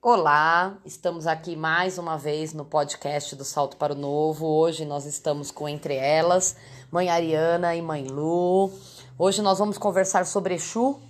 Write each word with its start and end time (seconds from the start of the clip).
Olá, 0.00 0.78
estamos 0.84 1.26
aqui 1.26 1.56
mais 1.56 1.98
uma 1.98 2.16
vez 2.16 2.54
no 2.54 2.64
podcast 2.64 3.34
do 3.34 3.44
Salto 3.44 3.76
para 3.76 3.94
o 3.94 3.96
Novo. 3.96 4.46
Hoje 4.46 4.84
nós 4.84 5.04
estamos 5.04 5.50
com 5.50 5.68
Entre 5.68 5.96
Elas, 5.96 6.54
Mãe 6.88 7.10
Ariana 7.10 7.74
e 7.74 7.82
Mãe 7.82 8.06
Lu. 8.06 8.70
Hoje 9.18 9.42
nós 9.42 9.58
vamos 9.58 9.76
conversar 9.76 10.24
sobre 10.24 10.54
Exu, 10.54 11.00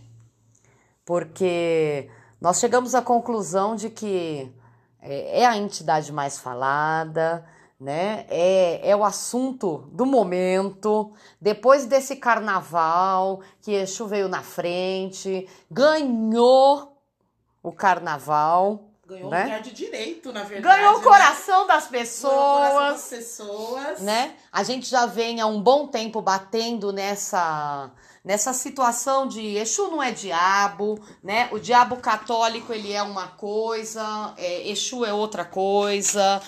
porque 1.04 2.08
nós 2.40 2.58
chegamos 2.58 2.94
à 2.94 3.02
conclusão 3.02 3.76
de 3.76 3.90
que 3.90 4.50
é, 5.02 5.42
é 5.42 5.46
a 5.46 5.54
entidade 5.54 6.10
mais 6.10 6.38
falada, 6.38 7.44
né? 7.78 8.24
É, 8.30 8.88
é 8.88 8.96
o 8.96 9.04
assunto 9.04 9.86
do 9.92 10.06
momento. 10.06 11.12
Depois 11.38 11.84
desse 11.84 12.16
carnaval, 12.16 13.42
que 13.60 13.72
Exu 13.72 14.06
veio 14.06 14.30
na 14.30 14.42
frente, 14.42 15.46
ganhou 15.70 16.97
o 17.68 17.72
carnaval. 17.72 18.84
Ganhou 19.06 19.30
né? 19.30 19.40
um 19.40 19.44
lugar 19.44 19.62
de 19.62 19.72
direito, 19.72 20.32
na 20.32 20.44
verdade. 20.44 20.76
Ganhou 20.76 20.96
o 20.96 20.98
né? 20.98 21.04
coração 21.04 21.66
das 21.66 21.86
pessoas. 21.86 22.32
Ganhou 22.34 22.56
o 22.56 22.72
coração 22.72 22.92
das 22.92 23.08
pessoas. 23.08 24.00
né? 24.00 24.36
A 24.52 24.62
gente 24.62 24.88
já 24.88 25.06
vem 25.06 25.40
há 25.40 25.46
um 25.46 25.62
bom 25.62 25.86
tempo 25.86 26.20
batendo 26.20 26.92
nessa 26.92 27.90
nessa 28.24 28.52
situação 28.52 29.26
de 29.26 29.56
Exu 29.56 29.90
não 29.90 30.02
é 30.02 30.10
diabo, 30.10 31.02
né? 31.22 31.48
O 31.50 31.58
diabo 31.58 31.96
católico 31.96 32.74
ele 32.74 32.92
é 32.92 33.02
uma 33.02 33.28
coisa, 33.28 34.34
é, 34.36 34.68
Exu 34.68 35.02
é 35.04 35.12
outra 35.14 35.46
coisa, 35.46 36.42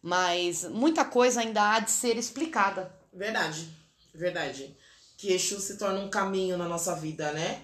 mas 0.00 0.62
muita 0.64 1.04
coisa 1.04 1.40
ainda 1.40 1.72
há 1.72 1.80
de 1.80 1.90
ser 1.90 2.16
explicada. 2.16 2.94
Verdade, 3.12 3.68
verdade. 4.14 4.76
Que 5.18 5.32
Exu 5.32 5.58
se 5.58 5.76
torna 5.76 5.98
um 5.98 6.08
caminho 6.08 6.56
na 6.56 6.68
nossa 6.68 6.94
vida, 6.94 7.32
né? 7.32 7.62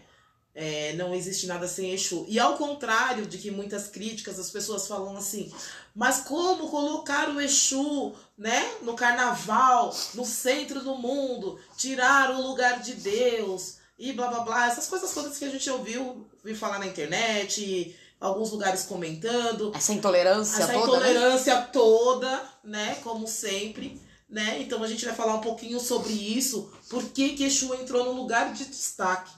É, 0.55 0.95
não 0.95 1.15
existe 1.15 1.47
nada 1.47 1.69
sem 1.69 1.93
Exu. 1.93 2.25
E 2.29 2.39
ao 2.39 2.57
contrário 2.57 3.25
de 3.27 3.39
que 3.39 3.51
muitas 3.51 3.87
críticas 3.87 4.39
as 4.39 4.51
pessoas 4.51 4.89
falam 4.89 5.17
assim, 5.17 5.53
mas 5.95 6.21
como 6.21 6.69
colocar 6.69 7.29
o 7.29 7.41
Exu, 7.41 8.13
né, 8.37 8.73
no 8.83 8.95
carnaval, 8.95 9.95
no 10.15 10.25
centro 10.25 10.81
do 10.83 10.97
mundo, 10.97 11.59
tirar 11.77 12.31
o 12.31 12.43
lugar 12.43 12.81
de 12.81 12.95
Deus 12.95 13.77
e 13.99 14.13
blá 14.13 14.29
blá 14.29 14.41
blá, 14.41 14.67
essas 14.67 14.89
coisas 14.89 15.13
todas 15.13 15.39
que 15.39 15.45
a 15.45 15.51
gente 15.51 15.69
ouviu, 15.71 16.27
ouviu 16.39 16.57
falar 16.57 16.79
na 16.79 16.87
internet, 16.87 17.95
alguns 18.21 18.51
lugares 18.51 18.83
comentando, 18.83 19.73
Essa 19.75 19.93
intolerância 19.93 20.63
essa 20.63 20.73
toda, 20.73 21.01
né? 21.01 21.11
intolerância 21.11 21.57
toda, 21.73 22.43
né? 22.63 22.99
Como 23.03 23.27
sempre, 23.27 24.01
né? 24.29 24.59
Então 24.61 24.83
a 24.83 24.89
gente 24.89 25.05
vai 25.05 25.15
falar 25.15 25.35
um 25.35 25.41
pouquinho 25.41 25.81
sobre 25.81 26.13
isso, 26.13 26.71
por 26.89 27.05
que 27.05 27.31
que 27.31 27.45
Exu 27.45 27.75
entrou 27.75 28.05
no 28.05 28.13
lugar 28.13 28.53
de 28.53 28.65
destaque, 28.65 29.33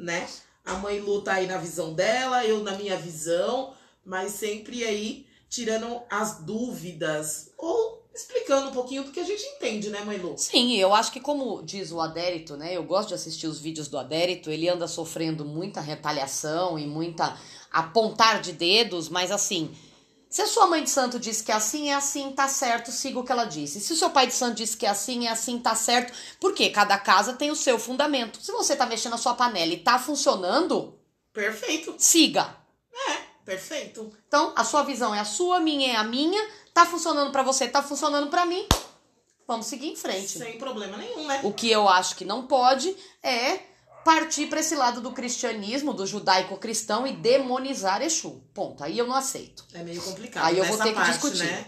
né? 0.00 0.28
A 0.64 0.74
mãe 0.74 1.00
Lu 1.00 1.22
tá 1.22 1.34
aí 1.34 1.46
na 1.46 1.58
visão 1.58 1.92
dela, 1.92 2.44
eu 2.44 2.62
na 2.62 2.76
minha 2.76 2.96
visão, 2.96 3.72
mas 4.04 4.32
sempre 4.32 4.84
aí 4.84 5.26
tirando 5.48 6.02
as 6.08 6.40
dúvidas 6.40 7.52
ou 7.58 8.00
explicando 8.14 8.68
um 8.68 8.72
pouquinho 8.72 9.04
do 9.04 9.12
que 9.12 9.20
a 9.20 9.24
gente 9.24 9.42
entende, 9.44 9.88
né, 9.88 10.02
mãe 10.04 10.18
Lu? 10.18 10.36
Sim, 10.36 10.76
eu 10.76 10.92
acho 10.92 11.12
que 11.12 11.20
como 11.20 11.62
diz 11.62 11.92
o 11.92 12.00
Adérito, 12.00 12.56
né? 12.56 12.76
Eu 12.76 12.84
gosto 12.84 13.08
de 13.08 13.14
assistir 13.14 13.46
os 13.46 13.58
vídeos 13.58 13.88
do 13.88 13.98
Adérito, 13.98 14.50
ele 14.50 14.68
anda 14.68 14.86
sofrendo 14.86 15.44
muita 15.44 15.80
retaliação 15.80 16.78
e 16.78 16.86
muita 16.86 17.36
apontar 17.70 18.40
de 18.40 18.52
dedos, 18.52 19.08
mas 19.08 19.30
assim, 19.30 19.70
se 20.30 20.40
a 20.40 20.46
sua 20.46 20.68
mãe 20.68 20.84
de 20.84 20.88
santo 20.88 21.18
disse 21.18 21.42
que 21.42 21.50
é 21.50 21.56
assim, 21.56 21.90
é 21.90 21.94
assim, 21.94 22.30
tá 22.30 22.46
certo, 22.46 22.92
siga 22.92 23.18
o 23.18 23.24
que 23.24 23.32
ela 23.32 23.44
disse. 23.44 23.80
Se 23.80 23.92
o 23.92 23.96
seu 23.96 24.10
pai 24.10 24.28
de 24.28 24.32
santo 24.32 24.54
disse 24.54 24.76
que 24.76 24.86
é 24.86 24.88
assim, 24.88 25.26
é 25.26 25.30
assim, 25.30 25.58
tá 25.58 25.74
certo, 25.74 26.12
porque 26.38 26.70
cada 26.70 26.96
casa 26.96 27.32
tem 27.32 27.50
o 27.50 27.56
seu 27.56 27.80
fundamento. 27.80 28.40
Se 28.40 28.52
você 28.52 28.76
tá 28.76 28.86
mexendo 28.86 29.14
a 29.14 29.18
sua 29.18 29.34
panela 29.34 29.72
e 29.72 29.78
tá 29.78 29.98
funcionando, 29.98 30.94
Perfeito. 31.32 31.96
siga. 31.98 32.56
É, 33.08 33.16
perfeito. 33.44 34.12
Então, 34.28 34.52
a 34.54 34.62
sua 34.62 34.84
visão 34.84 35.12
é 35.12 35.18
a 35.18 35.24
sua, 35.24 35.56
a 35.56 35.60
minha 35.60 35.94
é 35.94 35.96
a 35.96 36.04
minha, 36.04 36.40
tá 36.72 36.86
funcionando 36.86 37.32
pra 37.32 37.42
você, 37.42 37.66
tá 37.66 37.82
funcionando 37.82 38.30
pra 38.30 38.46
mim. 38.46 38.68
Vamos 39.48 39.66
seguir 39.66 39.88
em 39.88 39.96
frente. 39.96 40.38
Sem 40.38 40.58
problema 40.58 40.96
nenhum, 40.96 41.26
né? 41.26 41.40
O 41.42 41.52
que 41.52 41.68
eu 41.68 41.88
acho 41.88 42.14
que 42.14 42.24
não 42.24 42.46
pode 42.46 42.96
é 43.20 43.58
partir 44.04 44.46
para 44.46 44.60
esse 44.60 44.74
lado 44.74 45.00
do 45.00 45.12
cristianismo, 45.12 45.92
do 45.92 46.06
judaico-cristão 46.06 47.06
e 47.06 47.12
demonizar 47.12 48.02
Exu. 48.02 48.42
Ponto. 48.54 48.82
Aí 48.82 48.98
eu 48.98 49.06
não 49.06 49.14
aceito. 49.14 49.64
É 49.72 49.82
meio 49.82 50.00
complicado. 50.02 50.44
Aí 50.44 50.58
eu 50.58 50.64
vou 50.64 50.78
ter 50.78 50.90
que 50.90 50.94
parte, 50.94 51.12
discutir. 51.12 51.44
Né? 51.44 51.66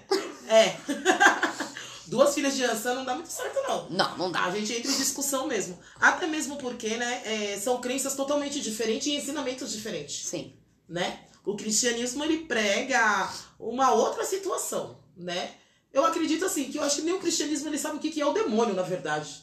É. 0.48 0.76
Duas 2.06 2.34
filhas 2.34 2.54
de 2.54 2.64
Ansan 2.64 2.94
não 2.94 3.04
dá 3.06 3.14
muito 3.14 3.30
certo, 3.30 3.58
não. 3.66 3.88
Não, 3.88 4.18
não 4.18 4.30
dá. 4.30 4.44
A 4.44 4.50
gente 4.50 4.70
entra 4.70 4.90
em 4.90 4.96
discussão 4.96 5.46
mesmo. 5.46 5.78
Até 5.98 6.26
mesmo 6.26 6.56
porque, 6.56 6.96
né, 6.98 7.22
é, 7.24 7.58
são 7.58 7.80
crenças 7.80 8.14
totalmente 8.14 8.60
diferentes 8.60 9.06
e 9.06 9.16
ensinamentos 9.16 9.72
diferentes, 9.72 10.26
Sim. 10.26 10.52
né? 10.86 11.20
O 11.42 11.56
cristianismo, 11.56 12.22
ele 12.22 12.44
prega 12.44 13.32
uma 13.58 13.92
outra 13.92 14.24
situação, 14.24 14.98
né? 15.16 15.54
Eu 15.92 16.04
acredito, 16.04 16.44
assim, 16.44 16.70
que 16.70 16.78
eu 16.78 16.82
acho 16.82 16.96
que 16.96 17.02
nem 17.02 17.14
o 17.14 17.18
cristianismo, 17.18 17.68
ele 17.68 17.78
sabe 17.78 17.96
o 17.96 17.98
que 17.98 18.10
que 18.10 18.20
é 18.20 18.26
o 18.26 18.32
demônio, 18.32 18.74
na 18.74 18.82
verdade. 18.82 19.42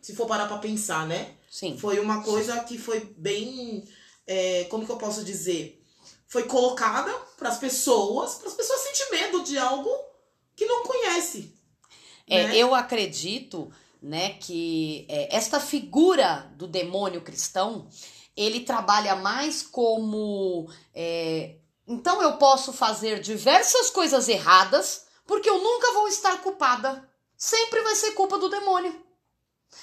Se 0.00 0.14
for 0.14 0.26
parar 0.26 0.46
pra 0.46 0.58
pensar, 0.58 1.06
né? 1.06 1.34
Sim. 1.50 1.76
Foi 1.76 1.98
uma 1.98 2.22
coisa 2.22 2.60
que 2.64 2.78
foi 2.78 3.00
bem. 3.16 3.84
é, 4.26 4.64
como 4.64 4.86
que 4.86 4.92
eu 4.92 4.96
posso 4.96 5.24
dizer? 5.24 5.82
Foi 6.28 6.44
colocada 6.44 7.12
pras 7.36 7.58
pessoas, 7.58 8.34
para 8.34 8.48
as 8.48 8.54
pessoas 8.54 8.80
sentir 8.80 9.10
medo 9.10 9.42
de 9.42 9.58
algo 9.58 9.90
que 10.54 10.64
não 10.64 10.84
conhece. 10.84 11.52
É, 12.28 12.46
né? 12.46 12.56
eu 12.56 12.72
acredito, 12.74 13.72
né, 14.00 14.34
que 14.34 15.04
é, 15.08 15.34
esta 15.34 15.58
figura 15.58 16.52
do 16.56 16.68
demônio 16.68 17.22
cristão, 17.22 17.88
ele 18.36 18.60
trabalha 18.60 19.16
mais 19.16 19.62
como. 19.62 20.70
é, 20.94 21.56
então 21.86 22.22
eu 22.22 22.36
posso 22.36 22.72
fazer 22.72 23.20
diversas 23.20 23.90
coisas 23.90 24.28
erradas, 24.28 25.06
porque 25.26 25.50
eu 25.50 25.58
nunca 25.60 25.92
vou 25.92 26.06
estar 26.06 26.40
culpada. 26.40 27.08
Sempre 27.36 27.82
vai 27.82 27.96
ser 27.96 28.12
culpa 28.12 28.38
do 28.38 28.48
demônio. 28.48 28.94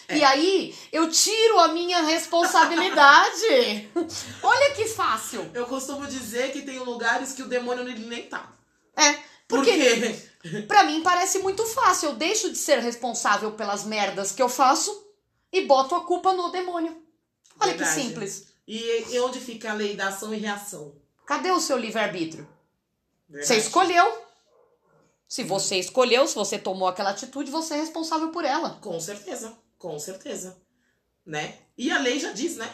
É. 0.08 0.18
E 0.18 0.24
aí 0.24 0.76
eu 0.92 1.10
tiro 1.10 1.60
a 1.60 1.70
minha 1.70 2.02
responsabilidade. 2.02 3.90
Olha 4.42 4.74
que 4.74 4.88
fácil. 4.88 5.50
Eu 5.54 5.66
costumo 5.66 6.08
dizer 6.08 6.52
que 6.52 6.62
tem 6.62 6.80
lugares 6.80 7.34
que 7.34 7.42
o 7.42 7.48
demônio 7.48 7.84
nem 7.84 8.24
tá. 8.24 8.52
É, 8.96 9.14
Por 9.48 9.60
porque 9.60 9.74
quê? 9.74 10.64
Pra 10.68 10.84
mim 10.84 11.02
parece 11.02 11.40
muito 11.40 11.66
fácil. 11.66 12.10
Eu 12.10 12.16
deixo 12.16 12.50
de 12.50 12.58
ser 12.58 12.80
responsável 12.80 13.52
pelas 13.52 13.84
merdas 13.84 14.32
que 14.32 14.42
eu 14.42 14.50
faço 14.50 15.06
e 15.52 15.66
boto 15.66 15.96
a 15.96 16.02
culpa 16.02 16.34
no 16.34 16.50
demônio. 16.50 17.02
Olha 17.60 17.72
Verdade. 17.72 17.96
que 17.96 18.02
simples. 18.02 18.48
E, 18.68 19.06
e 19.14 19.20
onde 19.20 19.40
fica 19.40 19.72
a 19.72 19.74
lei 19.74 19.96
da 19.96 20.10
ação 20.10 20.34
e 20.34 20.38
reação? 20.38 20.94
Cadê 21.26 21.52
o 21.52 21.60
seu 21.60 21.78
livre-arbítrio? 21.78 22.48
Você 23.30 23.58
escolheu. 23.58 24.26
Se 25.28 25.44
você 25.44 25.78
escolheu, 25.78 26.26
se 26.26 26.36
você 26.36 26.58
tomou 26.58 26.88
aquela 26.88 27.10
atitude, 27.10 27.52
você 27.52 27.74
é 27.74 27.78
responsável 27.78 28.30
por 28.30 28.46
ela. 28.46 28.78
Com 28.82 28.98
certeza, 29.00 29.58
com 29.78 29.98
certeza. 30.00 30.58
Né? 31.26 31.56
E 31.78 31.92
a 31.92 32.00
lei 32.00 32.20
já 32.20 32.32
diz, 32.32 32.56
né? 32.56 32.72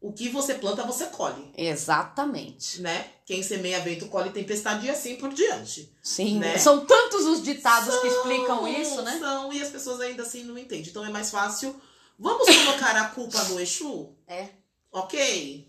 O 0.00 0.12
que 0.12 0.28
você 0.30 0.54
planta, 0.54 0.82
você 0.84 1.06
colhe. 1.06 1.52
Exatamente. 1.56 2.80
Né? 2.80 3.06
Quem 3.26 3.42
semeia 3.42 3.80
vento 3.80 4.06
colhe 4.06 4.30
tempestade 4.30 4.86
e 4.86 4.90
assim 4.90 5.16
por 5.16 5.32
diante. 5.34 5.92
Sim, 6.02 6.38
Né? 6.38 6.56
são 6.56 6.86
tantos 6.86 7.26
os 7.26 7.42
ditados 7.42 7.94
que 7.98 8.08
São, 8.08 8.16
explicam 8.18 8.66
isso, 8.68 9.02
né? 9.02 9.18
São, 9.18 9.52
e 9.52 9.60
as 9.60 9.68
pessoas 9.68 10.00
ainda 10.00 10.22
assim 10.22 10.44
não 10.44 10.56
entendem. 10.56 10.86
Então 10.88 11.04
é 11.04 11.10
mais 11.10 11.30
fácil. 11.30 11.78
Vamos 12.18 12.46
colocar 12.48 12.96
a 12.96 13.08
culpa 13.10 13.42
no 13.44 13.60
Exu? 13.60 14.14
É. 14.26 14.48
Ok. 14.90 15.68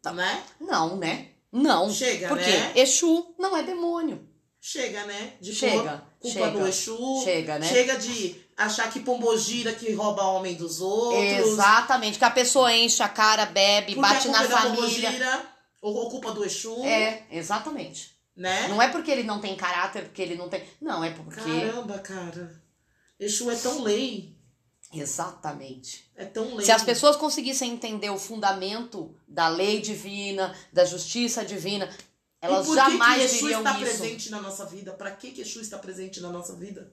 Tá. 0.00 0.12
Né? 0.12 0.42
Não, 0.58 0.96
né? 0.96 1.28
Não. 1.52 1.90
Chega, 1.92 2.28
Por 2.28 2.38
quê? 2.38 2.44
né? 2.50 2.72
Exu 2.76 3.34
não 3.38 3.54
é 3.56 3.62
demônio. 3.62 4.26
Chega, 4.60 5.04
né? 5.04 5.34
De 5.40 5.54
Chega, 5.54 5.82
pôr 6.20 6.30
culpa 6.30 6.46
chega. 6.46 6.58
no 6.58 6.66
Exu. 6.68 7.20
Chega, 7.24 7.58
né? 7.58 7.66
Chega 7.68 7.98
de 7.98 8.36
achar 8.60 8.90
que 8.92 9.00
pombogira 9.00 9.72
que 9.72 9.92
rouba 9.92 10.22
homem 10.24 10.54
dos 10.54 10.80
outros. 10.80 11.22
Exatamente. 11.22 12.18
Que 12.18 12.24
a 12.24 12.30
pessoa 12.30 12.72
enche 12.72 13.02
a 13.02 13.08
cara, 13.08 13.46
bebe, 13.46 13.94
Porque 13.94 14.00
bate 14.00 14.28
na 14.28 14.44
é 14.44 14.48
família. 14.48 15.10
pombogira, 15.10 15.42
ou, 15.80 16.10
culpa 16.10 16.32
do 16.32 16.44
Exu. 16.44 16.84
É, 16.84 17.26
exatamente. 17.30 18.14
Né? 18.36 18.68
Não 18.68 18.80
é 18.80 18.88
porque 18.88 19.10
ele 19.10 19.22
não 19.22 19.40
tem 19.40 19.56
caráter, 19.56 20.04
porque 20.04 20.22
ele 20.22 20.34
não 20.36 20.48
tem. 20.48 20.62
Não, 20.80 21.02
é 21.02 21.10
porque. 21.10 21.40
Caramba, 21.40 21.98
cara. 21.98 22.62
Exu 23.18 23.50
é 23.50 23.56
tão 23.56 23.82
lei. 23.82 24.36
Exatamente. 24.92 26.10
É 26.16 26.24
tão 26.24 26.54
lei. 26.54 26.64
Se 26.64 26.72
as 26.72 26.82
pessoas 26.82 27.16
conseguissem 27.16 27.72
entender 27.72 28.10
o 28.10 28.18
fundamento 28.18 29.14
da 29.26 29.48
lei 29.48 29.80
divina, 29.80 30.54
da 30.72 30.84
justiça 30.84 31.44
divina, 31.44 31.88
elas 32.40 32.66
jamais 32.66 33.30
que 33.30 33.38
que 33.38 33.44
Exu 33.44 33.58
está 33.58 33.72
isso. 33.72 33.80
presente 33.80 34.30
na 34.30 34.40
nossa 34.40 34.64
vida? 34.66 34.92
Pra 34.92 35.10
que 35.10 35.30
que 35.32 35.42
Exu 35.42 35.60
está 35.60 35.78
presente 35.78 36.20
na 36.20 36.30
nossa 36.30 36.54
vida? 36.56 36.92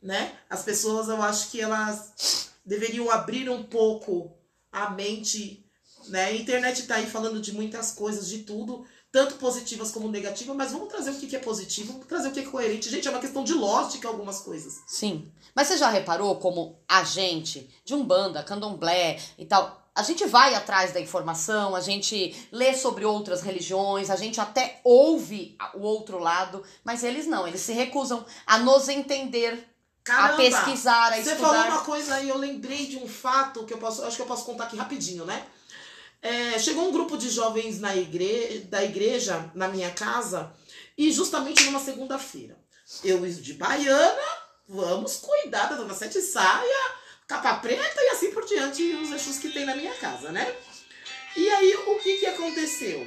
Né? 0.00 0.32
As 0.48 0.62
pessoas, 0.62 1.08
eu 1.08 1.20
acho 1.20 1.50
que 1.50 1.60
elas 1.60 2.50
deveriam 2.64 3.10
abrir 3.10 3.48
um 3.50 3.62
pouco 3.62 4.32
a 4.70 4.90
mente, 4.90 5.64
né? 6.08 6.26
A 6.26 6.34
internet 6.34 6.86
tá 6.86 6.96
aí 6.96 7.06
falando 7.06 7.40
de 7.40 7.52
muitas 7.52 7.92
coisas, 7.92 8.28
de 8.28 8.40
tudo, 8.40 8.86
tanto 9.10 9.36
positivas 9.36 9.90
como 9.90 10.08
negativas, 10.08 10.54
mas 10.54 10.72
vamos 10.72 10.88
trazer 10.88 11.10
o 11.10 11.16
que 11.16 11.34
é 11.34 11.38
positivo, 11.38 11.92
vamos 11.92 12.06
trazer 12.06 12.28
o 12.28 12.32
que 12.32 12.40
é 12.40 12.44
coerente. 12.44 12.90
Gente, 12.90 13.08
é 13.08 13.10
uma 13.10 13.20
questão 13.20 13.42
de 13.42 13.54
lógica 13.54 14.06
algumas 14.06 14.40
coisas. 14.40 14.82
Sim. 14.86 15.32
Mas 15.54 15.66
você 15.66 15.78
já 15.78 15.88
reparou 15.88 16.36
como 16.36 16.78
a 16.86 17.02
gente, 17.04 17.68
de 17.84 17.94
Umbanda, 17.94 18.42
Candomblé 18.42 19.18
e 19.38 19.46
tal, 19.46 19.82
a 19.94 20.02
gente 20.02 20.24
vai 20.26 20.54
atrás 20.54 20.92
da 20.92 21.00
informação, 21.00 21.74
a 21.74 21.80
gente 21.80 22.48
lê 22.52 22.72
sobre 22.74 23.04
outras 23.04 23.40
religiões, 23.40 24.10
a 24.10 24.16
gente 24.16 24.40
até 24.40 24.80
ouve 24.84 25.56
o 25.74 25.80
outro 25.80 26.18
lado, 26.18 26.62
mas 26.84 27.02
eles 27.02 27.26
não, 27.26 27.48
eles 27.48 27.62
se 27.62 27.72
recusam 27.72 28.24
a 28.46 28.58
nos 28.58 28.88
entender, 28.88 29.68
Caramba, 30.08 30.34
a 30.34 30.36
pesquisar, 30.36 31.12
a 31.12 31.22
Você 31.22 31.32
estudar. 31.32 31.36
falou 31.36 31.66
uma 31.66 31.80
coisa 31.84 32.14
aí, 32.14 32.28
eu 32.28 32.38
lembrei 32.38 32.86
de 32.86 32.96
um 32.96 33.06
fato 33.06 33.64
que 33.64 33.74
eu 33.74 33.78
posso, 33.78 34.02
acho 34.04 34.16
que 34.16 34.22
eu 34.22 34.26
posso 34.26 34.44
contar 34.44 34.64
aqui 34.64 34.76
rapidinho, 34.76 35.24
né? 35.24 35.46
É, 36.20 36.58
chegou 36.58 36.88
um 36.88 36.92
grupo 36.92 37.16
de 37.16 37.28
jovens 37.30 37.78
na 37.78 37.94
igre, 37.94 38.66
da 38.70 38.82
igreja 38.82 39.50
na 39.54 39.68
minha 39.68 39.90
casa 39.90 40.52
e 40.96 41.12
justamente 41.12 41.62
numa 41.64 41.78
segunda-feira. 41.78 42.58
Eu 43.04 43.20
de 43.20 43.54
baiana, 43.54 44.22
vamos 44.66 45.16
cuidar 45.16 45.66
da 45.66 45.76
dona 45.76 45.94
Sete 45.94 46.20
Saia, 46.20 46.92
capa 47.26 47.56
preta 47.56 48.00
e 48.02 48.08
assim 48.08 48.32
por 48.32 48.44
diante 48.46 48.82
os 48.94 49.12
eixos 49.12 49.38
que 49.38 49.50
tem 49.50 49.64
na 49.64 49.76
minha 49.76 49.94
casa, 49.94 50.32
né? 50.32 50.56
E 51.36 51.48
aí 51.48 51.74
o 51.86 51.98
que 52.00 52.18
que 52.18 52.26
aconteceu? 52.26 53.06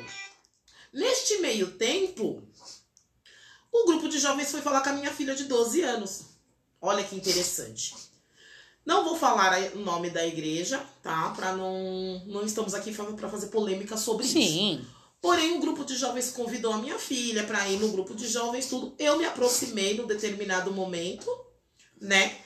Neste 0.93 1.39
meio 1.39 1.71
tempo, 1.71 2.47
o 3.71 3.85
grupo 3.85 4.07
de 4.07 4.19
jovens 4.19 4.51
foi 4.51 4.61
falar 4.61 4.81
com 4.81 4.89
a 4.89 4.93
minha 4.93 5.11
filha 5.11 5.33
de 5.33 5.45
12 5.45 5.81
anos. 5.81 6.30
Olha 6.81 7.03
que 7.03 7.15
interessante. 7.15 7.93
Não 8.83 9.03
vou 9.03 9.15
falar 9.15 9.55
o 9.73 9.79
nome 9.79 10.09
da 10.09 10.25
igreja, 10.25 10.83
tá? 11.03 11.29
Para 11.35 11.53
não 11.53 12.23
não 12.25 12.43
estamos 12.43 12.73
aqui 12.73 12.91
para 12.91 13.29
fazer 13.29 13.47
polêmica 13.47 13.95
sobre 13.95 14.25
isso. 14.25 14.33
Sim. 14.33 14.85
Porém, 15.21 15.53
um 15.53 15.59
grupo 15.59 15.85
de 15.85 15.95
jovens 15.95 16.31
convidou 16.31 16.73
a 16.73 16.79
minha 16.79 16.97
filha 16.97 17.43
para 17.43 17.69
ir 17.69 17.79
no 17.79 17.89
grupo 17.89 18.15
de 18.15 18.27
jovens, 18.27 18.67
tudo. 18.67 18.95
Eu 18.97 19.19
me 19.19 19.25
aproximei 19.25 19.93
num 19.95 20.07
determinado 20.07 20.73
momento, 20.73 21.29
né? 22.01 22.39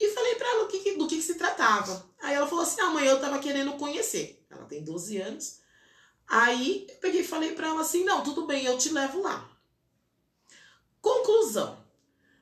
E 0.00 0.08
falei 0.08 0.34
para 0.36 0.48
ela 0.48 0.64
o 0.64 0.68
que, 0.68 0.96
do 0.96 1.06
que, 1.06 1.16
que 1.16 1.22
se 1.22 1.34
tratava. 1.34 2.08
Aí 2.22 2.34
ela 2.34 2.46
falou 2.46 2.64
assim: 2.64 2.80
ah, 2.80 2.90
mãe, 2.90 3.04
eu 3.04 3.20
tava 3.20 3.38
querendo 3.38 3.74
conhecer. 3.74 4.42
Ela 4.50 4.64
tem 4.64 4.82
12 4.82 5.18
anos. 5.18 5.58
Aí 6.26 6.86
eu 6.88 6.96
peguei 6.96 7.20
e 7.20 7.26
falei 7.26 7.52
para 7.52 7.68
ela 7.68 7.82
assim: 7.82 8.04
não, 8.04 8.22
tudo 8.22 8.46
bem, 8.46 8.64
eu 8.64 8.78
te 8.78 8.88
levo 8.88 9.20
lá. 9.20 9.46
Conclusão. 11.02 11.83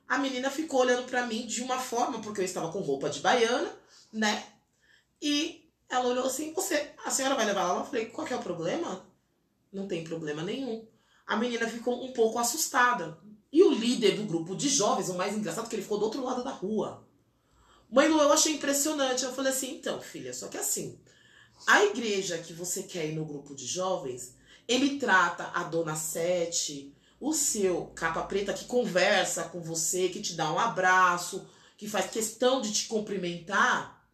A 0.07 0.17
menina 0.17 0.49
ficou 0.49 0.81
olhando 0.81 1.05
para 1.05 1.25
mim 1.25 1.47
de 1.47 1.61
uma 1.61 1.79
forma, 1.79 2.21
porque 2.21 2.41
eu 2.41 2.45
estava 2.45 2.71
com 2.71 2.79
roupa 2.81 3.09
de 3.09 3.19
baiana, 3.19 3.71
né? 4.11 4.45
E 5.21 5.69
ela 5.89 6.09
olhou 6.09 6.25
assim: 6.25 6.53
você, 6.53 6.91
a 7.05 7.09
senhora 7.09 7.35
vai 7.35 7.45
levar 7.45 7.61
ela? 7.61 7.79
Eu 7.79 7.85
falei: 7.85 8.05
qual 8.07 8.27
que 8.27 8.33
é 8.33 8.37
o 8.37 8.43
problema? 8.43 9.05
Não 9.71 9.87
tem 9.87 10.03
problema 10.03 10.43
nenhum. 10.43 10.85
A 11.25 11.35
menina 11.37 11.67
ficou 11.67 12.03
um 12.03 12.13
pouco 12.13 12.37
assustada. 12.37 13.17
E 13.51 13.63
o 13.63 13.71
líder 13.71 14.17
do 14.17 14.25
grupo 14.25 14.55
de 14.55 14.67
jovens, 14.67 15.09
o 15.09 15.13
mais 15.13 15.35
engraçado, 15.35 15.69
que 15.69 15.75
ele 15.75 15.83
ficou 15.83 15.99
do 15.99 16.05
outro 16.05 16.23
lado 16.23 16.43
da 16.43 16.51
rua. 16.51 17.07
Mãe 17.89 18.07
Lu, 18.07 18.19
eu 18.19 18.33
achei 18.33 18.53
impressionante. 18.53 19.23
Eu 19.23 19.33
falei 19.33 19.51
assim, 19.51 19.75
então, 19.75 20.01
filha, 20.01 20.33
só 20.33 20.47
que 20.47 20.57
assim, 20.57 20.99
a 21.67 21.85
igreja 21.85 22.39
que 22.39 22.51
você 22.51 22.83
quer 22.83 23.05
ir 23.07 23.15
no 23.15 23.25
grupo 23.25 23.55
de 23.55 23.65
jovens, 23.67 24.35
ele 24.67 24.99
trata 24.99 25.51
a 25.53 25.63
dona 25.63 25.95
Sete, 25.95 26.93
o 27.23 27.31
seu 27.31 27.85
capa 27.95 28.21
preta 28.23 28.53
que 28.53 28.65
conversa 28.65 29.45
com 29.45 29.61
você, 29.61 30.09
que 30.09 30.21
te 30.21 30.33
dá 30.33 30.51
um 30.51 30.59
abraço, 30.59 31.47
que 31.77 31.87
faz 31.87 32.11
questão 32.11 32.59
de 32.59 32.73
te 32.73 32.85
cumprimentar. 32.87 34.05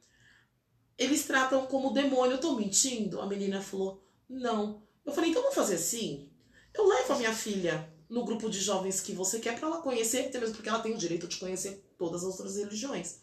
Eles 0.95 1.23
tratam 1.23 1.65
como 1.65 1.91
demônio. 1.91 2.33
Eu 2.33 2.39
tô 2.39 2.53
mentindo? 2.53 3.19
A 3.19 3.25
menina 3.25 3.63
falou, 3.63 4.07
não. 4.29 4.83
Eu 5.03 5.11
falei, 5.11 5.31
então 5.31 5.41
vamos 5.41 5.55
fazer 5.55 5.73
assim? 5.73 6.31
Eu 6.71 6.87
levo 6.87 7.13
a 7.13 7.17
minha 7.17 7.33
filha 7.33 7.91
no 8.07 8.23
grupo 8.23 8.47
de 8.47 8.59
jovens 8.59 9.01
que 9.01 9.11
você 9.11 9.39
quer 9.39 9.57
para 9.59 9.67
ela 9.67 9.81
conhecer, 9.81 10.27
até 10.27 10.39
mesmo 10.39 10.53
porque 10.53 10.69
ela 10.69 10.79
tem 10.79 10.93
o 10.93 10.97
direito 10.97 11.27
de 11.27 11.37
conhecer 11.37 11.83
todas 11.97 12.23
as 12.23 12.29
outras 12.29 12.57
religiões. 12.57 13.21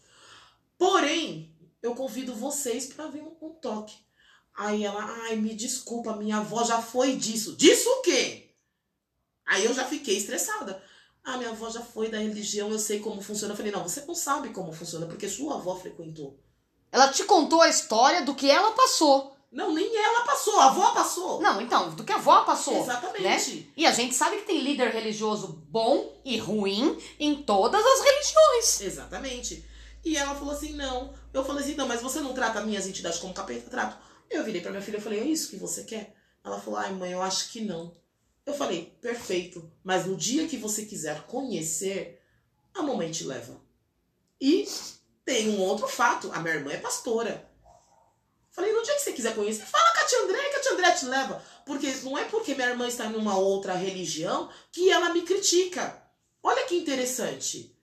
Porém, 0.77 1.55
eu 1.81 1.95
convido 1.95 2.35
vocês 2.35 2.87
para 2.87 3.07
vir 3.07 3.23
um, 3.23 3.37
um 3.41 3.51
toque. 3.51 3.95
Aí 4.53 4.83
ela, 4.83 5.05
ai, 5.29 5.37
me 5.37 5.55
desculpa, 5.55 6.17
minha 6.17 6.39
avó 6.39 6.65
já 6.65 6.83
foi 6.83 7.15
disso. 7.15 7.55
Disso 7.55 7.89
o 7.89 8.03
quê? 8.03 8.46
Aí 9.47 9.65
eu 9.65 9.73
já 9.73 9.85
fiquei 9.85 10.17
estressada. 10.17 10.83
Ah, 11.25 11.37
minha 11.39 11.51
avó 11.51 11.71
já 11.71 11.81
foi 11.81 12.09
da 12.09 12.19
religião, 12.19 12.71
eu 12.71 12.79
sei 12.79 13.01
como 13.01 13.23
funciona. 13.23 13.53
Eu 13.53 13.57
falei, 13.57 13.73
não, 13.73 13.83
você 13.83 14.05
não 14.07 14.15
sabe 14.15 14.51
como 14.51 14.73
funciona, 14.73 15.07
porque 15.07 15.29
sua 15.29 15.55
avó 15.55 15.77
frequentou. 15.77 16.39
Ela 16.93 17.09
te 17.09 17.25
contou 17.25 17.63
a 17.63 17.69
história 17.69 18.23
do 18.23 18.35
que 18.35 18.51
ela 18.51 18.73
passou. 18.73 19.37
Não, 19.51 19.73
nem 19.73 19.97
ela 19.97 20.25
passou, 20.25 20.59
a 20.59 20.67
avó 20.67 20.93
passou. 20.93 21.41
Não, 21.41 21.61
então, 21.61 21.95
do 21.95 22.05
que 22.05 22.13
a 22.13 22.17
avó 22.17 22.45
passou. 22.45 22.83
Exatamente. 22.83 23.73
E 23.77 23.87
a 23.87 23.93
gente 23.93 24.15
sabe 24.15 24.37
que 24.37 24.47
tem 24.47 24.61
líder 24.61 24.91
religioso 24.91 25.65
bom 25.69 26.21
e 26.25 26.37
ruim 26.37 26.99
em 27.19 27.43
todas 27.43 27.85
as 27.85 28.01
religiões. 28.03 28.81
Exatamente. 28.83 29.65
E 30.05 30.17
ela 30.17 30.35
falou 30.35 30.53
assim: 30.53 30.75
não. 30.75 31.15
Eu 31.33 31.45
falei 31.45 31.63
assim: 31.63 31.75
não, 31.75 31.89
mas 31.89 32.03
você 32.03 32.21
não 32.21 32.35
trata 32.35 32.61
minhas 32.61 32.87
entidades 32.87 33.19
como 33.19 33.35
capeta? 33.35 33.71
Trato. 33.71 33.97
Eu 34.29 34.45
virei 34.45 34.61
pra 34.61 34.71
minha 34.71 34.83
filha 34.83 34.99
e 34.99 35.01
falei: 35.01 35.21
é 35.21 35.25
isso 35.25 35.51
que 35.51 35.57
você 35.57 35.85
quer? 35.85 36.15
Ela 36.45 36.61
falou: 36.61 36.79
ai, 36.79 36.93
mãe, 36.93 37.13
eu 37.13 37.23
acho 37.23 37.51
que 37.51 37.61
não. 37.61 37.93
Eu 38.47 38.55
falei: 38.55 38.97
perfeito. 39.03 39.71
Mas 39.83 40.07
no 40.07 40.17
dia 40.17 40.47
que 40.47 40.57
você 40.57 40.87
quiser 40.87 41.27
conhecer, 41.27 42.23
a 42.73 42.83
mamãe 42.83 43.11
te 43.11 43.25
leva. 43.25 43.61
E 44.41 44.67
tem 45.25 45.51
um 45.51 45.61
outro 45.61 45.89
fato: 45.89 46.31
a 46.33 46.39
minha 46.39 46.55
irmã 46.55 46.73
é 46.73 46.79
pastora. 46.79 47.51
Falei, 48.53 48.73
no 48.73 48.83
dia 48.83 48.95
que 48.95 49.01
você 49.01 49.13
quiser 49.13 49.35
conhecer, 49.35 49.67
fala 49.67 49.93
com 49.93 50.01
a 50.01 50.05
tia 50.07 50.23
André, 50.23 50.49
que 50.49 50.57
a 50.57 50.61
tia 50.61 50.73
André 50.73 50.93
te 50.93 51.05
leva. 51.05 51.45
Porque 51.67 51.93
não 52.05 52.17
é 52.17 52.25
porque 52.25 52.55
minha 52.55 52.71
irmã 52.71 52.89
está 52.89 53.07
numa 53.07 53.37
outra 53.37 53.75
religião 53.75 54.49
que 54.73 54.91
ela 54.91 55.11
me 55.11 55.21
critica. 55.21 56.03
Olha 56.43 56.65
que 56.65 56.75
interessante. 56.75 57.76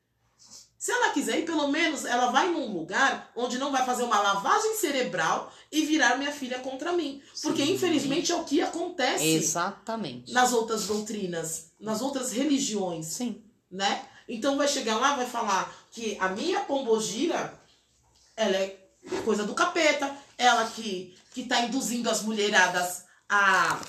Se 0.84 0.92
ela 0.92 1.14
quiser 1.14 1.40
ir, 1.40 1.46
pelo 1.46 1.70
menos 1.70 2.04
ela 2.04 2.30
vai 2.30 2.50
num 2.50 2.74
lugar 2.74 3.32
onde 3.38 3.58
não 3.58 3.72
vai 3.72 3.86
fazer 3.86 4.04
uma 4.04 4.20
lavagem 4.20 4.76
cerebral 4.76 5.50
e 5.72 5.86
virar 5.86 6.18
minha 6.18 6.34
filha 6.34 6.60
contra 6.60 6.92
mim. 6.92 7.24
Porque, 7.42 7.66
Sim. 7.66 7.72
infelizmente, 7.72 8.34
é 8.34 8.36
o 8.36 8.44
que 8.44 8.62
acontece 8.62 9.26
Exatamente. 9.26 10.34
nas 10.34 10.52
outras 10.52 10.86
doutrinas, 10.86 11.72
nas 11.80 12.02
outras 12.02 12.34
religiões 12.34 13.06
Sim. 13.06 13.42
né? 13.72 14.06
Então 14.28 14.58
vai 14.58 14.68
chegar 14.68 14.98
lá, 14.98 15.16
vai 15.16 15.26
falar 15.26 15.74
que 15.90 16.18
a 16.20 16.28
minha 16.28 16.60
pombogira, 16.66 17.58
ela 18.36 18.58
é 18.58 18.78
coisa 19.24 19.46
do 19.46 19.54
capeta, 19.54 20.14
ela 20.38 20.66
que, 20.66 21.16
que 21.34 21.46
tá 21.46 21.62
induzindo 21.62 22.10
as 22.10 22.24
mulheradas 22.24 23.06
a 23.30 23.80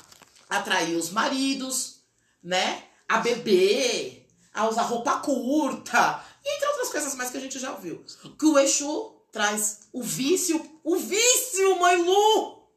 atrair 0.48 0.94
os 0.94 1.10
maridos, 1.10 2.02
né? 2.40 2.84
A 3.08 3.18
beber, 3.18 4.28
a 4.54 4.68
usar 4.68 4.82
roupa 4.82 5.16
curta, 5.16 6.22
entre 6.44 6.68
outras 6.68 6.90
coisas 6.90 7.14
mais 7.14 7.30
que 7.30 7.36
a 7.36 7.40
gente 7.40 7.58
já 7.58 7.72
viu. 7.72 8.04
Que 8.38 8.46
o 8.46 8.58
Exu 8.58 9.14
traz 9.32 9.88
o 9.92 10.02
vício, 10.02 10.64
o 10.82 10.96
vício, 10.96 11.78
mãe 11.80 11.96
Lu! 11.96 12.68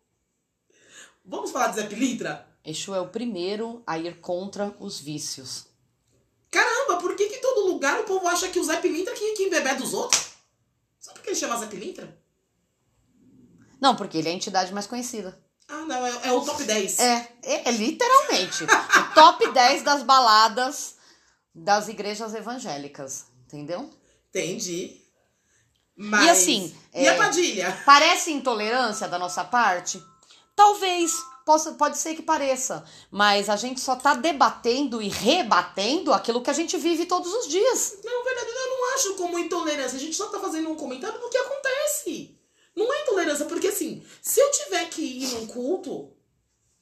Vamos 1.25 1.51
falar 1.51 1.67
de 1.67 1.75
Zé 1.75 1.83
Pilintra? 1.87 2.47
Exu 2.63 2.95
é 2.95 3.01
o 3.01 3.09
primeiro 3.09 3.83
a 3.85 3.97
ir 3.97 4.19
contra 4.19 4.75
os 4.79 4.99
vícios. 4.99 5.67
Caramba, 6.49 6.97
por 6.97 7.15
que, 7.15 7.27
que 7.27 7.35
em 7.35 7.41
todo 7.41 7.67
lugar 7.67 7.99
o 7.99 8.05
povo 8.05 8.27
acha 8.27 8.47
que 8.49 8.59
o 8.59 8.63
Zé 8.63 8.77
Pilintra 8.77 9.13
que 9.13 9.33
quem 9.33 9.49
bebe 9.49 9.69
é 9.69 9.75
dos 9.75 9.93
outros? 9.93 10.31
Só 10.99 11.13
porque 11.13 11.29
ele 11.29 11.35
chama 11.35 11.57
Zé 11.57 11.67
Pilintra? 11.67 12.17
Não, 13.79 13.95
porque 13.95 14.17
ele 14.17 14.29
é 14.29 14.31
a 14.31 14.35
entidade 14.35 14.73
mais 14.73 14.87
conhecida. 14.87 15.37
Ah, 15.67 15.83
não, 15.85 16.07
é, 16.07 16.27
é 16.27 16.31
o 16.31 16.41
top 16.41 16.63
10. 16.63 16.99
É, 16.99 17.29
é, 17.43 17.69
é 17.69 17.71
literalmente 17.71 18.63
o 18.63 19.13
top 19.13 19.51
10 19.51 19.83
das 19.83 20.01
baladas 20.01 20.95
das 21.53 21.87
igrejas 21.87 22.33
evangélicas. 22.33 23.25
Entendeu? 23.47 23.89
Entendi. 24.29 25.01
Mas... 25.95 26.25
E 26.25 26.29
assim, 26.29 26.75
E 26.93 27.05
é- 27.05 27.09
a 27.09 27.15
Padilha? 27.15 27.81
Parece 27.85 28.31
intolerância 28.31 29.07
da 29.07 29.17
nossa 29.17 29.43
parte? 29.43 30.03
Talvez, 30.55 31.11
possa, 31.45 31.71
pode 31.73 31.97
ser 31.97 32.13
que 32.13 32.21
pareça, 32.21 32.83
mas 33.09 33.49
a 33.49 33.55
gente 33.55 33.79
só 33.79 33.95
tá 33.95 34.13
debatendo 34.13 35.01
e 35.01 35.07
rebatendo 35.07 36.11
aquilo 36.13 36.41
que 36.41 36.49
a 36.49 36.53
gente 36.53 36.75
vive 36.77 37.05
todos 37.05 37.31
os 37.33 37.47
dias. 37.47 37.99
Não, 38.03 38.23
verdade, 38.23 38.49
eu 38.49 38.69
não 38.69 38.93
acho 38.95 39.15
como 39.15 39.39
intolerância. 39.39 39.95
A 39.97 39.99
gente 39.99 40.15
só 40.15 40.27
tá 40.27 40.39
fazendo 40.39 40.69
um 40.69 40.75
comentário 40.75 41.19
do 41.19 41.29
que 41.29 41.37
acontece. 41.37 42.37
Não 42.75 42.91
é 42.93 43.01
intolerância, 43.03 43.45
porque 43.45 43.67
assim, 43.67 44.03
se 44.21 44.39
eu 44.39 44.51
tiver 44.51 44.89
que 44.89 45.01
ir 45.01 45.27
num 45.29 45.47
culto, 45.47 46.11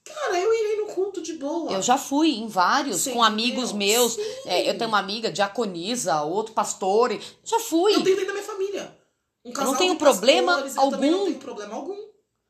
cara, 0.06 0.40
eu 0.40 0.54
irei 0.54 0.78
no 0.78 0.94
culto 0.94 1.22
de 1.22 1.34
boa. 1.34 1.72
Eu 1.72 1.82
já 1.82 1.98
fui 1.98 2.36
em 2.36 2.48
vários, 2.48 3.02
Você 3.02 3.12
com 3.12 3.24
amigos 3.24 3.72
meus. 3.72 4.14
Sim. 4.14 4.22
É, 4.46 4.70
eu 4.70 4.78
tenho 4.78 4.90
uma 4.90 5.00
amiga 5.00 5.32
diaconisa, 5.32 6.22
outro 6.22 6.54
pastor. 6.54 7.20
Já 7.44 7.60
fui. 7.60 7.96
Eu 7.96 8.04
tenho 8.04 8.16
dentro 8.16 8.28
da 8.28 8.34
minha 8.34 8.46
família. 8.46 8.98
Um 9.44 9.52
casal 9.52 9.76
tenho 9.78 9.94
de 9.94 10.00
problema 10.00 10.54
pastores, 10.54 10.76
Eu 10.76 10.90
também 10.90 11.12
não 11.12 11.20
algum. 11.20 11.30
tenho 11.32 11.40
problema 11.40 11.76
algum. 11.76 12.08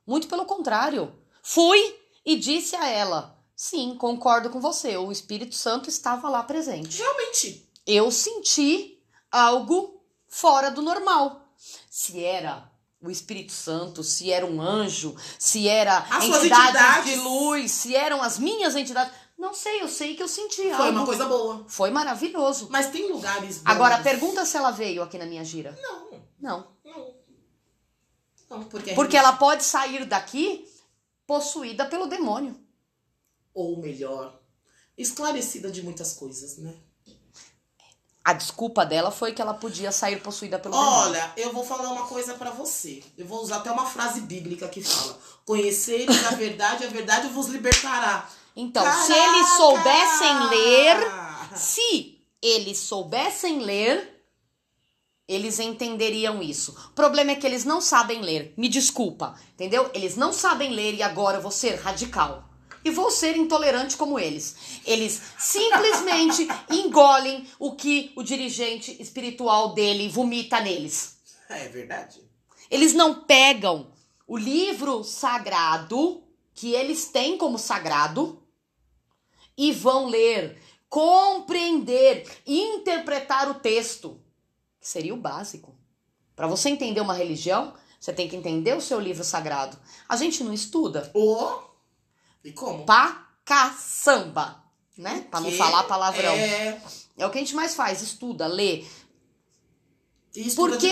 Muito 0.08 0.28
pelo 0.28 0.46
contrário. 0.46 1.14
Fui 1.42 1.96
e 2.26 2.36
disse 2.36 2.76
a 2.76 2.88
ela: 2.88 3.38
sim, 3.56 3.96
concordo 3.98 4.50
com 4.50 4.60
você. 4.62 4.96
O 4.98 5.12
Espírito 5.12 5.56
Santo 5.56 5.90
estava 5.90 6.30
lá 6.30 6.44
presente. 6.44 6.98
Realmente. 6.98 7.70
eu 7.88 8.10
senti 8.12 9.00
algo 9.32 10.02
fora 10.28 10.70
do 10.70 10.82
normal. 10.82 11.42
Se 11.90 12.24
era 12.24 12.70
o 13.06 13.12
Espírito 13.12 13.52
Santo, 13.54 14.04
se 14.04 14.32
era 14.32 14.46
um 14.46 14.62
anjo, 14.62 15.16
se 15.40 15.68
era 15.68 16.00
As 16.10 16.24
entidades. 16.26 17.06
de 17.06 17.16
luz, 17.18 17.72
se 17.72 17.96
eram 17.96 18.22
as 18.22 18.38
minhas 18.40 18.76
entidades. 18.76 19.14
Não 19.38 19.54
sei, 19.54 19.82
eu 19.82 19.88
sei 19.90 20.16
que 20.16 20.24
eu 20.24 20.28
senti 20.30 20.62
Foi 20.64 20.72
algo. 20.72 20.92
uma 21.00 21.06
coisa 21.06 21.26
boa. 21.26 21.66
Foi 21.68 21.92
maravilhoso. 21.92 22.68
Mas 22.72 22.90
tem 22.90 23.12
lugares 23.12 23.58
bons. 23.58 23.66
Agora, 23.66 24.00
pergunta 24.02 24.46
se 24.46 24.56
ela 24.56 24.72
veio 24.72 25.04
aqui 25.04 25.18
na 25.18 25.26
minha 25.26 25.44
gira. 25.44 25.78
Não, 25.82 26.22
Não. 26.40 26.68
não. 26.86 27.16
Não, 28.50 28.64
porque, 28.66 28.94
Porque 28.94 29.18
gente- 29.18 29.26
ela 29.26 29.34
pode 29.34 29.64
sair 29.64 30.06
daqui 30.06 30.66
possuída 31.28 31.86
pelo 31.86 32.06
demônio. 32.08 32.56
Ou 33.54 33.78
melhor, 33.82 34.40
esclarecida 34.98 35.70
de 35.72 35.82
muitas 35.82 36.14
coisas, 36.14 36.58
né? 36.58 36.74
A 38.26 38.34
desculpa 38.34 38.84
dela 38.84 39.12
foi 39.12 39.34
que 39.34 39.42
ela 39.42 39.54
podia 39.54 39.92
sair 39.92 40.20
possuída 40.20 40.58
pelo 40.58 40.74
demônio. 40.74 41.00
Olha, 41.00 41.34
eu 41.38 41.54
vou 41.54 41.64
falar 41.64 41.90
uma 41.92 42.08
coisa 42.08 42.34
pra 42.34 42.50
você. 42.50 43.04
Eu 43.16 43.28
vou 43.28 43.40
usar 43.40 43.58
até 43.58 43.72
uma 43.72 43.86
frase 43.86 44.22
bíblica 44.22 44.68
que 44.68 44.84
fala: 44.84 45.16
Conhecereis 45.46 46.26
a 46.26 46.32
verdade, 46.32 46.86
a 46.86 46.88
verdade 46.88 47.28
vos 47.28 47.50
libertará. 47.50 48.28
Então, 48.56 48.82
se 48.84 49.14
Caraca! 49.14 49.38
eles 49.38 49.48
soubessem 49.50 50.50
ler, 50.50 50.98
se 51.56 52.18
eles 52.42 52.80
soubessem 52.80 53.60
ler, 53.60 54.26
eles 55.28 55.60
entenderiam 55.60 56.42
isso. 56.42 56.72
O 56.72 56.94
problema 56.96 57.30
é 57.30 57.36
que 57.36 57.46
eles 57.46 57.64
não 57.64 57.80
sabem 57.80 58.22
ler. 58.22 58.56
Me 58.58 58.68
desculpa, 58.68 59.36
entendeu? 59.54 59.92
Eles 59.94 60.16
não 60.16 60.34
sabem 60.34 60.72
ler 60.72 60.96
e 60.96 61.04
agora 61.04 61.38
eu 61.38 61.42
vou 61.44 61.52
ser 61.52 61.76
radical. 61.76 62.44
E 62.86 62.92
vou 62.92 63.10
ser 63.10 63.36
intolerante 63.36 63.98
como 63.98 64.20
eles. 64.20 64.80
Eles 64.86 65.20
simplesmente 65.40 66.48
engolem 66.70 67.48
o 67.58 67.76
que 67.76 68.14
o 68.16 68.22
dirigente 68.22 68.96
espiritual 69.02 69.74
dele 69.74 70.08
vomita 70.08 70.62
neles. 70.62 71.18
É 71.50 71.68
verdade. 71.68 72.22
Eles 72.70 72.94
não 72.94 73.24
pegam 73.24 73.92
o 74.28 74.38
livro 74.38 75.04
sagrado, 75.04 76.24
que 76.54 76.74
eles 76.74 77.06
têm 77.06 77.38
como 77.38 77.58
sagrado, 77.58 78.44
e 79.58 79.72
vão 79.72 80.06
ler, 80.06 80.62
compreender, 80.88 82.28
interpretar 82.46 83.50
o 83.50 83.56
texto, 83.56 84.22
que 84.80 84.88
seria 84.88 85.14
o 85.14 85.18
básico. 85.18 85.76
Para 86.36 86.48
você 86.48 86.70
entender 86.70 87.02
uma 87.02 87.14
religião, 87.14 87.74
você 88.00 88.14
tem 88.14 88.28
que 88.28 88.36
entender 88.36 88.76
o 88.76 88.82
seu 88.82 89.00
livro 89.00 89.24
sagrado. 89.24 89.76
A 90.08 90.16
gente 90.16 90.44
não 90.44 90.54
estuda 90.54 91.10
Ou. 91.14 91.75
E 92.46 92.52
como? 92.54 92.86
pra 92.86 93.26
caçamba, 93.44 94.64
né? 94.98 95.26
Pra 95.30 95.42
não 95.42 95.50
Que 95.50 95.58
falar 95.58 95.84
palavrão. 95.84 96.32
É. 96.34 96.82
É 97.18 97.26
o 97.26 97.30
que 97.30 97.38
a 97.38 97.42
gente 97.42 97.56
mais 97.56 97.76
faz, 97.76 98.02
estuda, 98.02 98.46
lê, 98.48 98.84
Por 100.54 100.78
que, 100.78 100.92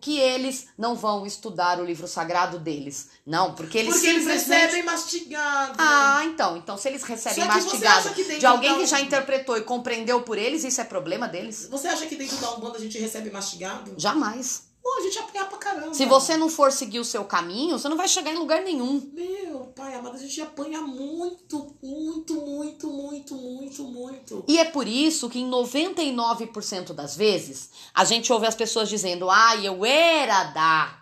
que 0.00 0.20
eles 0.20 0.68
não 0.78 0.94
vão 0.94 1.26
estudar 1.26 1.80
o 1.80 1.84
livro 1.84 2.06
sagrado 2.06 2.60
deles? 2.60 3.08
Não, 3.26 3.52
porque 3.52 3.78
eles 3.78 3.92
Porque 3.92 4.06
eles 4.06 4.22
simplesmente... 4.22 4.60
recebem 4.60 4.82
mastigado. 4.84 5.74
Ah, 5.78 6.22
então. 6.26 6.56
Então, 6.56 6.78
se 6.78 6.88
eles 6.88 7.02
recebem 7.02 7.42
que 7.42 7.48
mastigado 7.48 8.10
que 8.14 8.38
de 8.38 8.46
alguém 8.46 8.70
da- 8.70 8.78
que 8.78 8.86
já 8.86 9.00
interpretou 9.00 9.56
e 9.58 9.62
compreendeu 9.62 10.22
por 10.22 10.38
eles, 10.38 10.62
isso 10.62 10.80
é 10.80 10.84
problema 10.84 11.26
deles? 11.26 11.66
Você 11.68 11.88
acha 11.88 12.06
que 12.06 12.14
dentro 12.14 12.36
da 12.36 12.54
Umbanda 12.54 12.78
a 12.78 12.80
gente 12.80 12.96
recebe 12.96 13.30
mastigado? 13.32 13.94
Jamais. 13.98 14.62
Pô, 14.84 14.98
a 14.98 15.00
gente 15.00 15.18
apanha 15.18 15.46
pra 15.46 15.56
caramba. 15.56 15.94
Se 15.94 16.04
você 16.04 16.36
não 16.36 16.50
for 16.50 16.70
seguir 16.70 17.00
o 17.00 17.04
seu 17.06 17.24
caminho, 17.24 17.78
você 17.78 17.88
não 17.88 17.96
vai 17.96 18.06
chegar 18.06 18.30
em 18.30 18.36
lugar 18.36 18.62
nenhum. 18.62 19.00
Meu 19.14 19.60
pai 19.74 19.94
amado, 19.94 20.14
a 20.14 20.18
gente 20.18 20.38
apanha 20.42 20.82
muito, 20.82 21.74
muito, 21.82 22.34
muito, 22.34 22.86
muito, 22.90 23.34
muito, 23.34 23.82
muito. 23.84 24.44
E 24.46 24.58
é 24.58 24.66
por 24.66 24.86
isso 24.86 25.30
que 25.30 25.40
em 25.40 25.48
99% 25.48 26.92
das 26.92 27.16
vezes 27.16 27.70
a 27.94 28.04
gente 28.04 28.30
ouve 28.30 28.46
as 28.46 28.54
pessoas 28.54 28.90
dizendo: 28.90 29.30
"Ah, 29.30 29.56
eu 29.56 29.86
era 29.86 30.44
da 30.52 30.98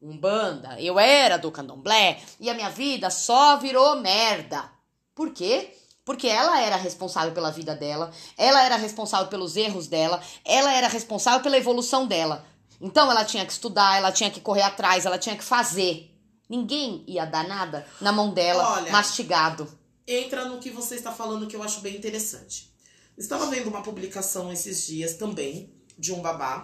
Umbanda, 0.00 0.80
eu 0.80 0.98
era 0.98 1.36
do 1.36 1.52
Candomblé 1.52 2.22
e 2.40 2.48
a 2.48 2.54
minha 2.54 2.70
vida 2.70 3.10
só 3.10 3.58
virou 3.58 3.96
merda". 3.96 4.72
Por 5.14 5.30
quê? 5.34 5.76
Porque 6.06 6.26
ela 6.26 6.58
era 6.58 6.76
responsável 6.76 7.32
pela 7.32 7.50
vida 7.50 7.76
dela, 7.76 8.10
ela 8.38 8.64
era 8.64 8.76
responsável 8.76 9.28
pelos 9.28 9.56
erros 9.56 9.86
dela, 9.88 10.22
ela 10.42 10.72
era 10.72 10.88
responsável 10.88 11.42
pela 11.42 11.58
evolução 11.58 12.06
dela. 12.06 12.48
Então 12.80 13.10
ela 13.10 13.24
tinha 13.24 13.44
que 13.44 13.52
estudar, 13.52 13.98
ela 13.98 14.10
tinha 14.10 14.30
que 14.30 14.40
correr 14.40 14.62
atrás, 14.62 15.04
ela 15.04 15.18
tinha 15.18 15.36
que 15.36 15.44
fazer. 15.44 16.10
Ninguém 16.48 17.04
ia 17.06 17.24
dar 17.24 17.46
nada 17.46 17.86
na 18.00 18.10
mão 18.10 18.32
dela, 18.32 18.76
Olha, 18.76 18.90
mastigado. 18.90 19.68
Entra 20.06 20.46
no 20.46 20.58
que 20.58 20.70
você 20.70 20.96
está 20.96 21.12
falando 21.12 21.46
que 21.46 21.54
eu 21.54 21.62
acho 21.62 21.80
bem 21.80 21.96
interessante. 21.96 22.72
Estava 23.16 23.46
vendo 23.46 23.68
uma 23.68 23.82
publicação 23.82 24.50
esses 24.50 24.86
dias 24.86 25.14
também 25.14 25.72
de 25.98 26.12
um 26.12 26.20
babá 26.20 26.62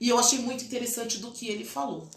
e 0.00 0.08
eu 0.08 0.18
achei 0.18 0.38
muito 0.38 0.64
interessante 0.64 1.18
do 1.18 1.32
que 1.32 1.48
ele 1.48 1.64
falou, 1.64 2.08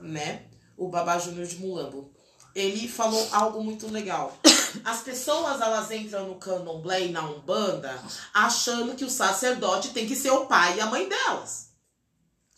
né? 0.00 0.46
O 0.76 0.88
babá 0.88 1.18
Júnior 1.18 1.46
de 1.46 1.56
Mulambo. 1.56 2.10
Ele 2.54 2.88
falou 2.88 3.28
algo 3.32 3.62
muito 3.62 3.88
legal. 3.88 4.36
As 4.84 5.02
pessoas 5.02 5.60
elas 5.60 5.90
entram 5.90 6.28
no 6.28 6.36
candomblé 6.36 7.06
e 7.06 7.10
na 7.10 7.28
umbanda 7.28 8.00
achando 8.32 8.94
que 8.94 9.04
o 9.04 9.10
sacerdote 9.10 9.90
tem 9.90 10.06
que 10.06 10.16
ser 10.16 10.30
o 10.30 10.46
pai 10.46 10.76
e 10.76 10.80
a 10.80 10.86
mãe 10.86 11.08
delas. 11.08 11.73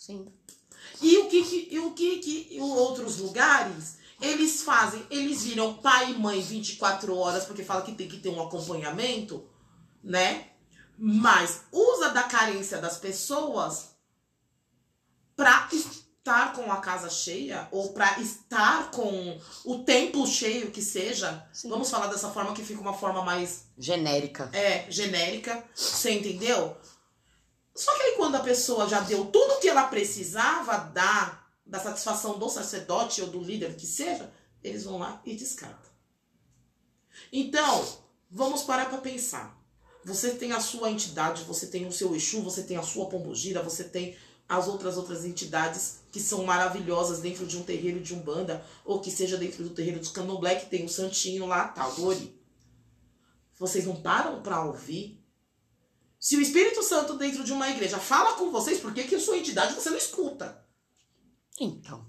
Sim. 0.07 0.33
E 1.03 1.19
o 1.19 1.29
que 1.29 1.43
que, 1.43 1.69
e 1.73 1.79
o 1.81 1.91
que 1.91 2.19
que 2.19 2.49
em 2.53 2.61
outros 2.61 3.19
lugares 3.19 3.97
eles 4.21 4.63
fazem? 4.63 5.05
Eles 5.11 5.43
viram 5.43 5.75
pai 5.75 6.13
e 6.13 6.19
mãe 6.19 6.41
24 6.41 7.17
horas 7.17 7.45
porque 7.45 7.65
fala 7.65 7.83
que 7.83 7.93
tem 7.93 8.09
que 8.09 8.19
ter 8.19 8.29
um 8.29 8.41
acompanhamento, 8.41 9.45
né? 10.05 10.51
Mas 10.97 11.65
usa 11.73 12.11
da 12.11 12.23
carência 12.23 12.79
das 12.79 12.99
pessoas 12.99 13.97
pra 15.35 15.69
estar 15.73 16.53
com 16.53 16.71
a 16.71 16.77
casa 16.77 17.11
cheia 17.11 17.67
ou 17.73 17.93
pra 17.93 18.21
estar 18.21 18.93
com 18.93 19.39
o 19.65 19.81
templo 19.81 20.25
cheio 20.25 20.71
que 20.71 20.81
seja. 20.81 21.47
Sim. 21.53 21.69
Vamos 21.69 21.91
falar 21.91 22.07
dessa 22.07 22.31
forma 22.31 22.55
que 22.55 22.65
fica 22.65 22.81
uma 22.81 22.95
forma 22.95 23.23
mais 23.25 23.67
Genérica. 23.77 24.49
é, 24.53 24.89
genérica, 24.89 25.65
você 25.75 26.13
entendeu? 26.13 26.77
Só 27.77 27.95
que 27.95 28.03
aí 28.03 28.13
quando 28.17 28.37
a 28.37 28.41
pessoa 28.41 28.89
já 28.89 29.01
deu 29.01 29.27
tudo 29.27 29.61
que 29.61 29.69
ela 29.69 29.85
precisava 29.85 30.79
dar, 30.79 31.47
da 31.65 31.79
satisfação 31.79 32.39
do 32.39 32.49
sacerdote 32.49 33.21
ou 33.21 33.29
do 33.29 33.43
líder 33.43 33.75
que 33.77 33.87
seja, 33.87 34.33
eles 34.63 34.85
vão 34.85 34.99
lá 34.99 35.21
e 35.27 35.35
descartam. 35.35 35.91
Então, 37.33 37.87
vamos 38.31 38.63
parar 38.63 38.89
para 38.89 38.99
pensar. 38.99 39.61
Você 40.05 40.31
tem 40.31 40.53
a 40.53 40.61
sua 40.61 40.91
entidade, 40.91 41.43
você 41.43 41.67
tem 41.67 41.87
o 41.87 41.93
seu 41.93 42.15
Exu, 42.15 42.41
você 42.41 42.63
tem 42.63 42.77
a 42.77 42.83
sua 42.83 43.09
pombogira, 43.09 43.63
você 43.63 43.85
tem 43.85 44.17
as 44.49 44.69
outras 44.69 44.97
outras 44.97 45.25
entidades 45.25 45.99
que 46.13 46.21
são 46.21 46.45
maravilhosas 46.45 47.19
dentro 47.19 47.45
de 47.45 47.59
um 47.59 47.65
terreiro 47.65 48.01
de 48.01 48.15
umbanda, 48.15 48.65
ou 48.85 49.01
que 49.01 49.11
seja 49.11 49.37
dentro 49.37 49.65
do 49.65 49.71
terreiro 49.71 49.99
dos 49.99 50.11
candomblé, 50.11 50.55
que 50.55 50.71
tem 50.71 50.85
o 50.85 50.89
santinho 50.89 51.47
lá, 51.47 51.69
tal, 51.69 51.93
do 51.93 52.07
Ori. 52.07 52.41
Vocês 53.59 53.85
não 53.85 54.01
param 54.01 54.41
para 54.41 54.65
ouvir? 54.65 55.16
Se 56.19 56.37
o 56.37 56.41
Espírito 56.41 56.83
Santo 56.83 57.15
dentro 57.15 57.45
de 57.45 57.53
uma 57.53 57.69
igreja 57.71 57.99
fala 57.99 58.35
com 58.35 58.51
vocês, 58.51 58.81
por 58.81 58.93
que, 58.93 59.05
que 59.05 59.15
a 59.15 59.21
sua 59.21 59.37
entidade 59.37 59.75
você 59.75 59.91
não 59.91 59.99
escuta? 59.99 60.65
Então, 61.61 62.07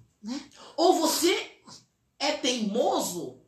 Ou 0.76 0.94
você 1.00 1.52
é 2.20 2.32
teimoso 2.34 3.40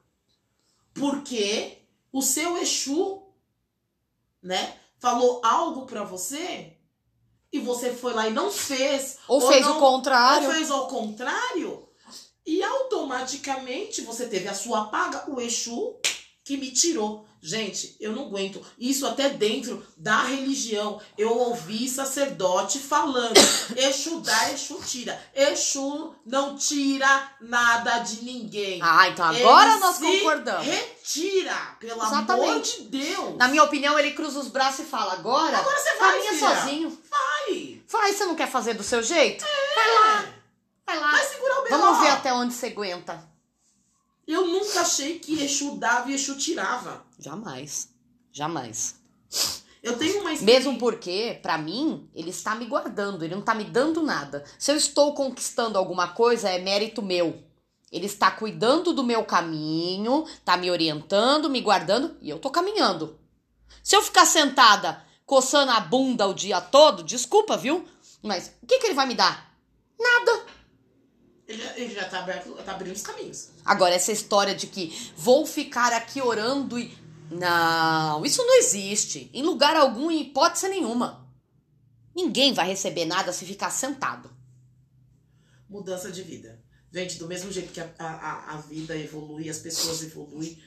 porque 0.93 1.79
o 2.11 2.21
seu 2.21 2.57
Exu, 2.57 3.23
né, 4.41 4.77
falou 4.99 5.41
algo 5.43 5.85
pra 5.85 6.03
você 6.03 6.77
e 7.51 7.59
você 7.59 7.93
foi 7.93 8.13
lá 8.13 8.27
e 8.27 8.33
não 8.33 8.51
fez. 8.51 9.17
ou, 9.27 9.41
fez 9.41 9.65
não- 9.65 9.77
o 9.77 9.79
contrário. 9.79 10.47
Ou 10.47 10.53
fez 10.53 10.69
ao 10.71 10.87
contrário. 10.87 11.87
E 12.45 12.63
automaticamente 12.63 14.01
você 14.01 14.27
teve 14.27 14.47
a 14.47 14.53
sua 14.53 14.85
paga, 14.85 15.29
o 15.29 15.39
Exu 15.39 15.99
que 16.43 16.57
me 16.57 16.71
tirou. 16.71 17.27
Gente, 17.41 17.95
eu 18.01 18.11
não 18.11 18.23
aguento. 18.27 18.61
Isso 18.77 19.07
até 19.07 19.29
dentro 19.29 19.85
da 19.95 20.23
religião. 20.23 21.01
Eu 21.17 21.35
ouvi 21.37 21.87
sacerdote 21.87 22.79
falando: 22.79 23.37
Exu 23.77 24.19
dá, 24.19 24.51
Exu 24.51 24.79
tira. 24.85 25.21
Exu 25.33 26.13
não 26.25 26.57
tira 26.57 27.31
nada 27.39 27.99
de 27.99 28.23
ninguém. 28.25 28.81
Ah, 28.83 29.07
então 29.07 29.25
agora 29.25 29.71
Ele 29.71 29.79
nós 29.79 29.97
concordamos. 29.97 30.65
Retira, 30.65 31.55
pelo 31.79 32.01
amor 32.01 32.13
Exatamente. 32.13 32.83
de 32.83 32.89
Deus. 32.89 33.37
Na 33.37 33.47
minha 33.47 33.63
opinião, 33.63 33.97
ele 33.97 34.11
cruza 34.11 34.39
os 34.39 34.49
braços 34.49 34.81
e 34.85 34.89
fala: 34.89 35.13
agora, 35.13 35.57
Agora 35.57 35.77
você 35.77 35.95
vai, 35.97 36.11
caminha 36.11 36.33
filha. 36.33 36.55
sozinho. 36.61 37.01
Vai. 37.09 37.81
Vai, 37.87 38.13
você 38.13 38.25
não 38.25 38.35
quer 38.35 38.49
fazer 38.49 38.73
do 38.73 38.83
seu 38.83 39.01
jeito? 39.01 39.45
É. 39.45 39.75
Vai 39.75 40.99
lá. 40.99 41.11
Vai 41.11 41.25
segurar 41.25 41.61
o. 41.61 41.69
Vamos 41.69 41.99
ver 42.01 42.09
até 42.09 42.33
onde 42.33 42.53
você 42.53 42.67
aguenta. 42.67 43.29
Eu 44.29 44.45
nunca 44.45 44.81
achei 44.81 45.17
que 45.17 45.41
Exu 45.43 45.77
dava 45.77 46.11
e 46.11 46.13
Exu 46.13 46.37
tirava. 46.37 47.03
Jamais. 47.17 47.89
Jamais. 48.31 48.95
Eu 49.81 49.97
tenho 49.97 50.21
uma 50.21 50.31
Mesmo 50.33 50.77
porque, 50.77 51.39
pra 51.41 51.57
mim, 51.57 52.07
ele 52.13 52.29
está 52.29 52.53
me 52.53 52.67
guardando, 52.67 53.25
ele 53.25 53.33
não 53.33 53.41
tá 53.41 53.55
me 53.55 53.63
dando 53.63 54.03
nada. 54.03 54.43
Se 54.59 54.71
eu 54.71 54.75
estou 54.75 55.15
conquistando 55.15 55.79
alguma 55.79 56.09
coisa, 56.09 56.47
é 56.47 56.59
mérito 56.59 57.01
meu. 57.01 57.41
Ele 57.91 58.05
está 58.05 58.29
cuidando 58.29 58.93
do 58.93 59.03
meu 59.03 59.25
caminho, 59.25 60.27
tá 60.45 60.55
me 60.55 60.69
orientando, 60.69 61.49
me 61.49 61.59
guardando 61.59 62.15
e 62.21 62.29
eu 62.29 62.37
tô 62.37 62.51
caminhando. 62.51 63.17
Se 63.81 63.95
eu 63.95 64.01
ficar 64.03 64.27
sentada 64.27 65.03
coçando 65.25 65.71
a 65.71 65.79
bunda 65.79 66.27
o 66.27 66.35
dia 66.35 66.61
todo, 66.61 67.03
desculpa, 67.03 67.57
viu? 67.57 67.83
Mas 68.21 68.53
o 68.61 68.67
que, 68.67 68.77
que 68.77 68.85
ele 68.85 68.93
vai 68.93 69.07
me 69.07 69.15
dar? 69.15 69.55
Nada. 69.99 70.58
Ele, 71.49 71.63
ele 71.77 71.95
já 71.95 72.07
tá, 72.07 72.19
aberto, 72.19 72.53
tá 72.63 72.73
abrindo 72.73 72.95
os 72.95 73.01
caminhos. 73.01 73.49
Agora, 73.65 73.95
essa 73.95 74.11
história 74.11 74.53
de 74.53 74.67
que 74.67 75.11
vou 75.17 75.47
ficar 75.47 75.91
aqui 75.93 76.21
orando 76.21 76.77
e. 76.77 76.95
Não, 77.31 78.23
isso 78.23 78.45
não 78.45 78.59
existe. 78.59 79.31
Em 79.33 79.41
lugar 79.41 79.75
algum, 79.75 80.11
em 80.11 80.21
hipótese 80.21 80.69
nenhuma. 80.69 81.27
Ninguém 82.15 82.53
vai 82.53 82.67
receber 82.67 83.05
nada 83.05 83.33
se 83.33 83.45
ficar 83.45 83.71
sentado. 83.71 84.29
Mudança 85.67 86.11
de 86.11 86.21
vida. 86.21 86.63
Gente, 86.91 87.17
do 87.17 87.27
mesmo 87.27 87.51
jeito 87.51 87.71
que 87.71 87.79
a, 87.79 87.89
a, 87.97 88.53
a 88.53 88.57
vida 88.57 88.95
evolui, 88.95 89.49
as 89.49 89.59
pessoas 89.59 90.03
evoluem, 90.03 90.57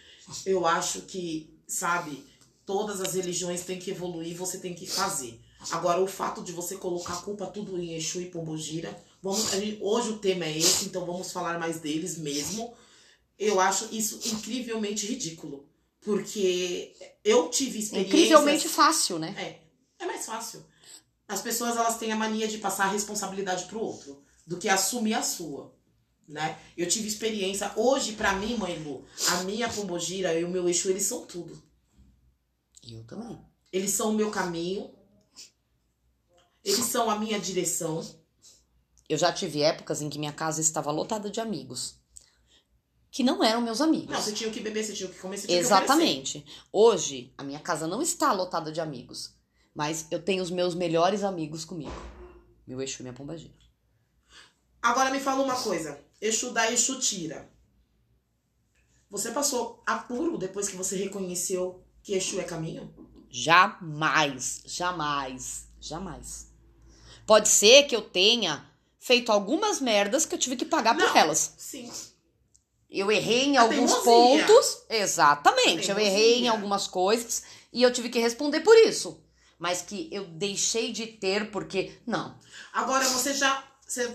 eu 0.46 0.66
acho 0.66 1.02
que, 1.02 1.60
sabe, 1.66 2.24
todas 2.66 3.00
as 3.00 3.14
religiões 3.14 3.62
têm 3.62 3.78
que 3.78 3.90
evoluir, 3.90 4.36
você 4.36 4.58
tem 4.58 4.74
que 4.74 4.86
fazer. 4.86 5.40
Agora, 5.70 6.00
o 6.00 6.08
fato 6.08 6.42
de 6.42 6.50
você 6.50 6.76
colocar 6.76 7.14
a 7.14 7.22
culpa 7.22 7.46
tudo 7.46 7.78
em 7.78 7.94
Exu 7.94 8.20
e 8.20 8.30
Pombogira, 8.30 8.96
vamos, 9.22 9.50
gente, 9.50 9.78
hoje 9.80 10.10
o 10.10 10.18
tema 10.18 10.44
é 10.44 10.58
esse, 10.58 10.86
então 10.86 11.06
vamos 11.06 11.32
falar 11.32 11.58
mais 11.58 11.80
deles 11.80 12.18
mesmo. 12.18 12.74
Eu 13.38 13.60
acho 13.60 13.88
isso 13.94 14.20
incrivelmente 14.28 15.06
ridículo. 15.06 15.68
Porque 16.00 16.94
eu 17.24 17.48
tive 17.48 17.78
experiências... 17.78 18.20
Incrivelmente 18.20 18.68
fácil, 18.68 19.18
né? 19.20 19.34
É, 19.38 20.02
é 20.02 20.06
mais 20.06 20.26
fácil. 20.26 20.64
As 21.28 21.40
pessoas, 21.40 21.76
elas 21.76 21.96
têm 21.96 22.10
a 22.12 22.16
mania 22.16 22.48
de 22.48 22.58
passar 22.58 22.84
a 22.86 22.90
responsabilidade 22.90 23.66
pro 23.66 23.80
outro, 23.80 24.22
do 24.46 24.58
que 24.58 24.68
assumir 24.68 25.14
a 25.14 25.22
sua, 25.22 25.72
né? 26.28 26.58
Eu 26.76 26.88
tive 26.88 27.06
experiência, 27.06 27.72
hoje 27.76 28.12
para 28.12 28.34
mim, 28.34 28.56
mãe 28.56 28.82
Lu, 28.82 29.04
a 29.28 29.44
minha 29.44 29.68
Pombogira 29.68 30.38
e 30.38 30.44
o 30.44 30.50
meu 30.50 30.68
Exu, 30.68 30.90
eles 30.90 31.04
são 31.04 31.24
tudo. 31.24 31.62
Eu 32.86 33.04
também. 33.04 33.38
Eles 33.72 33.92
são 33.92 34.10
o 34.10 34.14
meu 34.14 34.30
caminho, 34.30 34.92
eles 36.64 36.84
são 36.84 37.08
a 37.08 37.18
minha 37.18 37.38
direção. 37.38 38.02
Eu 39.08 39.18
já 39.18 39.32
tive 39.32 39.62
épocas 39.62 40.00
em 40.00 40.08
que 40.08 40.18
minha 40.18 40.32
casa 40.32 40.60
estava 40.60 40.90
lotada 40.90 41.30
de 41.30 41.40
amigos. 41.40 42.00
Que 43.10 43.22
não 43.22 43.44
eram 43.44 43.60
meus 43.60 43.80
amigos. 43.80 44.08
Não, 44.08 44.20
você 44.20 44.32
tinha 44.32 44.48
o 44.48 44.52
que 44.52 44.60
beber, 44.60 44.82
você 44.82 44.94
tinha 44.94 45.08
o 45.08 45.12
que 45.12 45.18
comer, 45.18 45.36
você 45.36 45.46
tinha 45.46 45.58
Exatamente. 45.58 46.44
Hoje, 46.72 47.34
a 47.36 47.42
minha 47.42 47.60
casa 47.60 47.86
não 47.86 48.00
está 48.00 48.32
lotada 48.32 48.72
de 48.72 48.80
amigos. 48.80 49.34
Mas 49.74 50.06
eu 50.10 50.22
tenho 50.22 50.42
os 50.42 50.50
meus 50.50 50.74
melhores 50.74 51.22
amigos 51.22 51.64
comigo. 51.64 51.92
Meu 52.66 52.80
Exu 52.80 53.00
e 53.00 53.02
minha 53.02 53.12
pombagira. 53.12 53.52
Agora 54.80 55.10
me 55.10 55.20
fala 55.20 55.42
uma 55.42 55.60
coisa. 55.60 56.00
Exu 56.20 56.52
dá, 56.52 56.70
Exu 56.72 56.98
tira. 56.98 57.50
Você 59.10 59.30
passou 59.30 59.82
apuro 59.86 60.38
depois 60.38 60.68
que 60.68 60.76
você 60.76 60.96
reconheceu 60.96 61.84
que 62.02 62.14
Exu 62.14 62.40
é 62.40 62.44
caminho? 62.44 62.94
Jamais, 63.28 64.62
jamais, 64.64 65.68
jamais. 65.80 66.50
Pode 67.26 67.48
ser 67.48 67.84
que 67.84 67.94
eu 67.94 68.02
tenha 68.02 68.71
feito 69.04 69.32
algumas 69.32 69.80
merdas 69.80 70.24
que 70.24 70.34
eu 70.34 70.38
tive 70.38 70.54
que 70.56 70.64
pagar 70.64 70.94
por 70.94 71.04
Não. 71.06 71.16
elas. 71.16 71.54
Sim. 71.58 71.90
Eu 72.88 73.10
errei 73.10 73.44
em 73.46 73.56
A 73.56 73.62
alguns 73.62 73.90
teimosia. 73.90 74.46
pontos. 74.46 74.78
Exatamente. 74.88 75.90
Eu 75.90 75.98
errei 75.98 76.40
em 76.40 76.48
algumas 76.48 76.86
coisas 76.86 77.42
e 77.72 77.82
eu 77.82 77.92
tive 77.92 78.08
que 78.10 78.18
responder 78.18 78.60
por 78.60 78.76
isso. 78.76 79.18
Mas 79.58 79.80
que 79.82 80.08
eu 80.12 80.24
deixei 80.26 80.92
de 80.92 81.06
ter 81.06 81.50
porque. 81.50 81.92
Não. 82.06 82.36
Agora 82.72 83.04
você 83.08 83.32
já, 83.32 83.64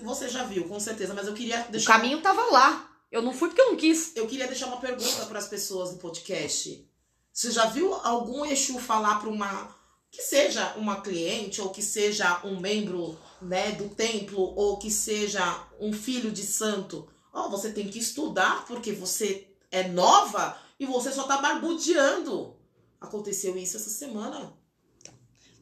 você, 0.04 0.30
já 0.30 0.44
viu, 0.44 0.68
com 0.68 0.80
certeza, 0.80 1.14
mas 1.14 1.26
eu 1.28 1.34
queria 1.34 1.66
O 1.68 1.72
deixar 1.72 1.94
caminho 1.94 2.22
tava 2.22 2.42
lá. 2.52 2.90
Eu 3.12 3.22
não 3.22 3.34
fui 3.34 3.50
porque 3.50 3.62
eu 3.62 3.72
não 3.72 3.78
quis. 3.78 4.12
eu 4.16 4.28
queria 4.28 4.48
deixar 4.48 4.68
uma 4.68 4.78
pergunta 4.82 5.26
para 5.26 5.40
as 5.40 5.48
pessoas 5.48 5.92
do 5.92 5.98
podcast. 5.98 6.86
Você 7.34 7.52
já 7.52 7.66
viu 7.66 7.94
algum 7.94 8.46
Exu 8.46 8.78
falar 8.80 9.20
para 9.20 9.30
uma 9.30 9.76
que 10.12 10.22
seja 10.22 10.74
uma 10.76 11.02
cliente 11.02 11.62
ou 11.62 11.70
que 11.70 11.82
seja 11.82 12.42
um 12.44 12.60
membro, 12.60 13.18
né, 13.42 13.72
do 13.74 13.90
templo 13.90 14.40
ou 14.40 14.78
que 14.78 14.90
seja 14.90 15.68
um 15.80 15.94
filho 15.94 16.32
de 16.32 16.44
santo? 16.44 17.08
Ó, 17.34 17.50
você 17.50 17.72
tem 17.72 17.88
que 17.88 18.00
estudar 18.00 18.66
porque 18.66 18.92
você 18.92 19.48
é 19.72 19.88
nova 19.88 20.58
e 20.80 20.86
você 20.86 21.12
só 21.12 21.24
tá 21.24 21.38
barbudeando. 21.38 22.56
Aconteceu 23.00 23.58
isso 23.58 23.78
essa 23.78 23.90
semana. 23.90 24.54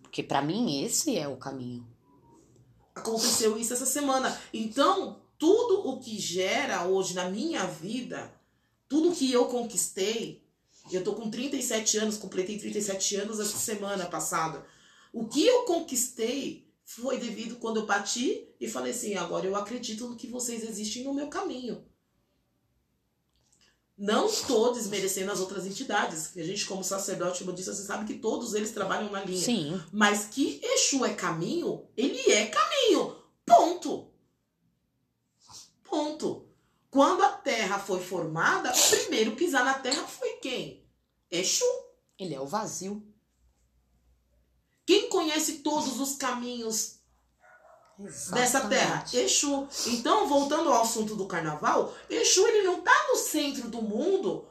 Porque 0.02 0.24
pra 0.24 0.42
mim 0.42 0.84
esse 0.84 1.18
é 1.18 1.28
o 1.28 1.38
caminho. 1.38 1.86
Aconteceu 2.94 3.58
isso 3.58 3.74
essa 3.74 3.86
semana. 3.86 4.40
Então, 4.54 5.22
tudo 5.38 5.90
o 5.90 6.00
que 6.00 6.18
gera 6.18 6.86
hoje 6.86 7.14
na 7.14 7.30
minha 7.30 7.66
vida, 7.66 8.34
tudo 8.88 9.14
que 9.14 9.30
eu 9.32 9.46
conquistei, 9.48 10.42
eu 10.92 11.04
tô 11.04 11.14
com 11.14 11.30
37 11.30 11.98
anos, 11.98 12.18
completei 12.18 12.58
37 12.58 13.18
anos 13.18 13.40
essa 13.40 13.58
semana 13.58 14.06
passada. 14.06 14.66
O 15.12 15.28
que 15.28 15.46
eu 15.46 15.64
conquistei 15.64 16.65
foi 16.86 17.18
devido 17.18 17.56
quando 17.56 17.78
eu 17.78 17.86
bati 17.88 18.48
e 18.62 18.70
falei 18.70 18.92
assim: 18.92 19.16
agora 19.16 19.46
eu 19.46 19.56
acredito 19.56 20.08
no 20.08 20.16
que 20.16 20.28
vocês 20.28 20.64
existem 20.64 21.04
no 21.04 21.14
meu 21.14 21.28
caminho. 21.28 21.84
Não 23.98 24.28
estou 24.28 24.74
desmerecendo 24.74 25.32
as 25.32 25.40
outras 25.40 25.66
entidades. 25.66 26.38
A 26.38 26.44
gente, 26.44 26.66
como 26.66 26.84
sacerdote 26.84 27.46
budista, 27.46 27.74
você 27.74 27.84
sabe 27.84 28.06
que 28.06 28.20
todos 28.20 28.54
eles 28.54 28.72
trabalham 28.72 29.10
na 29.10 29.24
linha. 29.24 29.42
Sim. 29.42 29.82
Mas 29.92 30.26
que 30.26 30.60
Exu 30.62 31.04
é 31.06 31.14
caminho, 31.14 31.88
ele 31.96 32.32
é 32.32 32.48
caminho. 32.48 33.16
Ponto. 33.46 34.12
Ponto. 35.84 36.46
Quando 36.92 37.24
a 37.24 37.32
terra 37.32 37.80
foi 37.80 38.02
formada, 38.02 38.72
o 38.72 38.90
primeiro 38.90 39.36
pisar 39.36 39.64
na 39.64 39.76
terra 39.76 40.04
foi 40.04 40.34
quem? 40.38 40.86
Exu. 41.32 41.66
Ele 42.20 42.36
é 42.36 42.40
o 42.40 42.46
vazio. 42.46 43.02
Quem 44.86 45.10
conhece 45.10 45.60
todos 45.60 46.00
os 46.00 46.16
caminhos 46.16 47.00
dessa 48.32 48.68
terra? 48.68 49.04
Exatamente. 49.06 49.18
Exu. 49.18 49.68
Então, 49.88 50.28
voltando 50.28 50.70
ao 50.72 50.82
assunto 50.84 51.16
do 51.16 51.26
carnaval, 51.28 51.94
Exu 52.10 52.46
ele 52.48 52.64
não 52.64 52.82
tá 52.82 53.08
no 53.10 53.16
centro 53.16 53.68
do 53.70 53.82
mundo 53.82 54.48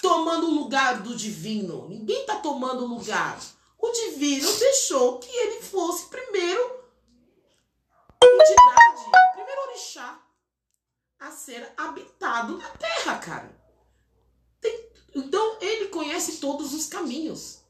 tomando 0.00 0.46
o 0.48 0.54
lugar 0.54 1.02
do 1.02 1.14
divino. 1.14 1.88
Ninguém 1.88 2.26
tá 2.26 2.36
tomando 2.36 2.84
o 2.84 2.88
lugar. 2.88 3.38
O 3.78 3.90
divino 3.90 4.50
deixou 4.58 5.18
que 5.18 5.28
ele 5.30 5.62
fosse 5.62 6.06
primeiro 6.06 6.82
entidade, 8.22 9.10
primeiro 9.34 9.60
orixá 9.68 10.20
a 11.18 11.30
ser 11.30 11.72
habitado 11.76 12.58
na 12.58 12.68
terra, 12.70 13.18
cara. 13.18 13.62
Tem- 14.60 14.90
então, 15.14 15.58
ele 15.60 15.86
conhece 15.88 16.38
todos 16.38 16.72
os 16.74 16.86
caminhos. 16.86 17.61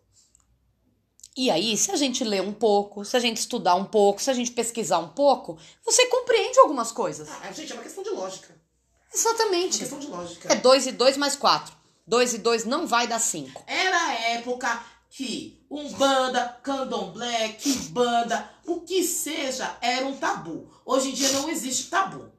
E 1.37 1.51
aí, 1.51 1.77
se 1.77 1.91
a 1.91 1.97
gente 1.97 2.23
ler 2.25 2.43
um 2.43 2.53
pouco, 2.53 3.05
se 3.05 3.17
a 3.17 3.21
gente 3.21 3.39
estudar 3.39 3.75
um 3.75 3.87
pouco, 3.87 4.21
se 4.21 4.31
a 4.31 4.35
gente 4.35 4.51
pesquisar 4.51 4.99
um 4.99 5.09
pouco, 5.09 5.59
você 5.85 6.07
compreende 6.07 6.59
algumas 6.59 6.93
coisas. 6.93 7.29
Ah, 7.43 7.51
gente, 7.53 7.73
é 7.73 7.75
uma 7.75 7.83
questão 7.83 8.03
de 8.03 8.11
lógica. 8.11 8.53
É 8.53 9.17
uma 9.17 9.19
Exatamente. 9.19 9.79
questão 9.79 9.99
de 9.99 10.07
lógica. 10.09 10.53
É 10.53 10.57
2 10.57 10.87
e 10.89 10.93
2 10.93 11.17
mais 11.17 11.35
4. 11.35 11.75
2 12.07 12.35
e 12.35 12.39
2 12.39 12.65
não 12.67 12.87
vai 12.87 13.07
dar 13.07 13.19
5. 13.19 13.65
Era 13.67 14.09
a 14.09 14.13
época 14.13 14.85
que 15.09 15.65
Umbanda, 15.71 16.59
Candomblé, 16.63 17.51
Kibanda, 17.51 18.51
o 18.67 18.81
que 18.81 19.03
seja, 19.03 19.77
era 19.81 20.07
um 20.07 20.17
tabu. 20.17 20.71
Hoje 20.85 21.11
em 21.11 21.13
dia 21.13 21.31
não 21.33 21.49
existe 21.49 21.89
tabu. 21.89 22.31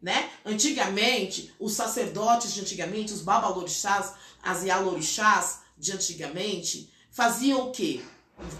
Né? 0.00 0.30
Antigamente, 0.44 1.54
os 1.60 1.74
sacerdotes 1.74 2.52
de 2.52 2.60
antigamente, 2.60 3.12
os 3.12 3.20
babalorixás, 3.22 4.14
as 4.42 4.64
yalorixás 4.64 5.60
de 5.78 5.92
antigamente, 5.92 6.91
faziam 7.12 7.68
o 7.68 7.70
quê? 7.70 8.02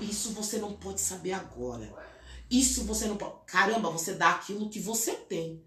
Isso 0.01 0.33
você 0.33 0.59
não 0.59 0.75
pode 0.75 1.01
saber 1.01 1.33
agora. 1.33 1.93
Isso 2.51 2.85
você 2.85 3.07
não 3.07 3.17
pode. 3.17 3.45
Caramba, 3.47 3.91
você 3.91 4.15
dá 4.15 4.31
aquilo 4.31 4.69
que 4.69 4.79
você 4.79 5.15
tem. 5.15 5.65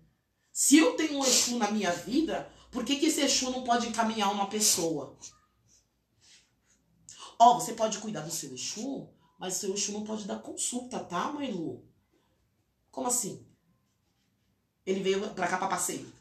Se 0.53 0.77
eu 0.77 0.95
tenho 0.95 1.19
um 1.19 1.25
Exu 1.25 1.57
na 1.57 1.69
minha 1.71 1.91
vida, 1.91 2.49
por 2.71 2.85
que, 2.85 2.95
que 2.95 3.07
esse 3.07 3.21
Exu 3.21 3.49
não 3.49 3.63
pode 3.63 3.87
encaminhar 3.87 4.31
uma 4.31 4.47
pessoa? 4.47 5.17
Ó, 7.37 7.59
você 7.59 7.73
pode 7.73 7.97
cuidar 7.97 8.21
do 8.21 8.31
seu 8.31 8.53
Exu, 8.53 9.09
mas 9.37 9.57
o 9.57 9.59
seu 9.59 9.73
Exu 9.73 9.91
não 9.91 10.05
pode 10.05 10.25
dar 10.25 10.39
consulta, 10.39 10.99
tá, 10.99 11.31
mãe 11.33 11.51
Lu? 11.51 11.83
Como 12.91 13.07
assim? 13.07 13.45
Ele 14.85 15.01
veio 15.01 15.29
pra 15.31 15.47
cá 15.47 15.57
pra 15.57 15.67
passeio. 15.67 16.13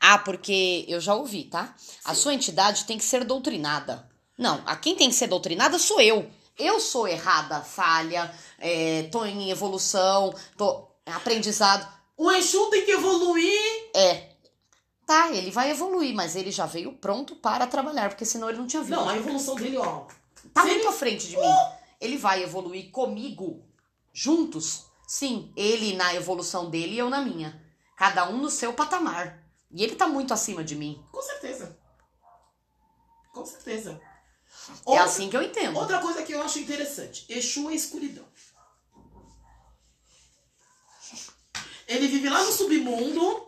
Ah, 0.00 0.18
porque 0.18 0.84
eu 0.88 1.00
já 1.00 1.14
ouvi, 1.14 1.44
tá? 1.44 1.76
A 2.04 2.14
sua 2.14 2.34
entidade 2.34 2.86
tem 2.86 2.96
que 2.96 3.04
ser 3.04 3.24
doutrinada. 3.24 4.05
Não, 4.38 4.62
a 4.66 4.76
quem 4.76 4.94
tem 4.96 5.08
que 5.08 5.14
ser 5.14 5.26
doutrinada 5.28 5.78
sou 5.78 6.00
eu. 6.00 6.30
Eu 6.58 6.80
sou 6.80 7.06
errada, 7.06 7.60
falha, 7.62 8.34
é, 8.58 9.04
tô 9.12 9.24
em 9.24 9.50
evolução, 9.50 10.34
tô 10.56 10.86
aprendizado. 11.04 11.86
O 12.16 12.30
Exu 12.32 12.70
tem 12.70 12.84
que 12.84 12.92
evoluir. 12.92 13.90
É. 13.94 14.30
Tá, 15.06 15.30
ele 15.30 15.50
vai 15.50 15.70
evoluir, 15.70 16.14
mas 16.14 16.34
ele 16.34 16.50
já 16.50 16.66
veio 16.66 16.92
pronto 16.94 17.36
para 17.36 17.66
trabalhar, 17.66 18.08
porque 18.08 18.24
senão 18.24 18.48
ele 18.48 18.58
não 18.58 18.66
tinha 18.66 18.82
vindo. 18.82 18.96
Não, 18.96 19.08
a 19.08 19.16
evolução 19.16 19.54
dele, 19.54 19.76
ó. 19.76 20.06
Tá 20.52 20.62
se 20.62 20.68
muito 20.68 20.80
ele- 20.80 20.88
à 20.88 20.92
frente 20.92 21.28
de 21.28 21.36
mim. 21.36 21.54
Ele 22.00 22.16
vai 22.16 22.42
evoluir 22.42 22.90
comigo, 22.90 23.62
juntos. 24.12 24.86
Sim, 25.06 25.52
ele 25.56 25.94
na 25.94 26.14
evolução 26.14 26.68
dele 26.70 26.94
e 26.94 26.98
eu 26.98 27.08
na 27.10 27.20
minha. 27.20 27.62
Cada 27.96 28.28
um 28.28 28.38
no 28.38 28.50
seu 28.50 28.72
patamar. 28.72 29.42
E 29.70 29.84
ele 29.84 29.94
tá 29.94 30.06
muito 30.08 30.32
acima 30.34 30.64
de 30.64 30.74
mim. 30.74 31.02
Com 31.12 31.22
certeza. 31.22 31.78
Com 33.32 33.44
certeza. 33.44 34.00
É 34.68 34.72
Outra- 34.90 35.04
assim 35.04 35.28
que 35.30 35.36
eu 35.36 35.42
entendo. 35.42 35.76
Outra 35.78 35.98
coisa 36.00 36.22
que 36.22 36.32
eu 36.32 36.42
acho 36.42 36.58
interessante: 36.58 37.24
Exu 37.28 37.70
é 37.70 37.74
escuridão. 37.74 38.26
Ele 41.86 42.08
vive 42.08 42.28
lá 42.28 42.42
no 42.44 42.52
submundo. 42.52 43.46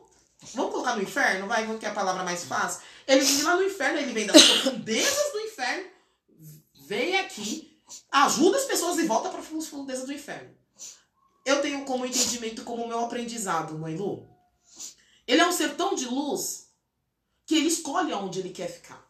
Vamos 0.55 0.71
colocar 0.73 0.97
no 0.97 1.03
inferno? 1.03 1.49
Vai, 1.49 1.67
vamos 1.67 1.81
que 1.81 1.87
é 1.87 1.89
a 1.89 1.95
palavra 1.95 2.23
mais 2.23 2.45
fácil. 2.45 2.81
Ele 3.07 3.21
vive 3.21 3.43
lá 3.43 3.57
no 3.57 3.65
inferno, 3.65 3.99
ele 3.99 4.13
vem 4.13 4.27
das 4.27 4.41
profundezas 4.43 5.33
do 5.33 5.41
inferno, 5.41 5.91
vem 6.87 7.19
aqui, 7.19 7.81
ajuda 8.13 8.57
as 8.59 8.65
pessoas 8.65 8.99
e 8.99 9.07
volta 9.07 9.31
para 9.31 9.41
as 9.41 9.47
profundezas 9.47 10.07
do 10.07 10.13
inferno. 10.13 10.55
Eu 11.45 11.61
tenho 11.63 11.85
como 11.85 12.05
entendimento 12.07 12.63
como 12.63 12.87
meu 12.87 13.01
aprendizado, 13.01 13.79
mãe 13.79 13.97
Lu. 13.97 14.29
Ele 15.27 15.41
é 15.41 15.47
um 15.47 15.53
ser 15.53 15.75
tão 15.75 15.95
de 15.95 16.05
luz 16.07 16.69
que 17.47 17.57
ele 17.57 17.69
escolhe 17.69 18.13
aonde 18.13 18.41
ele 18.41 18.51
quer 18.51 18.69
ficar. 18.69 19.08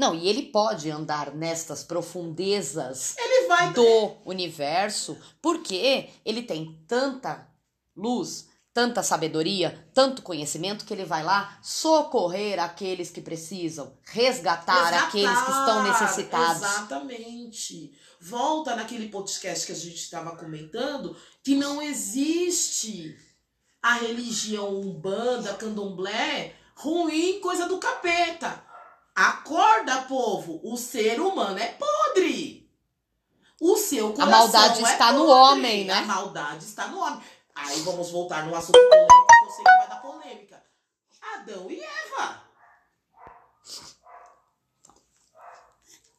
Não, 0.00 0.14
e 0.14 0.26
ele 0.26 0.44
pode 0.44 0.90
andar 0.90 1.34
nestas 1.34 1.84
profundezas 1.84 3.16
vai. 3.46 3.70
do 3.74 4.16
universo 4.24 5.18
porque 5.42 6.08
ele 6.24 6.40
tem 6.40 6.82
tanta 6.88 7.46
luz, 7.94 8.48
tanta 8.72 9.02
sabedoria, 9.02 9.90
tanto 9.92 10.22
conhecimento 10.22 10.86
que 10.86 10.94
ele 10.94 11.04
vai 11.04 11.22
lá 11.22 11.58
socorrer 11.62 12.58
aqueles 12.58 13.10
que 13.10 13.20
precisam, 13.20 13.92
resgatar, 14.04 14.84
Resgatar, 14.84 15.08
aqueles 15.08 15.38
que 15.38 15.50
estão 15.50 15.82
necessitados. 15.82 16.62
Exatamente. 16.62 17.92
Volta 18.18 18.74
naquele 18.74 19.10
podcast 19.10 19.66
que 19.66 19.72
a 19.72 19.74
gente 19.76 19.96
estava 19.96 20.34
comentando 20.34 21.14
que 21.44 21.54
não 21.54 21.82
existe 21.82 23.18
a 23.82 23.96
religião 23.96 24.80
umbanda, 24.80 25.52
candomblé, 25.52 26.54
ruim, 26.74 27.38
coisa 27.40 27.68
do 27.68 27.76
capeta. 27.76 28.69
Acorda, 29.20 30.02
povo. 30.02 30.60
O 30.64 30.78
ser 30.78 31.20
humano 31.20 31.58
é 31.58 31.66
podre. 31.66 32.66
O 33.60 33.76
seu 33.76 34.14
coração 34.14 34.30
maldade 34.30 34.78
é 34.82 34.92
está 34.92 35.12
no 35.12 35.26
podre. 35.26 35.32
homem, 35.34 35.84
né? 35.84 35.92
A 35.94 36.02
maldade 36.02 36.64
está 36.64 36.86
no 36.86 36.98
homem. 36.98 37.22
Aí 37.54 37.82
vamos 37.82 38.10
voltar 38.10 38.46
no 38.46 38.56
assunto 38.56 38.78
polêmico, 38.78 39.26
que 39.38 39.44
eu 39.44 39.50
sei 39.50 39.64
que 39.64 39.78
vai 39.78 39.88
dar 39.88 40.00
polêmica. 40.00 40.62
Adão 41.20 41.70
e 41.70 41.78
Eva. 41.82 42.42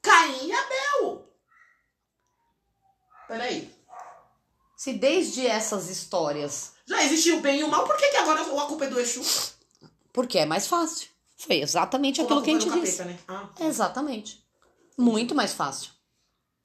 Caim 0.03 0.47
e 0.47 0.53
Abel. 0.53 1.27
Peraí. 3.27 3.75
Se 4.77 4.93
desde 4.93 5.47
essas 5.47 5.89
histórias, 5.89 6.73
Já 6.85 7.03
existiu 7.03 7.37
o 7.37 7.41
bem 7.41 7.61
e 7.61 7.63
o 7.63 7.67
mal, 7.67 7.83
por 7.83 7.97
que, 7.97 8.09
que 8.09 8.17
agora 8.17 8.41
a 8.41 8.65
culpa 8.67 8.85
é 8.85 8.89
do 8.89 8.99
Exu? 8.99 9.23
porque 10.13 10.37
é 10.37 10.45
mais 10.45 10.67
fácil. 10.67 11.10
Foi 11.45 11.57
exatamente 11.61 12.21
aquilo 12.21 12.41
que 12.41 12.49
a 12.49 12.53
gente 12.53 12.69
do 12.69 12.79
disse. 12.81 12.97
capeta, 12.97 13.05
né? 13.05 13.19
Ah, 13.27 13.49
Exatamente. 13.65 14.43
Muito 14.97 15.33
mais 15.33 15.53
fácil. 15.53 15.91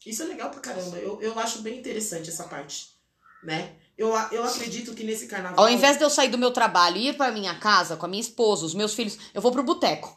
isso 0.04 0.22
é 0.22 0.26
legal 0.26 0.50
pra 0.50 0.60
caramba. 0.60 0.96
Eu, 0.98 1.20
eu 1.22 1.38
acho 1.38 1.60
bem 1.62 1.78
interessante 1.78 2.28
essa 2.30 2.44
parte. 2.44 2.94
Né? 3.42 3.74
Eu, 3.96 4.08
eu 4.32 4.44
acredito 4.44 4.94
que 4.94 5.04
nesse 5.04 5.26
carnaval. 5.26 5.64
Ao 5.64 5.70
invés 5.70 5.96
de 5.96 6.04
eu 6.04 6.10
sair 6.10 6.28
do 6.28 6.38
meu 6.38 6.50
trabalho 6.50 6.96
e 6.96 7.08
ir 7.08 7.16
pra 7.16 7.30
minha 7.30 7.54
casa 7.58 7.96
com 7.96 8.04
a 8.04 8.08
minha 8.08 8.20
esposa, 8.20 8.66
os 8.66 8.74
meus 8.74 8.92
filhos, 8.94 9.16
eu 9.32 9.40
vou 9.40 9.52
pro 9.52 9.62
boteco. 9.62 10.14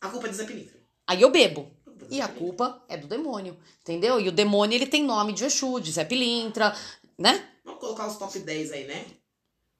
A 0.00 0.08
culpa 0.08 0.26
é 0.26 0.30
do 0.30 0.36
Zé 0.36 0.44
Pilintra. 0.44 0.80
Aí 1.06 1.20
eu 1.22 1.30
bebo. 1.30 1.70
É 2.10 2.14
E 2.16 2.20
a 2.20 2.28
culpa 2.28 2.82
é 2.88 2.96
do 2.96 3.06
demônio, 3.06 3.56
entendeu? 3.80 4.20
E 4.20 4.28
o 4.28 4.32
demônio, 4.32 4.74
ele 4.76 4.86
tem 4.86 5.04
nome 5.04 5.32
de 5.32 5.44
Exu, 5.44 5.78
de 5.80 5.92
Zé 5.92 6.04
Pilintra, 6.04 6.74
né? 7.18 7.46
Vamos 7.64 7.80
colocar 7.80 8.06
os 8.08 8.16
top 8.16 8.38
10 8.38 8.72
aí, 8.72 8.84
né? 8.86 9.06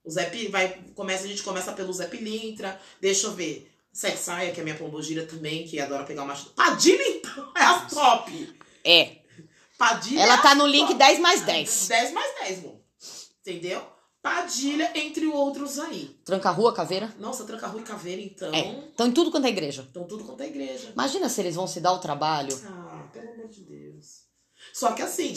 O 0.04 0.10
Zé 0.10 0.26
Pi- 0.26 0.48
vai, 0.48 0.80
começa, 0.94 1.24
a 1.24 1.28
gente 1.28 1.42
começa 1.42 1.72
pelo 1.72 1.92
Zé 1.92 2.06
Pilintra. 2.06 2.80
Deixa 3.00 3.26
eu 3.26 3.32
ver. 3.32 3.71
Sete 3.92 4.18
Saia, 4.18 4.52
que 4.52 4.60
é 4.60 4.64
minha 4.64 4.76
pombogira 4.76 5.26
também, 5.26 5.66
que 5.66 5.78
adora 5.78 6.04
pegar 6.04 6.22
o 6.22 6.26
macho. 6.26 6.50
Padilha, 6.50 7.06
então, 7.08 7.52
é 7.54 7.62
a 7.62 7.80
top. 7.80 8.58
É. 8.82 9.18
Padilha 9.76 10.22
Ela 10.22 10.34
é 10.34 10.42
tá 10.42 10.54
no 10.54 10.66
link 10.66 10.86
top. 10.86 10.98
10 10.98 11.18
mais 11.20 11.42
10. 11.42 11.88
10 11.88 12.12
mais 12.12 12.34
10, 12.40 12.60
bom. 12.60 12.80
Entendeu? 13.40 13.84
Padilha, 14.22 14.92
entre 14.94 15.26
outros 15.26 15.78
aí. 15.80 16.16
Tranca-rua, 16.24 16.72
caveira. 16.72 17.12
Nossa, 17.18 17.44
Tranca-Rua 17.44 17.80
e 17.80 17.84
Caveira, 17.84 18.22
então. 18.22 18.54
É. 18.54 18.60
Então 18.94 19.08
em 19.08 19.12
tudo 19.12 19.32
quanto 19.32 19.46
é 19.46 19.50
igreja. 19.50 19.86
Então 19.90 20.04
tudo 20.04 20.24
quanto 20.24 20.42
é 20.42 20.46
igreja. 20.46 20.90
Imagina 20.92 21.28
se 21.28 21.40
eles 21.40 21.56
vão 21.56 21.66
se 21.66 21.80
dar 21.80 21.92
o 21.92 21.98
trabalho. 21.98 22.56
Ah, 22.64 23.08
pelo 23.12 23.32
amor 23.32 23.48
de 23.48 23.62
Deus. 23.62 24.22
Só 24.72 24.92
que 24.92 25.02
assim. 25.02 25.34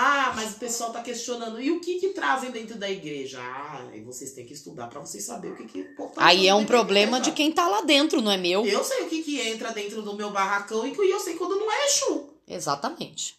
Ah, 0.00 0.32
mas 0.36 0.52
o 0.52 0.58
pessoal 0.60 0.92
tá 0.92 1.02
questionando. 1.02 1.60
E 1.60 1.72
o 1.72 1.80
que 1.80 1.98
que 1.98 2.10
trazem 2.10 2.52
dentro 2.52 2.78
da 2.78 2.88
igreja? 2.88 3.40
Ah, 3.42 3.88
aí 3.90 4.00
vocês 4.00 4.30
têm 4.30 4.46
que 4.46 4.52
estudar 4.52 4.86
pra 4.86 5.00
vocês 5.00 5.24
saberem 5.24 5.56
o 5.56 5.56
que 5.56 5.66
que 5.66 5.80
o 6.00 6.06
tá 6.10 6.24
Aí 6.24 6.46
é 6.46 6.54
um 6.54 6.64
problema 6.64 7.20
de 7.20 7.32
quem 7.32 7.50
tá 7.50 7.66
lá 7.66 7.80
dentro, 7.80 8.22
não 8.22 8.30
é 8.30 8.36
meu? 8.36 8.64
Eu 8.64 8.84
sei 8.84 9.02
o 9.02 9.08
que 9.08 9.24
que 9.24 9.40
entra 9.40 9.72
dentro 9.72 10.00
do 10.00 10.14
meu 10.14 10.30
barracão 10.30 10.86
e 10.86 11.10
eu 11.10 11.18
sei 11.18 11.34
quando 11.34 11.56
não 11.56 11.68
é 11.68 11.86
Exu. 11.86 12.30
Exatamente. 12.46 13.36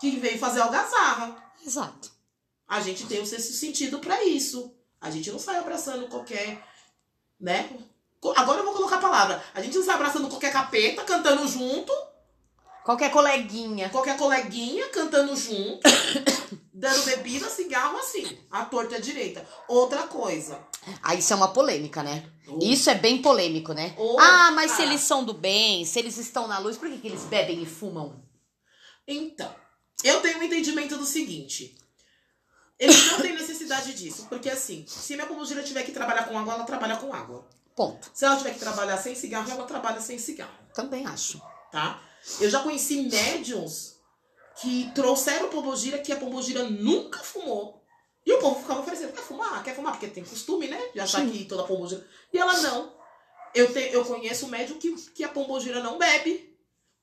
Que 0.00 0.12
veio 0.12 0.38
fazer 0.38 0.60
algazarra. 0.60 1.52
Exato. 1.66 2.12
A 2.68 2.80
gente 2.80 3.06
tem 3.06 3.20
o 3.20 3.26
sexto 3.26 3.52
sentido 3.52 3.98
pra 3.98 4.22
isso. 4.22 4.72
A 5.00 5.10
gente 5.10 5.28
não 5.32 5.40
sai 5.40 5.56
abraçando 5.58 6.06
qualquer, 6.06 6.64
né? 7.40 7.68
Agora 8.36 8.60
eu 8.60 8.64
vou 8.64 8.74
colocar 8.74 8.98
a 8.98 9.00
palavra. 9.00 9.42
A 9.52 9.60
gente 9.60 9.76
não 9.76 9.84
sai 9.84 9.96
abraçando 9.96 10.28
qualquer 10.28 10.52
capeta, 10.52 11.02
cantando 11.02 11.48
junto, 11.48 11.92
Qualquer 12.84 13.10
coleguinha. 13.10 13.88
qualquer 13.90 14.16
coleguinha 14.16 14.88
cantando 14.88 15.36
junto, 15.36 15.80
dando 16.72 17.04
bebida, 17.04 17.48
cigarro 17.48 17.98
assim, 17.98 18.38
a 18.50 18.64
torta 18.64 18.96
a 18.96 19.00
direita. 19.00 19.46
Outra 19.68 20.04
coisa. 20.04 20.58
Aí 21.02 21.18
isso 21.18 21.32
é 21.32 21.36
uma 21.36 21.52
polêmica, 21.52 22.02
né? 22.02 22.24
Isso 22.60 22.88
é 22.90 22.94
bem 22.94 23.20
polêmico, 23.20 23.72
né? 23.72 23.94
Outra. 23.96 24.24
Ah, 24.24 24.50
mas 24.52 24.72
se 24.72 24.82
eles 24.82 25.02
são 25.02 25.24
do 25.24 25.34
bem, 25.34 25.84
se 25.84 25.98
eles 25.98 26.16
estão 26.16 26.48
na 26.48 26.58
luz, 26.58 26.76
por 26.76 26.88
que, 26.88 26.98
que 26.98 27.08
eles 27.08 27.24
bebem 27.24 27.62
e 27.62 27.66
fumam? 27.66 28.24
Então, 29.06 29.54
eu 30.02 30.20
tenho 30.20 30.38
um 30.38 30.42
entendimento 30.42 30.96
do 30.96 31.04
seguinte. 31.04 31.76
Eles 32.78 33.12
não 33.12 33.20
têm 33.20 33.34
necessidade 33.34 33.92
disso. 33.92 34.26
Porque 34.28 34.48
assim, 34.48 34.86
se 34.88 35.14
minha 35.14 35.26
pombogira 35.26 35.62
tiver 35.62 35.82
que 35.82 35.92
trabalhar 35.92 36.24
com 36.24 36.38
água, 36.38 36.54
ela 36.54 36.64
trabalha 36.64 36.96
com 36.96 37.12
água. 37.12 37.46
Ponto. 37.76 38.10
Se 38.14 38.24
ela 38.24 38.36
tiver 38.36 38.54
que 38.54 38.58
trabalhar 38.58 38.96
sem 38.96 39.14
cigarro, 39.14 39.50
ela 39.50 39.64
trabalha 39.64 40.00
sem 40.00 40.18
cigarro. 40.18 40.52
Também 40.74 41.06
acho. 41.06 41.40
tá? 41.70 42.02
Eu 42.40 42.50
já 42.50 42.62
conheci 42.62 43.02
médiums 43.02 43.98
que 44.60 44.90
trouxeram 44.94 45.48
pombogira 45.48 45.98
que 45.98 46.12
a 46.12 46.16
pombogira 46.16 46.64
nunca 46.64 47.18
fumou. 47.20 47.82
E 48.24 48.32
o 48.32 48.38
povo 48.38 48.60
ficava 48.60 48.80
oferecendo, 48.80 49.12
quer 49.12 49.22
fumar? 49.22 49.62
Quer 49.64 49.74
fumar? 49.74 49.92
Porque 49.92 50.08
tem 50.08 50.24
costume, 50.24 50.68
né? 50.68 50.78
De 50.92 51.00
achar 51.00 51.20
Sim. 51.20 51.30
que 51.30 51.44
toda 51.46 51.64
pombogira... 51.64 52.06
E 52.32 52.38
ela 52.38 52.56
não. 52.58 52.92
Eu, 53.54 53.72
te, 53.72 53.80
eu 53.92 54.04
conheço 54.04 54.46
um 54.46 54.50
médium 54.50 54.78
que, 54.78 54.94
que 55.12 55.24
a 55.24 55.28
pombogira 55.28 55.82
não 55.82 55.98
bebe. 55.98 56.56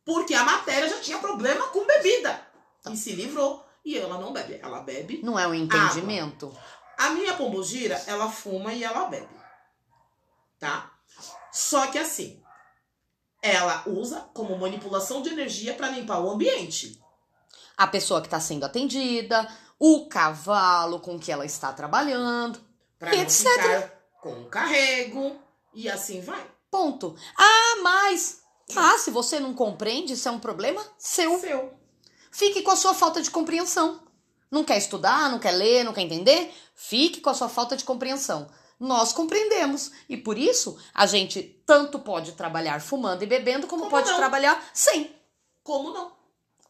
Porque 0.05 0.33
a 0.33 0.43
matéria 0.43 0.87
já 0.87 0.99
tinha 0.99 1.17
problema 1.17 1.67
com 1.67 1.85
bebida. 1.85 2.47
E 2.89 2.95
se 2.95 3.13
livrou. 3.13 3.65
E 3.83 3.97
ela 3.97 4.19
não 4.19 4.31
bebe. 4.31 4.59
Ela 4.61 4.81
bebe. 4.81 5.21
Não 5.23 5.37
é 5.37 5.47
um 5.47 5.53
entendimento. 5.53 6.55
A 6.97 7.09
minha 7.09 7.33
pombogira, 7.33 8.01
ela 8.07 8.29
fuma 8.29 8.73
e 8.73 8.83
ela 8.83 9.05
bebe. 9.05 9.35
Tá? 10.59 10.91
Só 11.51 11.87
que 11.87 11.97
assim, 11.97 12.41
ela 13.41 13.83
usa 13.85 14.29
como 14.33 14.57
manipulação 14.57 15.21
de 15.21 15.29
energia 15.29 15.73
para 15.73 15.89
limpar 15.89 16.19
o 16.19 16.29
ambiente. 16.29 16.99
A 17.75 17.87
pessoa 17.87 18.21
que 18.21 18.27
está 18.27 18.39
sendo 18.39 18.65
atendida, 18.65 19.47
o 19.79 20.07
cavalo 20.07 20.99
com 20.99 21.19
que 21.19 21.31
ela 21.31 21.45
está 21.45 21.71
trabalhando. 21.71 22.59
Pra 22.97 23.15
Etc. 23.15 23.91
com 24.21 24.45
carrego. 24.45 25.35
E 25.73 25.89
assim 25.89 26.21
vai. 26.21 26.43
Ponto. 26.71 27.15
Ah, 27.37 27.81
mas. 27.83 28.41
Tá, 28.73 28.97
se 28.97 29.11
você 29.11 29.39
não 29.39 29.53
compreende, 29.53 30.13
isso 30.13 30.27
é 30.27 30.31
um 30.31 30.39
problema 30.39 30.83
seu. 30.97 31.39
Seu. 31.39 31.73
Fique 32.31 32.61
com 32.61 32.71
a 32.71 32.75
sua 32.75 32.93
falta 32.93 33.21
de 33.21 33.31
compreensão. 33.31 34.01
Não 34.49 34.63
quer 34.63 34.77
estudar, 34.77 35.29
não 35.29 35.39
quer 35.39 35.51
ler, 35.51 35.83
não 35.83 35.93
quer 35.93 36.01
entender? 36.01 36.53
Fique 36.75 37.21
com 37.21 37.29
a 37.29 37.33
sua 37.33 37.49
falta 37.49 37.77
de 37.77 37.83
compreensão. 37.83 38.49
Nós 38.79 39.11
compreendemos. 39.11 39.91
E 40.07 40.15
por 40.17 40.37
isso, 40.37 40.77
a 40.93 41.05
gente 41.05 41.41
tanto 41.65 41.99
pode 41.99 42.33
trabalhar 42.33 42.79
fumando 42.81 43.23
e 43.23 43.25
bebendo, 43.25 43.65
como, 43.67 43.83
Como 43.83 43.91
pode 43.91 44.09
não? 44.09 44.17
trabalhar 44.17 44.63
sem. 44.73 45.15
Como 45.63 45.91
não? 45.91 46.11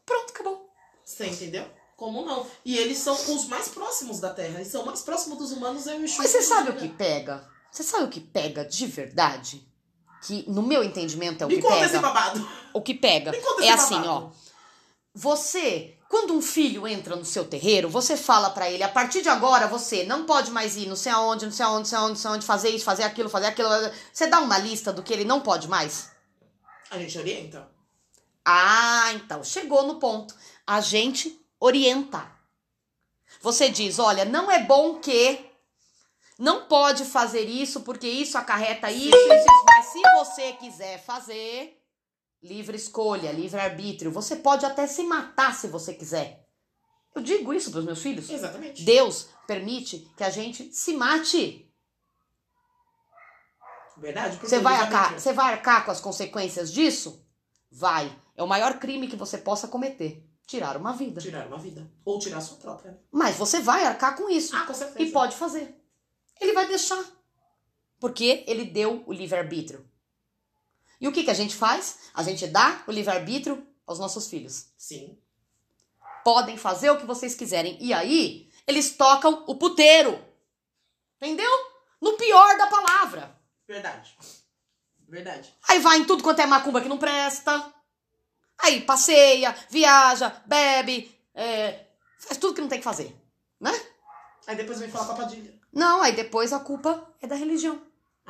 Pronto, 0.06 0.30
acabou. 0.30 0.70
Você 1.04 1.26
entendeu? 1.26 1.64
Como 1.96 2.24
não? 2.24 2.46
E 2.64 2.78
eles 2.78 2.98
são 2.98 3.12
os 3.14 3.46
mais 3.46 3.68
próximos 3.68 4.20
da 4.20 4.30
Terra. 4.32 4.56
Eles 4.60 4.68
são 4.68 4.86
mais 4.86 5.02
próximos 5.02 5.36
dos 5.38 5.52
humanos. 5.52 5.86
É 5.86 5.96
Exu 5.96 6.18
Mas 6.18 6.30
você 6.30 6.42
sabe 6.42 6.70
o 6.70 6.76
que 6.76 6.88
pega? 6.88 7.46
Você 7.70 7.82
sabe 7.82 8.04
o 8.04 8.08
que 8.08 8.20
pega 8.20 8.64
de 8.64 8.86
verdade? 8.86 9.68
Que, 10.22 10.44
no 10.50 10.62
meu 10.62 10.82
entendimento, 10.82 11.42
é 11.42 11.46
o 11.46 11.48
Me 11.48 11.56
que 11.56 11.62
conta 11.62 11.74
pega. 11.74 11.86
esse 11.86 11.98
babado. 11.98 12.48
O 12.72 12.80
que 12.80 12.94
pega 12.94 13.30
Me 13.32 13.40
conta 13.40 13.62
é 13.62 13.66
esse 13.66 13.74
assim, 13.74 13.94
babado. 13.96 14.32
ó. 14.34 14.48
Você, 15.14 15.97
quando 16.08 16.32
um 16.32 16.40
filho 16.40 16.88
entra 16.88 17.14
no 17.14 17.24
seu 17.24 17.44
terreiro, 17.44 17.90
você 17.90 18.16
fala 18.16 18.48
pra 18.48 18.70
ele, 18.70 18.82
a 18.82 18.88
partir 18.88 19.20
de 19.20 19.28
agora 19.28 19.66
você 19.66 20.04
não 20.04 20.24
pode 20.24 20.50
mais 20.50 20.76
ir 20.76 20.86
não 20.86 20.96
sei 20.96 21.12
aonde, 21.12 21.44
não 21.44 21.52
sei 21.52 21.66
aonde, 21.66 21.84
não 21.84 21.86
sei 21.86 21.98
aonde, 21.98 22.10
não 22.12 22.16
sei 22.16 22.30
aonde, 22.30 22.46
fazer 22.46 22.70
isso, 22.70 22.84
fazer 22.84 23.02
aquilo, 23.02 23.28
fazer 23.28 23.46
aquilo. 23.46 23.68
Você 24.12 24.26
dá 24.26 24.40
uma 24.40 24.56
lista 24.58 24.92
do 24.92 25.02
que 25.02 25.12
ele 25.12 25.24
não 25.24 25.40
pode 25.40 25.68
mais? 25.68 26.10
A 26.90 26.98
gente 26.98 27.18
orienta. 27.18 27.68
Ah, 28.44 29.12
então, 29.12 29.44
chegou 29.44 29.86
no 29.86 29.96
ponto. 29.96 30.34
A 30.66 30.80
gente 30.80 31.38
orienta. 31.60 32.26
Você 33.42 33.68
diz, 33.68 33.98
olha, 33.98 34.24
não 34.24 34.50
é 34.50 34.62
bom 34.62 34.94
que 34.94 35.44
não 36.38 36.64
pode 36.64 37.04
fazer 37.04 37.42
isso 37.42 37.82
porque 37.82 38.08
isso 38.08 38.38
acarreta 38.38 38.90
isso, 38.90 39.14
isso, 39.14 39.34
isso, 39.34 39.64
mas 39.66 39.86
se 39.86 40.00
você 40.16 40.52
quiser 40.52 41.04
fazer, 41.04 41.77
livre 42.42 42.76
escolha, 42.76 43.32
livre 43.32 43.60
arbítrio, 43.60 44.10
você 44.10 44.36
pode 44.36 44.64
até 44.64 44.86
se 44.86 45.02
matar 45.02 45.54
se 45.54 45.68
você 45.68 45.94
quiser. 45.94 46.46
Eu 47.14 47.22
digo 47.22 47.52
isso 47.52 47.70
para 47.70 47.80
os 47.80 47.84
meus 47.86 48.00
filhos. 48.00 48.30
Exatamente. 48.30 48.84
Deus 48.84 49.28
permite 49.46 50.08
que 50.16 50.22
a 50.22 50.30
gente 50.30 50.72
se 50.72 50.94
mate. 50.94 51.68
Verdade? 53.96 54.38
Você 54.38 54.60
vai, 54.60 54.74
eles 54.74 54.84
arcar, 54.84 55.14
você 55.18 55.32
vai 55.32 55.52
arcar 55.52 55.84
com 55.84 55.90
as 55.90 56.00
consequências 56.00 56.72
disso? 56.72 57.26
Vai. 57.70 58.16
É 58.36 58.42
o 58.42 58.46
maior 58.46 58.78
crime 58.78 59.08
que 59.08 59.16
você 59.16 59.36
possa 59.38 59.66
cometer. 59.66 60.24
Tirar 60.46 60.76
uma 60.76 60.92
vida. 60.92 61.20
Tirar 61.20 61.46
uma 61.48 61.58
vida. 61.58 61.90
Ou 62.04 62.18
tirar 62.18 62.38
a 62.38 62.40
sua 62.40 62.56
própria. 62.58 62.92
né? 62.92 62.98
Mas 63.10 63.36
você 63.36 63.60
vai 63.60 63.84
arcar 63.84 64.16
com 64.16 64.30
isso. 64.30 64.54
Ah, 64.56 64.64
com 64.64 64.72
certeza. 64.72 65.02
E 65.02 65.12
pode 65.12 65.36
fazer. 65.36 65.74
Ele 66.40 66.52
vai 66.52 66.68
deixar. 66.68 67.04
Porque 67.98 68.44
ele 68.46 68.64
deu 68.64 69.02
o 69.06 69.12
livre-arbítrio. 69.12 69.87
E 71.00 71.06
o 71.06 71.12
que, 71.12 71.24
que 71.24 71.30
a 71.30 71.34
gente 71.34 71.54
faz? 71.54 72.10
A 72.14 72.22
gente 72.22 72.46
dá 72.46 72.82
o 72.86 72.92
livre-arbítrio 72.92 73.66
aos 73.86 73.98
nossos 73.98 74.28
filhos. 74.28 74.66
Sim. 74.76 75.18
Podem 76.24 76.56
fazer 76.56 76.90
o 76.90 76.98
que 76.98 77.06
vocês 77.06 77.34
quiserem. 77.34 77.78
E 77.80 77.92
aí, 77.92 78.50
eles 78.66 78.96
tocam 78.96 79.44
o 79.46 79.54
puteiro. 79.54 80.18
Entendeu? 81.16 81.50
No 82.00 82.14
pior 82.14 82.56
da 82.58 82.66
palavra. 82.66 83.36
Verdade. 83.66 84.16
Verdade. 85.08 85.54
Aí 85.68 85.78
vai 85.78 85.98
em 85.98 86.04
tudo 86.04 86.22
quanto 86.22 86.40
é 86.40 86.46
macumba 86.46 86.80
que 86.80 86.88
não 86.88 86.98
presta. 86.98 87.72
Aí 88.58 88.80
passeia, 88.80 89.54
viaja, 89.70 90.42
bebe, 90.44 91.16
é, 91.32 91.86
faz 92.18 92.36
tudo 92.38 92.54
que 92.54 92.60
não 92.60 92.68
tem 92.68 92.78
que 92.78 92.84
fazer, 92.84 93.16
né? 93.60 93.72
Aí 94.46 94.56
depois 94.56 94.80
vem 94.80 94.90
falar 94.90 95.06
com 95.06 95.12
a 95.12 95.16
Padilha. 95.16 95.54
Não, 95.72 96.02
aí 96.02 96.12
depois 96.12 96.52
a 96.52 96.58
culpa 96.58 97.08
é 97.22 97.26
da 97.26 97.36
religião. 97.36 97.80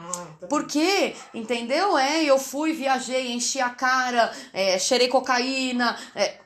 Ah, 0.01 0.37
tá 0.41 0.47
Porque, 0.47 1.17
entendeu? 1.35 1.99
É, 1.99 2.23
eu 2.23 2.39
fui, 2.39 2.73
viajei, 2.73 3.33
enchi 3.33 3.61
a 3.61 3.71
cara, 3.71 4.33
é, 4.53 4.79
cheirei 4.79 5.09
cocaína. 5.09 5.99
é, 6.15 6.41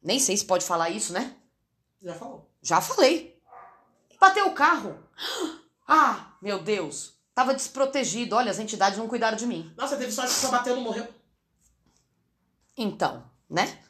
nem 0.00 0.20
sei 0.20 0.36
se 0.36 0.44
pode 0.44 0.64
falar 0.64 0.88
isso, 0.90 1.12
né? 1.12 1.34
Já 2.00 2.14
falou. 2.14 2.48
Já 2.62 2.80
falei. 2.80 3.36
Bateu 4.20 4.46
o 4.46 4.54
carro. 4.54 4.96
Ah, 5.86 6.36
meu 6.40 6.62
Deus. 6.62 7.14
Tava 7.34 7.54
desprotegido. 7.54 8.36
Olha, 8.36 8.52
as 8.52 8.60
entidades 8.60 8.98
não 8.98 9.08
cuidaram 9.08 9.36
de 9.36 9.46
mim. 9.46 9.72
Nossa, 9.76 9.96
teve 9.96 10.12
sorte 10.12 10.32
que 10.34 10.40
só 10.40 10.48
bateu 10.48 10.74
e 10.74 10.76
não 10.76 10.84
morreu. 10.84 11.08
Então, 12.76 13.28
né? 13.50 13.80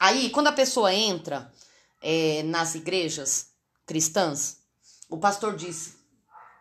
Aí, 0.00 0.30
quando 0.30 0.46
a 0.46 0.52
pessoa 0.52 0.92
entra 0.92 1.52
é, 2.00 2.42
nas 2.44 2.74
igrejas 2.74 3.50
cristãs, 3.84 4.58
o 5.08 5.18
pastor 5.18 5.54
disse: 5.54 5.96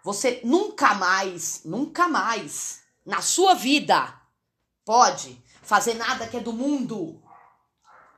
você 0.03 0.41
nunca 0.43 0.93
mais, 0.95 1.61
nunca 1.63 2.07
mais, 2.07 2.83
na 3.05 3.21
sua 3.21 3.53
vida, 3.53 4.13
pode 4.85 5.41
fazer 5.61 5.93
nada 5.93 6.27
que 6.27 6.37
é 6.37 6.41
do 6.41 6.51
mundo. 6.51 7.21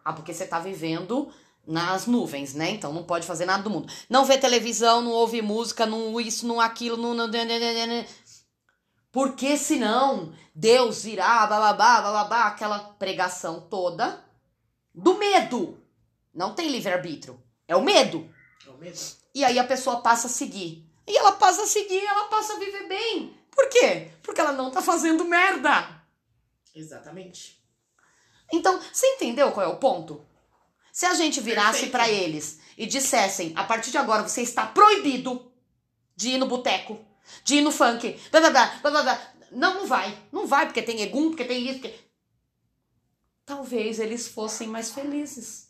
Ah, 0.03 0.13
porque 0.13 0.33
você 0.33 0.45
tá 0.45 0.59
vivendo 0.59 1.31
nas 1.65 2.05
nuvens, 2.05 2.53
né? 2.53 2.71
Então 2.71 2.91
não 2.91 3.03
pode 3.03 3.25
fazer 3.25 3.45
nada 3.45 3.63
do 3.63 3.69
mundo. 3.69 3.91
Não 4.09 4.25
vê 4.25 4.37
televisão, 4.37 5.01
não 5.01 5.11
ouve 5.11 5.41
música, 5.41 5.85
não 5.85 6.19
isso, 6.19 6.47
não 6.47 6.59
aquilo, 6.59 6.97
não. 6.97 7.13
não, 7.13 7.27
não, 7.27 7.37
não. 7.37 8.05
Porque 9.11 9.55
senão 9.57 10.33
Deus 10.53 11.05
irá, 11.05 11.45
bababá, 11.47 12.01
bababá, 12.01 12.47
aquela 12.47 12.79
pregação 12.79 13.61
toda 13.61 14.23
do 14.93 15.17
medo. 15.17 15.79
Não 16.33 16.53
tem 16.53 16.69
livre-arbítrio. 16.69 17.41
É 17.67 17.75
o 17.75 17.81
medo. 17.81 18.29
É 18.67 18.69
o 18.69 18.77
mesmo? 18.77 19.17
E 19.33 19.43
aí 19.43 19.57
a 19.57 19.63
pessoa 19.63 20.01
passa 20.01 20.27
a 20.27 20.29
seguir. 20.29 20.85
E 21.07 21.17
ela 21.17 21.33
passa 21.33 21.63
a 21.63 21.67
seguir, 21.67 22.03
ela 22.03 22.25
passa 22.25 22.53
a 22.53 22.59
viver 22.59 22.87
bem. 22.87 23.37
Por 23.51 23.69
quê? 23.69 24.11
Porque 24.23 24.41
ela 24.41 24.51
não 24.51 24.71
tá 24.71 24.81
fazendo 24.81 25.25
merda. 25.25 26.03
Exatamente. 26.73 27.63
Então, 28.51 28.79
você 28.91 29.05
entendeu 29.07 29.51
qual 29.51 29.65
é 29.65 29.69
o 29.69 29.77
ponto? 29.77 30.25
Se 30.91 31.05
a 31.05 31.13
gente 31.13 31.41
virasse 31.41 31.87
pra 31.87 32.09
eles 32.09 32.59
e 32.77 32.85
dissessem, 32.85 33.53
a 33.55 33.63
partir 33.63 33.91
de 33.91 33.97
agora 33.97 34.23
você 34.23 34.41
está 34.41 34.65
proibido 34.65 35.51
de 36.15 36.29
ir 36.29 36.37
no 36.37 36.47
boteco, 36.47 37.03
de 37.43 37.55
ir 37.55 37.61
no 37.61 37.71
funk, 37.71 38.19
blá, 38.31 38.39
blá, 38.39 38.49
blá, 38.49 38.79
blá, 38.81 38.91
blá, 38.91 39.03
blá. 39.03 39.33
não, 39.51 39.73
não 39.75 39.87
vai, 39.87 40.17
não 40.31 40.47
vai, 40.47 40.65
porque 40.65 40.81
tem 40.81 41.01
egum, 41.01 41.29
porque 41.29 41.45
tem 41.45 41.67
isso, 41.67 41.79
porque... 41.79 41.99
Talvez 43.45 43.99
eles 43.99 44.27
fossem 44.27 44.67
mais 44.67 44.91
felizes. 44.91 45.64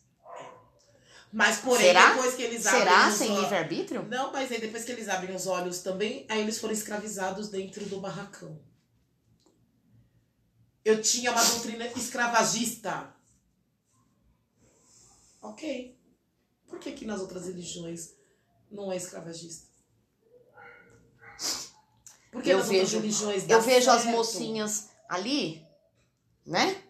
Mas 1.37 1.57
porém, 1.59 1.87
Será? 1.87 2.13
depois 2.13 2.33
que 2.35 2.41
eles 2.43 2.65
abrem 2.65 2.81
Será 2.83 3.09
os 3.09 3.13
sem 3.15 3.35
livre-arbítrio? 3.41 4.03
Não, 4.03 4.31
mas 4.31 4.49
aí 4.49 4.61
depois 4.61 4.85
que 4.85 4.91
eles 4.93 5.09
abrem 5.09 5.35
os 5.35 5.47
olhos 5.47 5.79
também, 5.79 6.25
aí 6.29 6.39
eles 6.39 6.57
foram 6.59 6.73
escravizados 6.73 7.49
dentro 7.49 7.85
do 7.87 7.99
barracão. 7.99 8.57
Eu 10.85 11.01
tinha 11.01 11.31
uma 11.33 11.43
doutrina 11.43 11.87
escravagista. 11.87 13.13
Ok. 15.41 15.99
Por 16.69 16.79
que 16.79 16.93
que 16.93 17.05
nas 17.05 17.19
outras 17.19 17.47
religiões 17.47 18.13
não 18.71 18.89
é 18.89 18.95
escravagista? 18.95 19.67
Por 22.31 22.41
que 22.41 22.49
Eu 22.49 22.59
nas 22.59 22.67
vejo- 22.69 22.79
outras 22.81 22.93
religiões 22.93 23.49
Eu 23.49 23.61
vejo 23.61 23.91
as 23.91 24.03
certo? 24.03 24.15
mocinhas 24.15 24.89
ali, 25.09 25.65
né? 26.45 26.81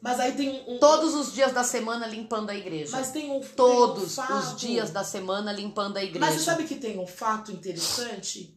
Mas 0.00 0.20
aí 0.20 0.32
tem 0.32 0.64
um... 0.68 0.78
Todos 0.78 1.14
os 1.14 1.32
dias 1.32 1.52
da 1.52 1.64
semana 1.64 2.06
limpando 2.06 2.50
a 2.50 2.54
igreja. 2.54 2.92
Mas 2.96 3.10
tem 3.10 3.30
um... 3.30 3.40
tem 3.40 3.50
um 3.50 3.54
Todos 3.54 4.14
fato. 4.14 4.32
os 4.32 4.56
dias 4.56 4.90
da 4.90 5.02
semana 5.02 5.52
limpando 5.52 5.96
a 5.96 6.02
igreja. 6.04 6.24
Mas 6.24 6.34
você 6.36 6.44
sabe 6.44 6.64
que 6.64 6.76
tem 6.76 6.98
um 6.98 7.06
fato 7.06 7.50
interessante? 7.50 8.56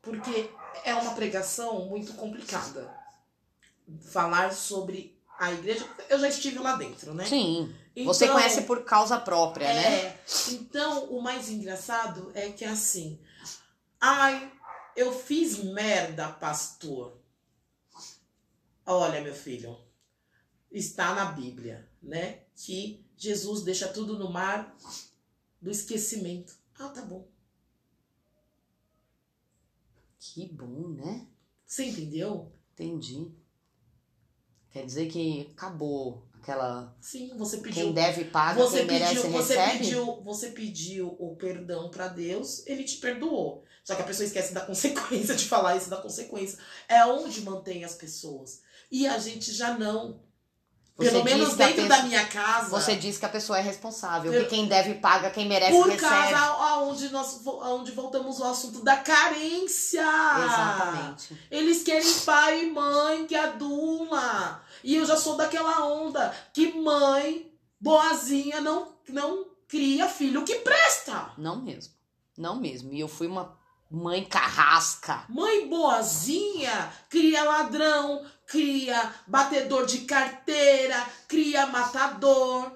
Porque 0.00 0.50
é 0.84 0.94
uma 0.94 1.12
pregação 1.14 1.86
muito 1.86 2.14
complicada. 2.14 2.92
Falar 4.10 4.52
sobre 4.52 5.16
a 5.38 5.52
igreja. 5.52 5.86
Eu 6.08 6.18
já 6.18 6.28
estive 6.28 6.58
lá 6.58 6.76
dentro, 6.76 7.14
né? 7.14 7.24
Sim. 7.24 7.74
Você 8.04 8.24
Então, 8.24 8.36
conhece 8.36 8.62
por 8.62 8.84
causa 8.84 9.18
própria, 9.20 9.72
né? 9.72 9.96
É. 9.96 10.18
Então, 10.50 11.04
o 11.04 11.20
mais 11.22 11.48
engraçado 11.50 12.32
é 12.34 12.50
que 12.50 12.64
é 12.64 12.68
assim. 12.68 13.20
Ai, 14.00 14.50
eu 14.96 15.12
fiz 15.12 15.58
merda, 15.58 16.28
pastor. 16.28 17.16
Olha, 18.84 19.20
meu 19.20 19.34
filho, 19.34 19.78
está 20.72 21.14
na 21.14 21.26
Bíblia, 21.26 21.88
né? 22.02 22.40
Que 22.56 23.04
Jesus 23.16 23.62
deixa 23.62 23.88
tudo 23.88 24.18
no 24.18 24.30
mar 24.32 24.76
do 25.60 25.70
esquecimento. 25.70 26.54
Ah, 26.78 26.88
tá 26.88 27.02
bom. 27.02 27.26
Que 30.18 30.46
bom, 30.46 30.88
né? 30.88 31.26
Você 31.66 31.84
entendeu? 31.86 32.52
Entendi. 32.74 33.30
Quer 34.70 34.86
dizer 34.86 35.10
que 35.10 35.48
acabou 35.52 36.26
aquela. 36.34 36.96
Sim, 37.00 37.36
você 37.36 37.56
Quem 37.56 37.64
pediu. 37.64 37.92
deve 37.92 38.24
paga, 38.24 38.60
Você 38.62 38.78
quem 38.78 38.86
merece 38.86 39.14
pediu, 39.16 39.30
você 39.32 39.56
recebe. 39.56 39.78
pediu, 39.78 40.22
você 40.22 40.50
pediu 40.50 41.16
o 41.18 41.36
perdão 41.36 41.90
pra 41.90 42.08
Deus, 42.08 42.66
ele 42.66 42.84
te 42.84 42.96
perdoou. 42.96 43.64
Só 43.84 43.94
que 43.96 44.02
a 44.02 44.06
pessoa 44.06 44.24
esquece 44.26 44.54
da 44.54 44.60
consequência 44.66 45.34
de 45.34 45.44
falar 45.44 45.76
isso 45.76 45.90
da 45.90 46.00
consequência. 46.00 46.58
É 46.88 47.04
onde 47.04 47.42
mantém 47.42 47.84
as 47.84 47.94
pessoas. 47.94 48.62
E 48.90 49.06
a 49.06 49.18
gente 49.18 49.52
já 49.52 49.76
não. 49.76 50.20
Você 50.96 51.10
Pelo 51.10 51.24
menos 51.24 51.56
dentro 51.56 51.88
da 51.88 52.02
minha 52.02 52.24
casa. 52.26 52.68
Você 52.68 52.94
diz 52.96 53.16
que 53.16 53.24
a 53.24 53.28
pessoa 53.28 53.58
é 53.58 53.62
responsável, 53.62 54.32
Eu- 54.32 54.44
que 54.44 54.50
quem 54.50 54.66
deve 54.66 54.94
paga, 54.94 55.30
quem 55.30 55.48
merece 55.48 55.72
por 55.72 55.88
recebe. 55.88 56.02
causa 56.08 56.36
aonde 56.38 57.08
nós 57.08 57.40
aonde 57.46 57.92
voltamos 57.92 58.40
ao 58.42 58.50
assunto 58.52 58.84
da 58.84 58.96
carência. 58.96 60.02
Exatamente. 60.44 61.36
Eles 61.50 61.82
querem 61.82 62.12
pai 62.20 62.64
e 62.64 62.70
mãe 62.70 63.26
que 63.26 63.34
adula. 63.34 64.62
E 64.84 64.94
eu 64.96 65.06
já 65.06 65.16
sou 65.16 65.36
daquela 65.36 65.84
onda 65.86 66.34
que 66.52 66.72
mãe 66.74 67.50
boazinha 67.80 68.60
não 68.60 68.92
não 69.08 69.46
cria 69.66 70.06
filho 70.08 70.44
que 70.44 70.56
presta. 70.56 71.32
Não 71.38 71.56
mesmo. 71.60 71.94
Não 72.36 72.56
mesmo. 72.56 72.92
E 72.92 73.00
eu 73.00 73.08
fui 73.08 73.26
uma 73.26 73.56
mãe 73.90 74.24
carrasca. 74.24 75.24
Mãe 75.28 75.68
boazinha 75.68 76.90
cria 77.10 77.44
ladrão, 77.44 78.24
cria 78.52 79.14
batedor 79.26 79.86
de 79.86 80.02
carteira, 80.02 81.06
cria 81.26 81.66
matador. 81.66 82.70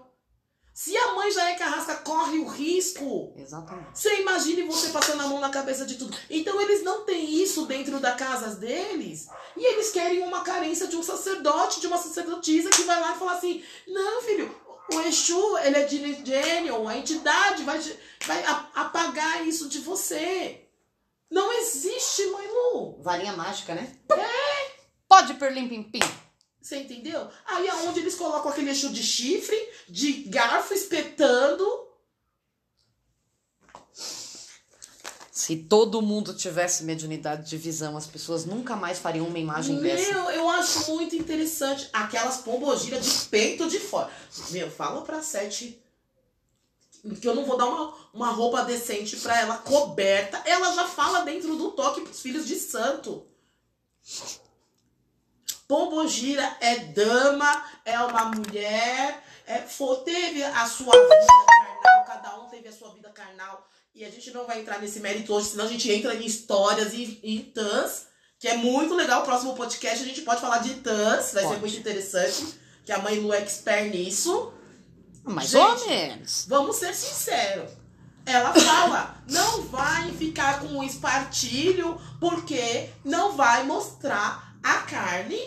Se 0.72 0.96
a 0.96 1.14
mãe 1.14 1.30
já 1.30 1.50
é 1.50 1.54
carrasca, 1.54 1.96
corre 1.96 2.38
o 2.38 2.46
risco. 2.46 3.34
Exatamente. 3.36 3.98
Você 3.98 4.20
imagine 4.20 4.62
você 4.62 4.88
passando 4.88 5.22
a 5.22 5.28
mão 5.28 5.38
na 5.38 5.50
cabeça 5.50 5.84
de 5.86 5.96
tudo. 5.96 6.16
Então 6.30 6.60
eles 6.60 6.82
não 6.82 7.04
têm 7.04 7.42
isso 7.42 7.66
dentro 7.66 8.00
da 8.00 8.12
casa 8.12 8.56
deles. 8.56 9.28
E 9.56 9.64
eles 9.64 9.90
querem 9.90 10.22
uma 10.22 10.40
carência 10.40 10.86
de 10.86 10.96
um 10.96 11.02
sacerdote, 11.02 11.80
de 11.80 11.86
uma 11.86 11.98
sacerdotisa 11.98 12.70
que 12.70 12.82
vai 12.82 13.00
lá 13.00 13.14
e 13.14 13.18
fala 13.18 13.32
assim: 13.32 13.62
Não, 13.86 14.22
filho, 14.22 14.54
o 14.92 15.00
Exu, 15.00 15.58
ele 15.58 15.76
é 15.76 15.84
de 15.84 16.24
genial, 16.24 16.88
a 16.88 16.96
entidade 16.96 17.64
vai, 17.64 17.78
vai 18.26 18.44
apagar 18.74 19.46
isso 19.46 19.68
de 19.68 19.80
você. 19.80 20.62
Não 21.30 21.52
existe, 21.52 22.26
mãe 22.26 22.46
Lu. 22.48 22.98
Varinha 23.02 23.32
mágica, 23.32 23.74
né? 23.74 23.92
É. 24.10 24.55
Pode 25.08 25.34
perlim 25.34 25.68
pim 25.68 25.82
pim. 25.82 26.00
Você 26.60 26.78
entendeu? 26.78 27.28
Aí 27.46 27.68
é 27.68 27.74
onde 27.74 28.00
eles 28.00 28.16
colocam 28.16 28.50
aquele 28.50 28.70
Exu 28.70 28.90
de 28.90 29.02
chifre, 29.02 29.56
de 29.88 30.24
garfo 30.24 30.74
espetando. 30.74 31.86
Se 35.30 35.54
todo 35.58 36.02
mundo 36.02 36.34
tivesse 36.34 36.82
mediunidade 36.82 37.48
de 37.48 37.56
visão, 37.56 37.96
as 37.96 38.06
pessoas 38.06 38.44
nunca 38.44 38.74
mais 38.74 38.98
fariam 38.98 39.28
uma 39.28 39.38
imagem 39.38 39.80
dessa. 39.80 40.12
Meu, 40.12 40.30
eu 40.30 40.50
acho 40.50 40.90
muito 40.90 41.14
interessante 41.14 41.88
aquelas 41.92 42.38
pombogiras 42.38 43.04
de 43.04 43.28
peito 43.28 43.68
de 43.68 43.78
fora. 43.78 44.10
Meu, 44.50 44.68
fala 44.68 45.02
pra 45.02 45.22
Sete 45.22 45.80
que 47.20 47.28
eu 47.28 47.34
não 47.36 47.44
vou 47.44 47.56
dar 47.56 47.66
uma, 47.66 47.94
uma 48.12 48.30
roupa 48.30 48.64
decente 48.64 49.16
pra 49.18 49.40
ela, 49.40 49.58
coberta. 49.58 50.42
Ela 50.44 50.74
já 50.74 50.88
fala 50.88 51.20
dentro 51.20 51.54
do 51.54 51.70
toque 51.70 52.00
pros 52.00 52.20
filhos 52.20 52.44
de 52.46 52.56
santo. 52.56 53.24
Pombogira 55.68 56.56
é 56.60 56.76
dama, 56.78 57.64
é 57.84 57.98
uma 58.00 58.26
mulher, 58.26 59.22
é, 59.46 59.58
fo- 59.62 59.96
teve 59.96 60.42
a 60.42 60.66
sua 60.66 60.92
vida 60.92 61.26
carnal, 61.46 62.04
cada 62.06 62.36
um 62.40 62.48
teve 62.48 62.68
a 62.68 62.72
sua 62.72 62.92
vida 62.94 63.08
carnal. 63.10 63.68
E 63.94 64.04
a 64.04 64.10
gente 64.10 64.30
não 64.30 64.46
vai 64.46 64.60
entrar 64.60 64.78
nesse 64.80 65.00
mérito 65.00 65.32
hoje, 65.32 65.48
senão 65.48 65.64
a 65.64 65.68
gente 65.68 65.90
entra 65.90 66.14
em 66.14 66.24
histórias 66.26 66.92
e 66.92 67.18
em 67.22 67.40
tãs 67.42 68.06
Que 68.38 68.48
é 68.48 68.56
muito 68.56 68.94
legal. 68.94 69.22
O 69.22 69.24
próximo 69.24 69.54
podcast 69.56 70.02
a 70.02 70.06
gente 70.06 70.20
pode 70.20 70.42
falar 70.42 70.58
de 70.58 70.74
Tans. 70.74 71.32
Vai 71.32 71.42
Pode. 71.42 71.54
ser 71.54 71.60
muito 71.60 71.76
interessante. 71.78 72.60
Que 72.84 72.92
a 72.92 72.98
mãe 72.98 73.18
Lu 73.18 73.32
é 73.32 73.38
expert 73.40 73.90
nisso. 73.90 74.52
Mais 75.24 75.48
Gente, 75.48 75.82
ou 75.82 75.88
menos. 75.88 76.44
Vamos 76.46 76.76
ser 76.76 76.94
sinceros. 76.94 77.70
Ela 78.26 78.52
fala, 78.52 79.16
não 79.30 79.62
vai 79.62 80.12
ficar 80.12 80.60
com 80.60 80.66
um 80.66 80.82
espartilho, 80.82 81.98
porque 82.20 82.90
não 83.02 83.32
vai 83.36 83.62
mostrar 83.64 84.54
a 84.62 84.78
carne, 84.82 85.38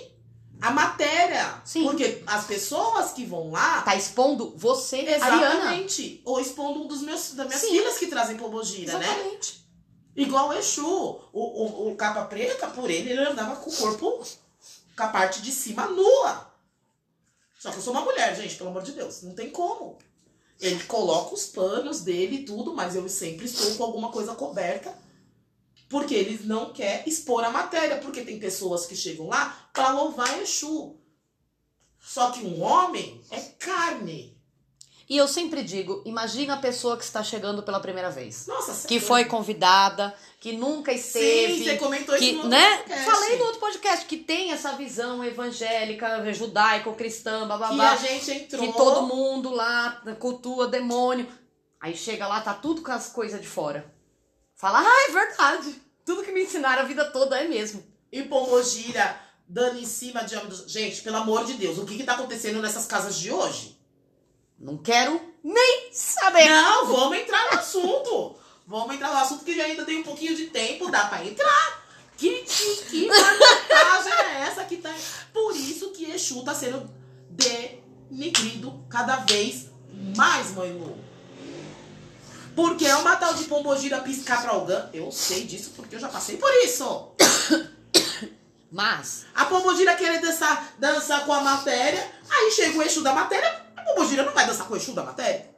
a 0.62 0.72
matéria. 0.72 1.62
Sim. 1.66 1.84
Porque 1.84 2.22
as 2.28 2.46
pessoas 2.46 3.12
que 3.12 3.26
vão 3.26 3.52
lá, 3.52 3.82
Tá 3.82 3.96
expondo 3.96 4.54
você, 4.58 4.98
Ariana. 4.98 5.16
exatamente, 5.16 6.22
ou 6.26 6.40
expondo 6.40 6.84
um 6.84 6.88
dos 6.88 7.02
meus, 7.02 7.32
das 7.32 7.48
minhas 7.48 7.62
Sim. 7.62 7.70
filhas 7.70 7.98
que 7.98 8.08
trazem 8.08 8.38
pombogira, 8.38 8.98
né? 8.98 9.06
Exatamente. 9.06 9.66
Igual 10.16 10.50
o 10.50 10.54
Exu, 10.54 10.86
o, 10.86 11.20
o, 11.34 11.92
o 11.92 11.96
capa 11.96 12.26
preta, 12.26 12.68
por 12.68 12.90
ele, 12.90 13.12
ele 13.12 13.22
andava 13.22 13.56
com 13.56 13.70
o 13.70 13.76
corpo, 13.76 14.26
com 14.98 15.04
a 15.04 15.08
parte 15.08 15.42
de 15.42 15.52
cima 15.52 15.88
nua. 15.88 16.50
Só 17.58 17.72
que 17.72 17.78
eu 17.78 17.82
sou 17.82 17.94
uma 17.94 18.02
mulher, 18.02 18.36
gente, 18.36 18.56
pelo 18.56 18.70
amor 18.70 18.84
de 18.84 18.92
Deus, 18.94 19.22
não 19.22 19.34
tem 19.34 19.50
como. 19.50 19.98
Ele 20.60 20.84
coloca 20.86 21.34
os 21.34 21.46
panos 21.46 22.02
dele 22.02 22.38
e 22.38 22.44
tudo, 22.46 22.74
mas 22.74 22.96
eu 22.96 23.08
sempre 23.08 23.46
estou 23.46 23.76
com 23.76 23.84
alguma 23.84 24.12
coisa 24.12 24.36
coberta. 24.36 24.94
Porque 25.90 26.14
eles 26.14 26.46
não 26.46 26.72
quer 26.72 27.04
expor 27.08 27.44
a 27.44 27.50
matéria. 27.50 27.98
Porque 27.98 28.22
tem 28.22 28.40
pessoas 28.40 28.86
que 28.86 28.96
chegam 28.96 29.28
lá 29.28 29.70
pra 29.74 29.90
louvar 29.92 30.40
Exu. 30.40 30.96
Só 32.00 32.32
que 32.32 32.46
um 32.46 32.62
homem 32.62 33.22
é 33.32 33.40
carne. 33.60 34.38
E 35.10 35.18
eu 35.18 35.28
sempre 35.28 35.64
digo, 35.64 36.04
imagina 36.06 36.54
a 36.54 36.58
pessoa 36.58 36.96
que 36.96 37.04
está 37.04 37.24
chegando 37.24 37.64
pela 37.64 37.80
primeira 37.80 38.12
vez. 38.12 38.46
Nossa, 38.46 38.88
Que 38.88 38.98
é 38.98 39.00
foi 39.00 39.26
convidada, 39.26 40.14
que 40.40 40.52
nunca 40.54 40.94
esteve. 40.94 41.58
Sim, 41.58 41.64
você 41.64 41.78
comentou 41.78 42.16
isso 42.16 42.24
que, 42.24 42.32
no 42.34 42.38
outro 42.44 42.52
né? 42.52 42.78
podcast. 42.78 43.06
Falei 43.06 43.38
no 43.40 43.46
outro 43.46 43.60
podcast 43.60 44.06
que 44.06 44.18
tem 44.18 44.52
essa 44.52 44.74
visão 44.74 45.24
evangélica, 45.24 46.32
judaico-cristã, 46.32 47.42
Que 47.42 47.48
bababá, 47.48 47.94
a 47.94 47.96
gente 47.96 48.32
entrou. 48.32 48.62
que 48.62 48.78
todo 48.78 49.08
mundo 49.08 49.50
lá 49.50 50.00
cultua 50.20 50.68
demônio. 50.68 51.28
Aí 51.82 51.96
chega 51.98 52.28
lá, 52.28 52.42
tá 52.42 52.54
tudo 52.54 52.84
com 52.84 52.92
as 52.92 53.10
coisas 53.10 53.42
de 53.42 53.48
fora. 53.48 53.92
Fala, 54.60 54.82
ah, 54.82 55.06
é 55.08 55.12
verdade. 55.14 55.82
Tudo 56.04 56.22
que 56.22 56.34
me 56.34 56.44
ensinaram 56.44 56.82
a 56.82 56.86
vida 56.86 57.06
toda 57.06 57.40
é 57.40 57.48
mesmo. 57.48 57.82
E 58.12 58.24
Pomogira 58.24 59.18
dando 59.48 59.80
em 59.80 59.86
cima 59.86 60.22
de. 60.26 60.36
Gente, 60.68 61.02
pelo 61.02 61.16
amor 61.16 61.46
de 61.46 61.54
Deus, 61.54 61.78
o 61.78 61.86
que 61.86 61.96
que 61.96 62.04
tá 62.04 62.16
acontecendo 62.16 62.62
nessas 62.62 62.86
casas 62.86 63.18
de 63.18 63.32
hoje? 63.32 63.80
Não 64.60 64.78
quero 64.78 65.22
nem 65.42 65.90
saber. 65.94 66.50
Não, 66.50 66.88
vamos 66.88 67.18
entrar 67.18 67.54
no 67.54 67.58
assunto. 67.58 68.36
Vamos 68.68 68.94
entrar 68.94 69.14
no 69.14 69.20
assunto 69.20 69.46
que 69.46 69.56
já 69.56 69.64
ainda 69.64 69.86
tem 69.86 70.00
um 70.00 70.04
pouquinho 70.04 70.36
de 70.36 70.48
tempo, 70.48 70.92
dá 70.92 71.06
pra 71.06 71.26
entrar. 71.26 71.82
Que, 72.18 72.44
que, 72.44 72.76
que 72.90 73.08
marmotagem 73.08 74.14
é 74.14 74.42
essa 74.42 74.66
que 74.66 74.76
tá... 74.76 74.94
Por 75.32 75.56
isso 75.56 75.92
que 75.92 76.12
Exu 76.12 76.44
tá 76.44 76.54
sendo 76.54 76.94
denigrido 77.30 78.86
cada 78.90 79.16
vez 79.16 79.70
mais, 80.18 80.52
mãe 80.52 80.74
Lu. 80.74 81.09
Porque 82.56 82.86
é 82.86 82.96
uma 82.96 83.16
tal 83.16 83.34
de 83.34 83.46
Pombogira 83.46 84.00
piscar 84.02 84.42
pra 84.42 84.52
alguém. 84.52 84.78
Eu 84.94 85.12
sei 85.12 85.46
disso 85.46 85.72
porque 85.76 85.96
eu 85.96 86.00
já 86.00 86.10
passei 86.10 86.38
por 86.38 86.52
isso. 86.64 87.10
Mas, 88.72 89.26
A 89.34 89.46
Pombogira 89.46 89.96
querer 89.96 90.22
dançar, 90.22 90.74
dançar 90.78 91.26
com 91.26 91.34
a 91.34 91.42
matéria, 91.42 92.06
aí 92.30 92.52
chega 92.52 92.78
o 92.78 92.84
Exu 92.84 93.02
da 93.02 93.14
matéria, 93.14 93.66
a 93.76 93.82
Pombogira 93.82 94.24
não 94.24 94.32
vai 94.34 94.46
dançar 94.46 94.68
com 94.68 94.76
o 94.76 94.78
Exu 94.78 94.94
da 94.94 95.04
matéria. 95.04 95.50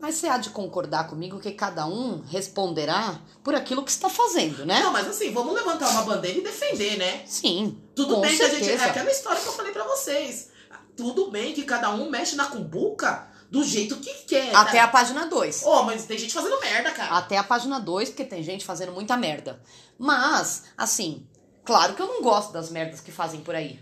mas 0.00 0.14
você 0.14 0.26
há 0.28 0.38
de 0.38 0.48
concordar 0.48 1.08
comigo 1.08 1.38
que 1.38 1.52
cada 1.52 1.84
um 1.86 2.22
responderá 2.22 3.20
por 3.44 3.54
aquilo 3.54 3.84
que 3.84 3.90
está 3.90 4.08
fazendo, 4.08 4.64
né? 4.64 4.80
Não, 4.80 4.92
mas 4.92 5.06
assim, 5.08 5.30
vamos 5.30 5.54
levantar 5.54 5.90
uma 5.90 6.02
bandeira 6.02 6.38
e 6.38 6.42
defender, 6.42 6.96
né? 6.96 7.22
Sim. 7.26 7.78
Tudo 7.94 8.16
bem 8.20 8.34
que 8.34 8.42
a 8.42 8.48
gente. 8.48 8.64
certeza. 8.64 8.84
É 8.84 8.88
aquela 8.90 9.10
história 9.10 9.40
que 9.40 9.48
eu 9.48 9.52
falei 9.52 9.72
pra 9.72 9.84
vocês. 9.84 10.48
Tudo 10.96 11.30
bem 11.30 11.52
que 11.52 11.64
cada 11.64 11.90
um 11.90 12.08
mexe 12.08 12.34
na 12.34 12.46
cumbuca 12.46 13.28
do 13.52 13.62
jeito 13.62 13.96
que 13.96 14.14
quer. 14.24 14.56
Até 14.56 14.80
a 14.80 14.88
página 14.88 15.26
2. 15.26 15.62
Ô, 15.64 15.82
mas 15.82 16.06
tem 16.06 16.16
gente 16.16 16.32
fazendo 16.32 16.58
merda, 16.58 16.90
cara. 16.90 17.18
Até 17.18 17.36
a 17.36 17.44
página 17.44 17.78
2, 17.78 18.08
porque 18.08 18.24
tem 18.24 18.42
gente 18.42 18.64
fazendo 18.64 18.92
muita 18.92 19.14
merda. 19.14 19.62
Mas, 19.98 20.64
assim, 20.74 21.28
claro 21.62 21.94
que 21.94 22.00
eu 22.00 22.06
não 22.06 22.22
gosto 22.22 22.50
das 22.50 22.70
merdas 22.70 23.02
que 23.02 23.12
fazem 23.12 23.42
por 23.42 23.54
aí. 23.54 23.78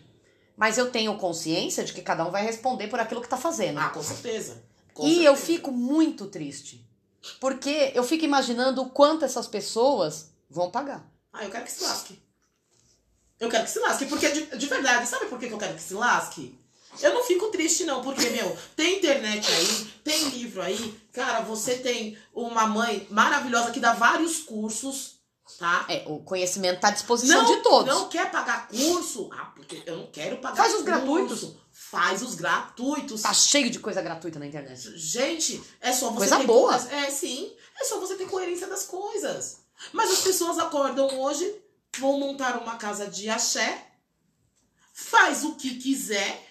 Mas 0.56 0.76
eu 0.76 0.90
tenho 0.90 1.16
consciência 1.16 1.84
de 1.84 1.92
que 1.92 2.02
cada 2.02 2.26
um 2.26 2.32
vai 2.32 2.44
responder 2.44 2.88
por 2.88 2.98
aquilo 2.98 3.22
que 3.22 3.28
tá 3.28 3.36
fazendo. 3.36 3.78
Ah, 3.78 3.90
com 3.90 4.02
certeza. 4.02 4.60
Com 4.92 5.06
e 5.06 5.24
eu 5.24 5.36
certeza. 5.36 5.46
fico 5.46 5.70
muito 5.70 6.26
triste. 6.26 6.84
Porque 7.38 7.92
eu 7.94 8.02
fico 8.02 8.24
imaginando 8.24 8.82
o 8.82 8.90
quanto 8.90 9.24
essas 9.24 9.46
pessoas 9.46 10.32
vão 10.50 10.68
pagar. 10.68 11.08
Ah, 11.32 11.44
eu 11.44 11.50
quero 11.50 11.64
que 11.64 11.70
se 11.70 11.84
lasque. 11.84 12.20
Eu 13.38 13.48
quero 13.48 13.64
que 13.64 13.70
se 13.70 13.78
lasque, 13.78 14.06
porque 14.06 14.28
de, 14.30 14.58
de 14.58 14.66
verdade, 14.66 15.06
sabe 15.06 15.26
por 15.26 15.38
que 15.38 15.46
eu 15.46 15.56
quero 15.58 15.74
que 15.74 15.82
se 15.82 15.94
lasque? 15.94 16.59
Eu 17.00 17.14
não 17.14 17.22
fico 17.22 17.46
triste, 17.48 17.84
não, 17.84 18.02
porque, 18.02 18.28
meu, 18.30 18.56
tem 18.74 18.98
internet 18.98 19.46
aí, 19.50 19.92
tem 20.02 20.28
livro 20.30 20.60
aí. 20.60 21.00
Cara, 21.12 21.40
você 21.40 21.76
tem 21.76 22.18
uma 22.34 22.66
mãe 22.66 23.06
maravilhosa 23.10 23.70
que 23.70 23.80
dá 23.80 23.92
vários 23.92 24.38
cursos, 24.38 25.20
tá? 25.58 25.86
É, 25.88 26.04
o 26.06 26.18
conhecimento 26.18 26.80
tá 26.80 26.88
à 26.88 26.92
disposição 26.92 27.42
não, 27.42 27.56
de 27.56 27.62
todos. 27.62 27.94
Não 27.94 28.08
quer 28.08 28.30
pagar 28.30 28.68
curso? 28.68 29.30
Ah, 29.32 29.52
porque 29.54 29.82
eu 29.86 29.96
não 29.98 30.06
quero 30.08 30.38
pagar 30.38 30.56
Faz 30.56 30.72
os 30.74 30.82
curso. 30.82 30.84
gratuitos. 30.84 31.54
Faz 31.72 32.22
os 32.22 32.34
gratuitos. 32.34 33.22
Tá 33.22 33.32
cheio 33.32 33.70
de 33.70 33.78
coisa 33.78 34.02
gratuita 34.02 34.38
na 34.38 34.46
internet. 34.46 34.96
Gente, 34.98 35.62
é 35.80 35.92
só 35.92 36.10
você 36.10 36.18
Coisa 36.18 36.38
ter 36.38 36.46
boa. 36.46 36.76
É, 36.76 37.10
sim. 37.10 37.52
É 37.80 37.84
só 37.84 37.98
você 37.98 38.16
ter 38.16 38.26
coerência 38.26 38.66
das 38.66 38.84
coisas. 38.84 39.60
Mas 39.92 40.10
as 40.10 40.20
pessoas 40.20 40.58
acordam 40.58 41.20
hoje, 41.20 41.54
vão 41.98 42.18
montar 42.18 42.58
uma 42.58 42.76
casa 42.76 43.06
de 43.06 43.30
axé, 43.30 43.86
faz 44.92 45.42
o 45.44 45.54
que 45.54 45.76
quiser. 45.76 46.49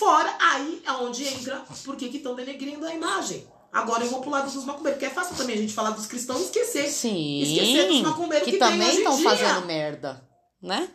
Fora 0.00 0.34
aí 0.40 0.82
é 0.86 0.92
onde 0.92 1.28
entra 1.28 1.62
porque 1.84 2.08
que 2.08 2.16
estão 2.16 2.34
denegrindo 2.34 2.86
a 2.86 2.94
imagem. 2.94 3.46
Agora 3.70 4.02
eu 4.02 4.08
vou 4.08 4.26
lado 4.30 4.50
dos 4.50 4.64
macumbeiros, 4.64 4.98
porque 4.98 5.04
é 5.04 5.14
fácil 5.14 5.36
também 5.36 5.56
a 5.56 5.58
gente 5.58 5.74
falar 5.74 5.90
dos 5.90 6.06
cristãos 6.06 6.40
e 6.40 6.44
esquecer. 6.44 6.88
Sim. 6.88 7.42
Esquecer 7.42 7.86
dos 7.86 8.00
macumbeiros 8.00 8.46
que, 8.46 8.52
que 8.52 8.58
também 8.58 8.96
estão 8.96 9.18
fazendo 9.18 9.66
merda, 9.66 10.26
né? 10.62 10.88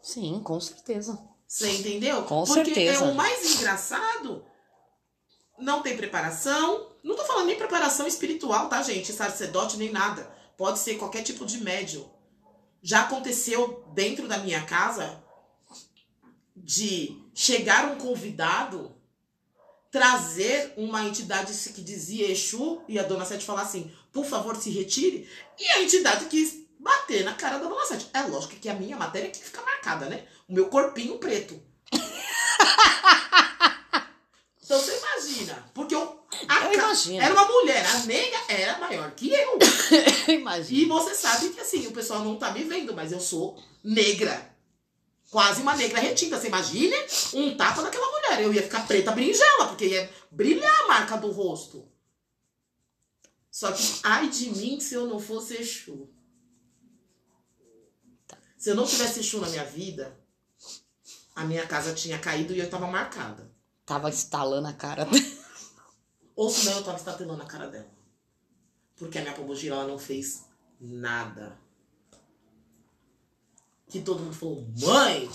Sim, 0.00 0.40
com 0.44 0.60
certeza. 0.60 1.18
Você 1.44 1.72
entendeu? 1.72 2.22
Com 2.22 2.44
Porque 2.44 2.72
certeza. 2.72 3.04
é 3.04 3.08
o 3.08 3.16
mais 3.16 3.56
engraçado. 3.56 4.44
Não 5.58 5.82
tem 5.82 5.96
preparação. 5.96 6.92
Não 7.02 7.16
tô 7.16 7.24
falando 7.24 7.46
nem 7.46 7.56
preparação 7.56 8.06
espiritual, 8.06 8.68
tá, 8.68 8.80
gente? 8.80 9.12
Sacerdote 9.12 9.76
nem 9.76 9.90
nada. 9.90 10.22
Pode 10.56 10.78
ser 10.78 10.98
qualquer 10.98 11.24
tipo 11.24 11.44
de 11.44 11.58
médium. 11.64 12.08
Já 12.80 13.00
aconteceu 13.00 13.84
dentro 13.92 14.28
da 14.28 14.38
minha 14.38 14.64
casa 14.64 15.20
de 16.68 17.16
chegar 17.34 17.90
um 17.90 17.96
convidado, 17.96 18.94
trazer 19.90 20.74
uma 20.76 21.02
entidade 21.02 21.50
que 21.70 21.80
dizia 21.80 22.30
Exu 22.30 22.82
e 22.86 22.98
a 22.98 23.02
dona 23.02 23.24
Sete 23.24 23.42
falar 23.42 23.62
assim: 23.62 23.90
por 24.12 24.26
favor, 24.26 24.54
se 24.54 24.68
retire. 24.68 25.26
E 25.58 25.66
a 25.66 25.82
entidade 25.82 26.26
quis 26.26 26.58
bater 26.78 27.24
na 27.24 27.32
cara 27.32 27.56
da 27.56 27.70
dona 27.70 27.86
Sete. 27.86 28.10
É 28.12 28.20
lógico 28.20 28.54
que 28.56 28.68
a 28.68 28.74
minha 28.74 28.98
matéria 28.98 29.30
que 29.30 29.42
fica 29.42 29.62
marcada, 29.62 30.10
né? 30.10 30.26
O 30.46 30.52
meu 30.52 30.68
corpinho 30.68 31.16
preto. 31.16 31.58
então 34.62 34.78
você 34.78 34.94
imagina, 34.98 35.70
porque 35.72 35.94
eu, 35.94 36.20
Eu 36.66 36.74
imagino. 36.74 37.22
era 37.22 37.32
uma 37.32 37.46
mulher, 37.46 37.86
a 37.86 38.00
nega 38.00 38.38
era 38.46 38.78
maior 38.78 39.10
que 39.12 39.32
eu. 39.32 39.58
Imagina. 40.34 40.82
E 40.82 40.84
você 40.84 41.14
sabe 41.14 41.48
que 41.48 41.60
assim, 41.60 41.86
o 41.86 41.92
pessoal 41.92 42.22
não 42.22 42.36
tá 42.36 42.50
me 42.50 42.62
vendo, 42.64 42.92
mas 42.92 43.10
eu 43.10 43.20
sou 43.20 43.58
negra. 43.82 44.57
Quase 45.30 45.60
uma 45.60 45.76
negra 45.76 46.00
retinta. 46.00 46.38
Você 46.38 46.48
imagine 46.48 46.94
um 47.34 47.56
tapa 47.56 47.82
daquela 47.82 48.10
mulher. 48.10 48.42
Eu 48.42 48.52
ia 48.52 48.62
ficar 48.62 48.86
preta 48.86 49.12
berinjela, 49.12 49.68
porque 49.68 49.86
ia 49.86 50.10
brilhar 50.30 50.84
a 50.84 50.88
marca 50.88 51.16
do 51.16 51.30
rosto. 51.30 51.86
Só 53.50 53.72
que, 53.72 53.82
ai 54.04 54.28
de 54.28 54.50
mim 54.50 54.78
se 54.80 54.94
eu 54.94 55.06
não 55.06 55.18
fosse 55.18 55.56
Exu. 55.56 56.08
Se 58.56 58.70
eu 58.70 58.74
não 58.74 58.86
tivesse 58.86 59.20
Exu 59.20 59.40
na 59.40 59.48
minha 59.48 59.64
vida, 59.64 60.18
a 61.34 61.44
minha 61.44 61.66
casa 61.66 61.94
tinha 61.94 62.18
caído 62.18 62.52
e 62.52 62.58
eu 62.58 62.70
tava 62.70 62.86
marcada. 62.86 63.50
Tava 63.84 64.08
estalando 64.10 64.68
a 64.68 64.72
cara. 64.72 65.06
Ou 66.34 66.50
senão 66.50 66.78
eu 66.78 66.84
tava 66.84 66.98
estatelando 66.98 67.42
a 67.42 67.46
cara 67.46 67.68
dela. 67.68 67.90
Porque 68.96 69.18
a 69.18 69.22
minha 69.22 69.34
pombogira 69.34 69.74
ela 69.74 69.86
não 69.86 69.98
fez 69.98 70.44
nada. 70.80 71.58
Que 73.88 74.00
todo 74.00 74.20
mundo 74.22 74.34
falou, 74.34 74.66
mãe! 74.80 75.28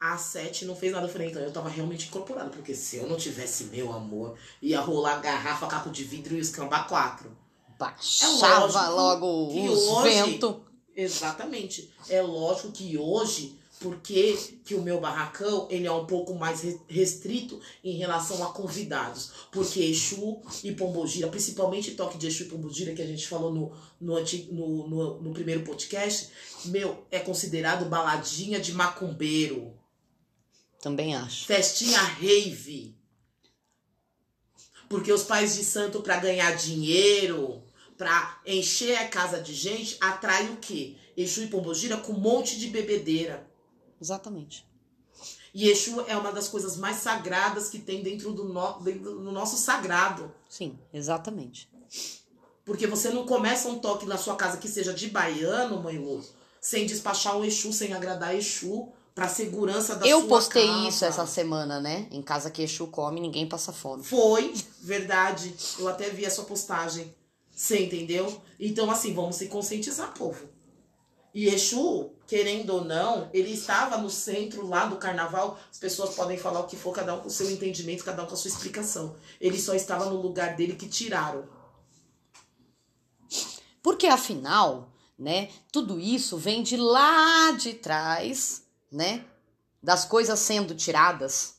A 0.00 0.16
Sete 0.18 0.64
não 0.64 0.74
fez 0.74 0.92
nada. 0.92 1.06
Eu 1.06 1.10
falei, 1.12 1.28
então 1.30 1.40
eu 1.42 1.52
tava 1.52 1.68
realmente 1.68 2.08
incorporada. 2.08 2.50
Porque 2.50 2.74
se 2.74 2.96
eu 2.96 3.06
não 3.08 3.16
tivesse 3.16 3.64
meu 3.64 3.92
amor, 3.92 4.36
ia 4.60 4.80
rolar 4.80 5.18
garrafa, 5.20 5.66
capo 5.66 5.90
de 5.90 6.02
vidro 6.04 6.34
e 6.34 6.40
escambar 6.40 6.88
quatro. 6.88 7.36
Baixava 7.78 8.58
lógico 8.60 8.90
logo 8.96 9.26
hoje- 10.00 10.10
ventos. 10.10 10.56
Exatamente. 10.94 11.92
É 12.08 12.20
lógico 12.20 12.72
que 12.72 12.98
hoje 12.98 13.58
por 13.82 14.00
que, 14.00 14.34
que 14.64 14.74
o 14.74 14.80
meu 14.80 15.00
barracão 15.00 15.66
ele 15.68 15.86
é 15.86 15.92
um 15.92 16.06
pouco 16.06 16.34
mais 16.34 16.62
restrito 16.88 17.60
em 17.82 17.96
relação 17.96 18.42
a 18.44 18.52
convidados. 18.52 19.32
Porque 19.50 19.80
Exu 19.80 20.40
e 20.62 20.72
Pombogira, 20.72 21.26
principalmente 21.28 21.90
toque 21.90 22.16
de 22.16 22.28
Exu 22.28 22.44
e 22.44 22.46
Pombogira, 22.46 22.94
que 22.94 23.02
a 23.02 23.06
gente 23.06 23.26
falou 23.26 23.52
no, 23.52 23.76
no, 24.00 24.16
antigo, 24.16 24.54
no, 24.54 24.88
no, 24.88 25.22
no 25.22 25.32
primeiro 25.32 25.64
podcast, 25.64 26.30
meu, 26.66 27.04
é 27.10 27.18
considerado 27.18 27.88
baladinha 27.88 28.60
de 28.60 28.72
macumbeiro. 28.72 29.74
Também 30.80 31.16
acho. 31.16 31.46
Festinha 31.46 31.98
rave. 32.00 32.96
Porque 34.88 35.12
os 35.12 35.24
pais 35.24 35.56
de 35.56 35.64
santo, 35.64 36.02
para 36.02 36.18
ganhar 36.18 36.54
dinheiro, 36.54 37.62
para 37.98 38.40
encher 38.46 38.96
a 38.96 39.08
casa 39.08 39.40
de 39.40 39.54
gente, 39.54 39.96
atrai 40.00 40.48
o 40.50 40.56
quê? 40.58 40.96
Exu 41.16 41.42
e 41.42 41.48
Pombogira 41.48 41.96
com 41.96 42.12
um 42.12 42.18
monte 42.18 42.58
de 42.58 42.68
bebedeira. 42.68 43.50
Exatamente. 44.02 44.66
E 45.54 45.70
Exu 45.70 46.00
é 46.08 46.16
uma 46.16 46.32
das 46.32 46.48
coisas 46.48 46.76
mais 46.76 46.96
sagradas 46.96 47.68
que 47.68 47.78
tem 47.78 48.02
dentro 48.02 48.32
do, 48.32 48.44
no, 48.44 48.80
dentro 48.80 49.20
do 49.20 49.30
nosso 49.30 49.56
sagrado. 49.56 50.34
Sim, 50.48 50.76
exatamente. 50.92 51.70
Porque 52.64 52.86
você 52.86 53.10
não 53.10 53.24
começa 53.24 53.68
um 53.68 53.78
toque 53.78 54.04
na 54.04 54.18
sua 54.18 54.34
casa 54.34 54.56
que 54.56 54.66
seja 54.66 54.92
de 54.92 55.08
baiano, 55.08 55.80
mãe 55.80 55.98
Lu, 55.98 56.20
sem 56.60 56.84
despachar 56.84 57.36
o 57.36 57.44
Exu, 57.44 57.72
sem 57.72 57.92
agradar 57.92 58.34
Exu, 58.34 58.88
pra 59.14 59.28
segurança 59.28 59.94
da 59.94 60.06
Eu 60.06 60.20
sua 60.20 60.28
postei 60.28 60.66
casa. 60.66 60.88
isso 60.88 61.04
essa 61.04 61.26
semana, 61.26 61.80
né? 61.80 62.08
Em 62.10 62.22
casa 62.22 62.50
que 62.50 62.62
Exu 62.62 62.88
come, 62.88 63.20
ninguém 63.20 63.46
passa 63.46 63.72
fome. 63.72 64.02
Foi, 64.02 64.52
verdade. 64.80 65.54
Eu 65.78 65.86
até 65.86 66.10
vi 66.10 66.26
a 66.26 66.30
sua 66.30 66.44
postagem. 66.44 67.14
Você 67.54 67.84
entendeu? 67.84 68.40
Então, 68.58 68.90
assim, 68.90 69.14
vamos 69.14 69.36
se 69.36 69.46
conscientizar, 69.46 70.12
povo. 70.14 70.48
E 71.34 71.46
Exu, 71.46 72.10
querendo 72.26 72.70
ou 72.70 72.84
não, 72.84 73.30
ele 73.32 73.52
estava 73.52 73.96
no 73.96 74.10
centro 74.10 74.66
lá 74.66 74.86
do 74.86 74.96
carnaval. 74.96 75.58
As 75.70 75.78
pessoas 75.78 76.14
podem 76.14 76.36
falar 76.36 76.60
o 76.60 76.66
que 76.66 76.76
for, 76.76 76.92
cada 76.92 77.14
um 77.14 77.20
com 77.20 77.28
o 77.28 77.30
seu 77.30 77.50
entendimento, 77.50 78.04
cada 78.04 78.22
um 78.22 78.26
com 78.26 78.34
a 78.34 78.36
sua 78.36 78.48
explicação. 78.48 79.16
Ele 79.40 79.58
só 79.58 79.74
estava 79.74 80.06
no 80.06 80.20
lugar 80.20 80.56
dele 80.56 80.74
que 80.74 80.88
tiraram. 80.88 81.48
Porque 83.82 84.06
afinal, 84.06 84.92
né, 85.18 85.48
tudo 85.72 85.98
isso 85.98 86.36
vem 86.36 86.62
de 86.62 86.76
lá 86.76 87.52
de 87.52 87.74
trás, 87.74 88.62
né, 88.90 89.24
das 89.82 90.04
coisas 90.04 90.38
sendo 90.38 90.74
tiradas. 90.74 91.56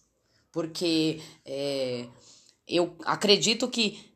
Porque 0.51 1.19
é, 1.43 2.07
eu 2.67 2.95
acredito 3.05 3.67
que 3.67 4.13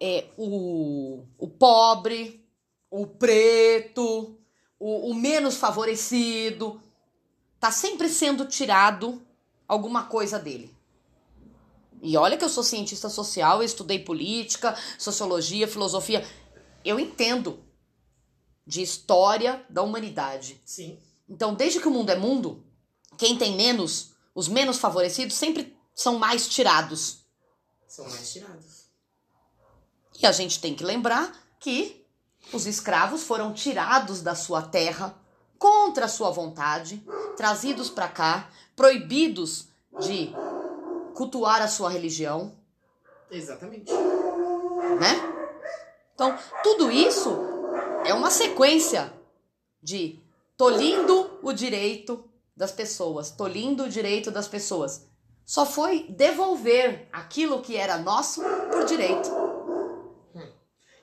é, 0.00 0.26
o, 0.36 1.24
o 1.38 1.48
pobre, 1.48 2.44
o 2.90 3.06
preto, 3.06 4.36
o, 4.78 5.10
o 5.10 5.14
menos 5.14 5.56
favorecido, 5.56 6.80
tá 7.58 7.70
sempre 7.70 8.08
sendo 8.08 8.46
tirado 8.46 9.24
alguma 9.66 10.04
coisa 10.04 10.38
dele. 10.38 10.74
E 12.02 12.16
olha 12.16 12.36
que 12.36 12.44
eu 12.44 12.48
sou 12.48 12.62
cientista 12.62 13.08
social, 13.08 13.58
eu 13.58 13.64
estudei 13.66 13.98
política, 13.98 14.76
sociologia, 14.98 15.66
filosofia. 15.66 16.26
Eu 16.84 17.00
entendo 17.00 17.64
de 18.66 18.82
história 18.82 19.64
da 19.70 19.82
humanidade. 19.82 20.60
Sim. 20.64 20.98
Então, 21.28 21.54
desde 21.54 21.80
que 21.80 21.88
o 21.88 21.90
mundo 21.90 22.10
é 22.10 22.16
mundo, 22.16 22.64
quem 23.16 23.36
tem 23.36 23.56
menos, 23.56 24.14
os 24.34 24.46
menos 24.46 24.78
favorecidos, 24.78 25.36
sempre 25.36 25.76
são 25.94 26.18
mais 26.18 26.46
tirados. 26.48 27.24
São 27.88 28.08
mais 28.08 28.32
tirados. 28.32 28.86
E 30.20 30.26
a 30.26 30.32
gente 30.32 30.60
tem 30.60 30.74
que 30.74 30.84
lembrar 30.84 31.32
que 31.58 32.05
os 32.52 32.66
escravos 32.66 33.22
foram 33.22 33.52
tirados 33.52 34.22
da 34.22 34.34
sua 34.34 34.62
terra 34.62 35.14
contra 35.58 36.04
a 36.04 36.08
sua 36.08 36.30
vontade, 36.30 37.04
trazidos 37.36 37.90
para 37.90 38.08
cá, 38.08 38.48
proibidos 38.74 39.68
de 40.00 40.32
cultuar 41.14 41.62
a 41.62 41.68
sua 41.68 41.90
religião, 41.90 42.52
Exatamente. 43.30 43.92
né? 43.92 45.34
Então, 46.14 46.38
tudo 46.62 46.90
isso 46.90 47.36
é 48.04 48.14
uma 48.14 48.30
sequência 48.30 49.12
de 49.82 50.20
tolindo 50.56 51.38
o 51.42 51.52
direito 51.52 52.24
das 52.56 52.72
pessoas, 52.72 53.30
tolindo 53.30 53.84
o 53.84 53.88
direito 53.88 54.30
das 54.30 54.48
pessoas. 54.48 55.06
Só 55.44 55.64
foi 55.66 56.06
devolver 56.08 57.08
aquilo 57.12 57.60
que 57.60 57.76
era 57.76 57.98
nosso 57.98 58.42
por 58.70 58.84
direito. 58.84 59.30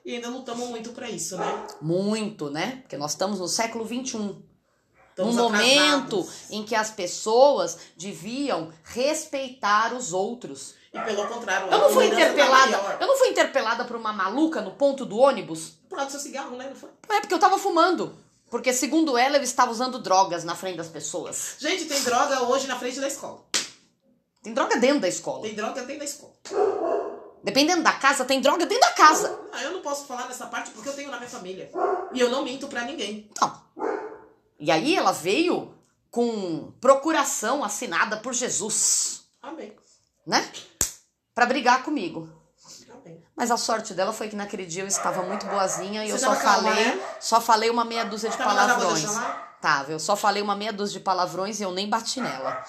E 0.04 0.16
ainda 0.16 0.28
lutamos 0.28 0.68
muito 0.68 0.90
para 0.90 1.08
isso, 1.08 1.36
né? 1.38 1.66
Muito, 1.80 2.50
né? 2.50 2.78
Porque 2.82 2.96
nós 2.96 3.12
estamos 3.12 3.40
no 3.40 3.48
século 3.48 3.86
XXI. 3.86 4.36
Estamos 5.10 5.36
num 5.36 5.42
momento 5.44 6.20
atrasados. 6.20 6.50
em 6.50 6.64
que 6.64 6.74
as 6.74 6.90
pessoas 6.90 7.78
deviam 7.96 8.72
respeitar 8.82 9.94
os 9.94 10.12
outros. 10.12 10.74
E 10.92 11.00
pelo 11.00 11.26
contrário, 11.26 11.72
Eu 11.72 11.78
não 11.78 11.90
fui 11.90 12.08
tá 12.08 12.14
interpelada, 12.14 12.96
eu 13.00 13.06
não 13.06 13.16
fui 13.16 13.28
interpelada 13.28 13.84
por 13.84 13.96
uma 13.96 14.12
maluca 14.12 14.60
no 14.60 14.72
ponto 14.72 15.06
do 15.06 15.16
ônibus. 15.16 15.78
Por 15.88 15.96
causa 15.96 16.06
do 16.06 16.12
seu 16.12 16.20
cigarro, 16.20 16.56
né? 16.56 16.68
Não 16.68 16.76
foi? 16.76 16.90
É 17.08 17.20
porque 17.20 17.34
eu 17.34 17.38
tava 17.38 17.58
fumando. 17.58 18.16
Porque 18.50 18.72
segundo 18.72 19.16
ela, 19.16 19.36
eu 19.36 19.42
estava 19.42 19.70
usando 19.70 19.98
drogas 19.98 20.44
na 20.44 20.54
frente 20.54 20.76
das 20.76 20.88
pessoas. 20.88 21.56
Gente, 21.58 21.86
tem 21.86 22.02
droga 22.02 22.42
hoje 22.44 22.66
na 22.66 22.78
frente 22.78 23.00
da 23.00 23.08
escola. 23.08 23.40
Tem 24.42 24.52
droga 24.52 24.76
dentro 24.76 25.00
da 25.00 25.08
escola. 25.08 25.42
Tem 25.42 25.54
droga 25.54 25.82
dentro 25.82 25.98
da 25.98 26.04
escola. 26.04 26.34
Dependendo 27.44 27.82
da 27.82 27.92
casa, 27.92 28.24
tem 28.24 28.40
droga 28.40 28.64
dentro 28.64 28.88
da 28.88 28.94
casa. 28.94 29.38
Ah, 29.52 29.62
eu 29.62 29.72
não 29.72 29.82
posso 29.82 30.06
falar 30.06 30.26
nessa 30.26 30.46
parte 30.46 30.70
porque 30.70 30.88
eu 30.88 30.94
tenho 30.94 31.10
na 31.10 31.18
minha 31.18 31.28
família. 31.28 31.70
E 32.14 32.18
eu 32.18 32.30
não 32.30 32.42
minto 32.42 32.66
pra 32.68 32.84
ninguém. 32.84 33.28
Então. 33.30 33.62
E 34.58 34.70
aí 34.70 34.96
ela 34.96 35.12
veio 35.12 35.74
com 36.10 36.72
procuração 36.80 37.62
assinada 37.62 38.16
por 38.16 38.32
Jesus, 38.32 39.24
Amém. 39.42 39.76
né? 40.26 40.50
Pra 41.34 41.44
brigar 41.44 41.82
comigo. 41.82 42.30
Amém. 42.90 43.22
Mas 43.36 43.50
a 43.50 43.58
sorte 43.58 43.92
dela 43.92 44.12
foi 44.12 44.28
que 44.28 44.36
naquele 44.36 44.64
dia 44.64 44.82
eu 44.82 44.86
estava 44.86 45.22
muito 45.22 45.44
boazinha 45.46 46.02
e 46.02 46.08
eu 46.08 46.16
Você 46.16 46.24
só 46.24 46.30
tava 46.34 46.40
calma, 46.40 46.68
falei, 46.70 46.84
né? 46.86 47.00
só 47.20 47.40
falei 47.42 47.68
uma 47.68 47.84
meia 47.84 48.04
dúzia 48.04 48.30
de 48.30 48.38
Tava 48.38 48.54
palavrões. 48.54 49.04
Tava, 49.60 49.92
eu 49.92 49.98
só 49.98 50.16
falei 50.16 50.40
uma 50.42 50.56
meia 50.56 50.72
dúzia 50.72 50.98
de 50.98 51.04
palavrões 51.04 51.60
e 51.60 51.62
eu 51.62 51.72
nem 51.72 51.90
bati 51.90 52.20
nela. 52.22 52.64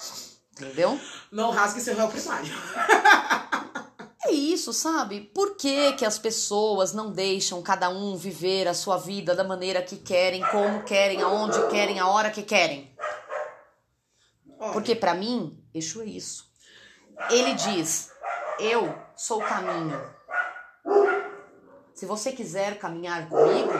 Entendeu? 0.52 1.00
Não 1.32 1.50
rasgue 1.50 1.80
seu 1.80 1.94
réu 1.96 2.08
primário. 2.08 2.52
É 4.26 4.32
isso, 4.32 4.72
sabe? 4.72 5.20
Por 5.32 5.56
que, 5.56 5.92
que 5.92 6.04
as 6.04 6.18
pessoas 6.18 6.92
não 6.92 7.12
deixam 7.12 7.62
cada 7.62 7.88
um 7.88 8.16
viver 8.16 8.66
a 8.66 8.74
sua 8.74 8.96
vida 8.96 9.36
da 9.36 9.44
maneira 9.44 9.80
que 9.80 9.96
querem, 9.96 10.44
como 10.50 10.82
querem, 10.82 11.22
aonde 11.22 11.64
querem, 11.68 12.00
a 12.00 12.08
hora 12.08 12.28
que 12.28 12.42
querem? 12.42 12.92
Porque 14.72 14.96
pra 14.96 15.14
mim, 15.14 15.62
Exu 15.72 16.02
é 16.02 16.06
isso. 16.06 16.50
Ele 17.30 17.54
diz: 17.54 18.10
Eu 18.58 18.92
sou 19.16 19.38
o 19.38 19.46
caminho. 19.46 20.16
Se 21.94 22.04
você 22.04 22.32
quiser 22.32 22.78
caminhar 22.78 23.28
comigo, 23.28 23.72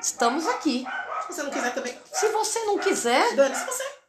estamos 0.00 0.46
aqui. 0.46 0.84
se 1.26 1.32
você 1.32 1.42
não 1.42 1.50
quiser 1.50 1.74
também, 1.74 1.98
Se 2.12 2.28
você 2.28 2.64
não 2.64 2.78
quiser, 2.78 3.34
dane-se 3.34 3.64
você. 3.64 4.03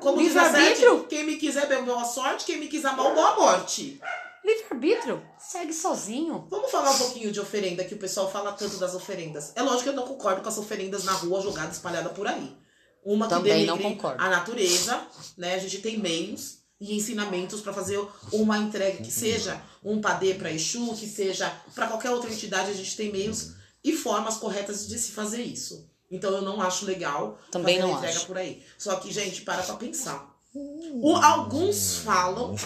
Como 0.00 0.18
diz 0.18 0.36
a 0.36 0.44
Livre-arbítrio. 0.46 0.98
Sete, 0.98 1.08
quem 1.08 1.24
me 1.24 1.36
quiser 1.36 1.68
bem, 1.68 1.84
boa 1.84 2.04
sorte. 2.04 2.44
Quem 2.44 2.58
me 2.58 2.68
quiser 2.68 2.94
mal, 2.96 3.14
boa 3.14 3.36
morte. 3.36 4.00
Livre-arbítrio. 4.44 5.22
Segue 5.38 5.72
sozinho. 5.72 6.46
Vamos 6.50 6.70
falar 6.70 6.90
um 6.92 6.98
pouquinho 6.98 7.30
de 7.30 7.40
oferenda, 7.40 7.84
que 7.84 7.94
o 7.94 7.98
pessoal 7.98 8.30
fala 8.30 8.52
tanto 8.52 8.76
das 8.78 8.94
oferendas. 8.94 9.52
É 9.54 9.62
lógico 9.62 9.84
que 9.84 9.88
eu 9.90 9.94
não 9.94 10.06
concordo 10.06 10.40
com 10.42 10.48
as 10.48 10.58
oferendas 10.58 11.04
na 11.04 11.12
rua 11.12 11.40
jogadas, 11.42 11.76
espalhadas 11.76 12.12
por 12.12 12.26
aí. 12.26 12.56
Uma 13.04 13.26
que 13.28 13.34
Também 13.34 13.66
não 13.66 13.76
denigre 13.76 13.96
concordo. 13.96 14.22
a 14.22 14.28
natureza, 14.28 15.00
né? 15.36 15.54
A 15.54 15.58
gente 15.58 15.78
tem 15.78 15.98
meios 15.98 16.58
e 16.80 16.96
ensinamentos 16.96 17.60
para 17.60 17.72
fazer 17.72 18.00
uma 18.32 18.58
entrega 18.58 19.02
que 19.02 19.10
seja 19.10 19.60
um 19.84 20.00
padê 20.00 20.34
para 20.34 20.50
Exu, 20.50 20.94
que 20.94 21.06
seja 21.06 21.50
para 21.74 21.86
qualquer 21.86 22.10
outra 22.10 22.30
entidade, 22.30 22.70
a 22.70 22.74
gente 22.74 22.96
tem 22.96 23.12
meios 23.12 23.52
e 23.84 23.92
formas 23.92 24.36
corretas 24.36 24.86
de 24.86 24.98
se 24.98 25.12
fazer 25.12 25.42
isso. 25.42 25.89
Então 26.10 26.32
eu 26.32 26.42
não 26.42 26.60
acho 26.60 26.84
legal 26.84 27.38
Também 27.50 27.76
fazer 27.76 27.86
não 27.86 27.94
a 27.94 27.98
entrega 27.98 28.16
acho. 28.18 28.26
por 28.26 28.36
aí. 28.38 28.62
Só 28.76 28.96
que, 28.96 29.12
gente, 29.12 29.42
para 29.42 29.62
pra 29.62 29.74
pensar. 29.76 30.28
O- 30.54 31.14
alguns 31.16 31.98
falam 31.98 32.56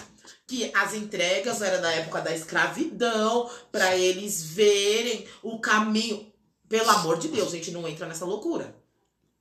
que 0.47 0.71
as 0.75 0.95
entregas 0.95 1.61
era 1.61 1.79
da 1.79 1.91
época 1.93 2.21
da 2.23 2.35
escravidão, 2.35 3.51
para 3.71 3.97
eles 3.97 4.43
verem 4.43 5.27
o 5.43 5.59
caminho. 5.59 6.33
Pelo 6.69 6.89
amor 6.91 7.19
de 7.19 7.29
Deus, 7.29 7.51
gente, 7.53 7.71
não 7.71 7.87
entra 7.87 8.07
nessa 8.07 8.25
loucura. 8.25 8.75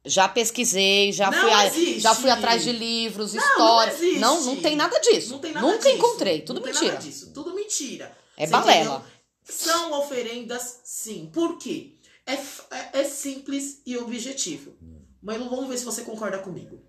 Já 0.06 0.28
pesquisei, 0.28 1.14
já 1.14 1.32
Não 1.32 1.40
fui, 1.40 1.52
a- 1.52 2.00
já 2.00 2.14
fui 2.14 2.30
atrás 2.30 2.62
de 2.64 2.74
livros, 2.74 3.34
Não, 3.34 3.42
história. 3.42 3.94
não. 4.16 4.20
Não, 4.20 4.44
não 4.44 4.56
tem 4.62 4.76
nada 4.76 5.00
disso. 5.00 5.30
Não 5.32 5.40
tem 5.40 5.54
nada 5.54 5.66
Nunca 5.66 5.78
disso. 5.86 5.96
encontrei, 5.96 6.42
tudo 6.42 6.60
não 6.60 6.68
mentira. 6.68 6.86
Tem 6.86 6.94
nada 6.96 7.02
disso, 7.06 7.32
tudo 7.34 7.54
mentira. 7.56 8.12
É 8.36 8.46
Você 8.46 8.52
balela. 8.52 8.82
entendeu? 8.96 9.02
São 9.46 9.94
oferendas, 10.00 10.82
sim. 10.84 11.30
Por 11.34 11.58
quê? 11.58 11.94
É, 12.26 12.34
é- 12.34 13.00
é 13.02 13.04
simples 13.04 13.82
e 13.86 13.98
objetivo. 13.98 14.78
Mas 15.22 15.38
vamos 15.38 15.68
ver 15.68 15.78
se 15.78 15.86
você 15.86 16.04
concorda 16.04 16.40
comigo. 16.40 16.82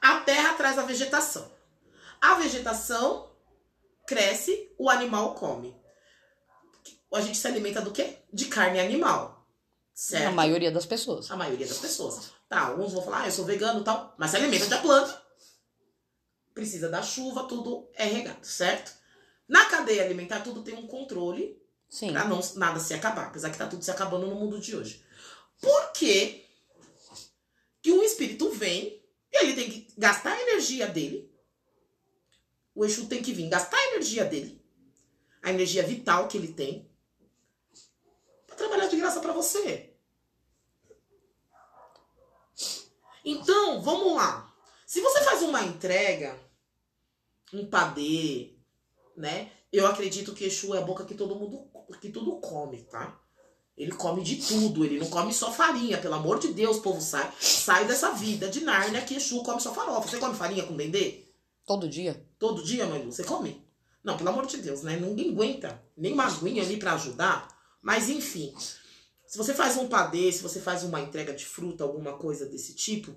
A 0.00 0.20
terra 0.20 0.54
traz 0.54 0.78
a 0.78 0.82
vegetação. 0.82 1.50
A 2.20 2.34
vegetação 2.34 3.30
cresce, 4.06 4.70
o 4.78 4.88
animal 4.90 5.34
come. 5.34 5.74
A 7.12 7.20
gente 7.20 7.38
se 7.38 7.46
alimenta 7.46 7.80
do 7.80 7.90
quê? 7.92 8.18
De 8.32 8.46
carne 8.46 8.80
animal. 8.80 9.46
Certo? 9.94 10.26
A 10.28 10.32
maioria 10.32 10.72
das 10.72 10.84
pessoas. 10.84 11.30
A 11.30 11.36
maioria 11.36 11.66
das 11.66 11.78
pessoas. 11.78 12.32
Tá, 12.48 12.60
alguns 12.66 12.92
vão 12.92 13.02
falar, 13.02 13.22
ah, 13.22 13.26
eu 13.28 13.32
sou 13.32 13.44
vegano 13.44 13.80
e 13.80 13.84
tal, 13.84 14.14
mas 14.18 14.30
se 14.30 14.36
alimenta 14.36 14.66
da 14.66 14.78
planta. 14.78 15.22
Precisa 16.52 16.88
da 16.88 17.02
chuva, 17.02 17.44
tudo 17.44 17.88
é 17.94 18.04
regado, 18.04 18.44
certo? 18.44 18.92
Na 19.48 19.66
cadeia 19.66 20.04
alimentar, 20.04 20.40
tudo 20.40 20.62
tem 20.62 20.74
um 20.74 20.86
controle 20.86 21.60
Sim. 21.94 22.10
pra 22.10 22.24
não 22.24 22.40
nada 22.56 22.80
se 22.80 22.92
acabar. 22.92 23.28
Apesar 23.28 23.50
que 23.50 23.56
tá 23.56 23.68
tudo 23.68 23.84
se 23.84 23.90
acabando 23.90 24.26
no 24.26 24.34
mundo 24.34 24.58
de 24.58 24.74
hoje. 24.74 25.06
Por 25.60 25.92
que 25.92 26.44
que 27.80 27.92
um 27.92 28.02
espírito 28.02 28.50
vem 28.50 29.00
e 29.32 29.36
ele 29.36 29.54
tem 29.54 29.70
que 29.70 29.94
gastar 29.96 30.32
a 30.32 30.42
energia 30.42 30.88
dele? 30.88 31.32
O 32.74 32.84
Exu 32.84 33.06
tem 33.06 33.22
que 33.22 33.32
vir 33.32 33.48
gastar 33.48 33.76
a 33.76 33.86
energia 33.92 34.24
dele, 34.24 34.60
a 35.40 35.50
energia 35.50 35.84
vital 35.84 36.26
que 36.26 36.36
ele 36.36 36.52
tem, 36.52 36.90
pra 38.44 38.56
trabalhar 38.56 38.88
de 38.88 38.96
graça 38.96 39.20
pra 39.20 39.32
você. 39.32 39.94
Então, 43.24 43.80
vamos 43.80 44.16
lá. 44.16 44.52
Se 44.84 45.00
você 45.00 45.22
faz 45.22 45.42
uma 45.42 45.62
entrega, 45.62 46.36
um 47.52 47.64
padê, 47.64 48.58
né? 49.16 49.52
Eu 49.72 49.86
acredito 49.86 50.34
que 50.34 50.44
Exu 50.44 50.74
é 50.74 50.78
a 50.78 50.84
boca 50.84 51.04
que 51.04 51.14
todo 51.14 51.36
mundo 51.36 51.70
que 52.00 52.10
tudo 52.10 52.36
come, 52.40 52.82
tá? 52.84 53.20
Ele 53.76 53.92
come 53.92 54.22
de 54.22 54.36
tudo, 54.36 54.84
ele 54.84 54.98
não 54.98 55.08
come 55.08 55.32
só 55.32 55.50
farinha, 55.50 55.98
pelo 55.98 56.14
amor 56.14 56.38
de 56.38 56.48
Deus, 56.52 56.78
povo, 56.78 57.00
sai, 57.00 57.32
sai 57.40 57.84
dessa 57.86 58.12
vida 58.12 58.48
de 58.48 58.60
Nárnia 58.60 59.02
que 59.02 59.14
Exu 59.14 59.42
come 59.42 59.60
só 59.60 59.74
farofa. 59.74 60.08
Você 60.08 60.18
come 60.18 60.34
farinha 60.34 60.64
com 60.64 60.76
dendê? 60.76 61.24
Todo 61.66 61.88
dia? 61.88 62.24
Todo 62.38 62.62
dia, 62.62 62.86
Manu? 62.86 63.10
Você 63.10 63.24
come? 63.24 63.66
Não, 64.04 64.16
pelo 64.16 64.28
amor 64.28 64.46
de 64.46 64.58
Deus, 64.58 64.82
né? 64.82 64.96
Ninguém 64.96 65.30
aguenta. 65.30 65.82
Nem 65.96 66.12
uma 66.12 66.26
aguinha 66.26 66.62
ali 66.62 66.76
pra 66.76 66.92
ajudar. 66.92 67.48
Mas 67.82 68.08
enfim, 68.08 68.54
se 69.26 69.38
você 69.38 69.52
faz 69.52 69.76
um 69.76 69.88
padê, 69.88 70.30
se 70.30 70.42
você 70.42 70.60
faz 70.60 70.84
uma 70.84 71.00
entrega 71.00 71.32
de 71.32 71.44
fruta, 71.44 71.82
alguma 71.82 72.12
coisa 72.12 72.46
desse 72.46 72.74
tipo, 72.74 73.16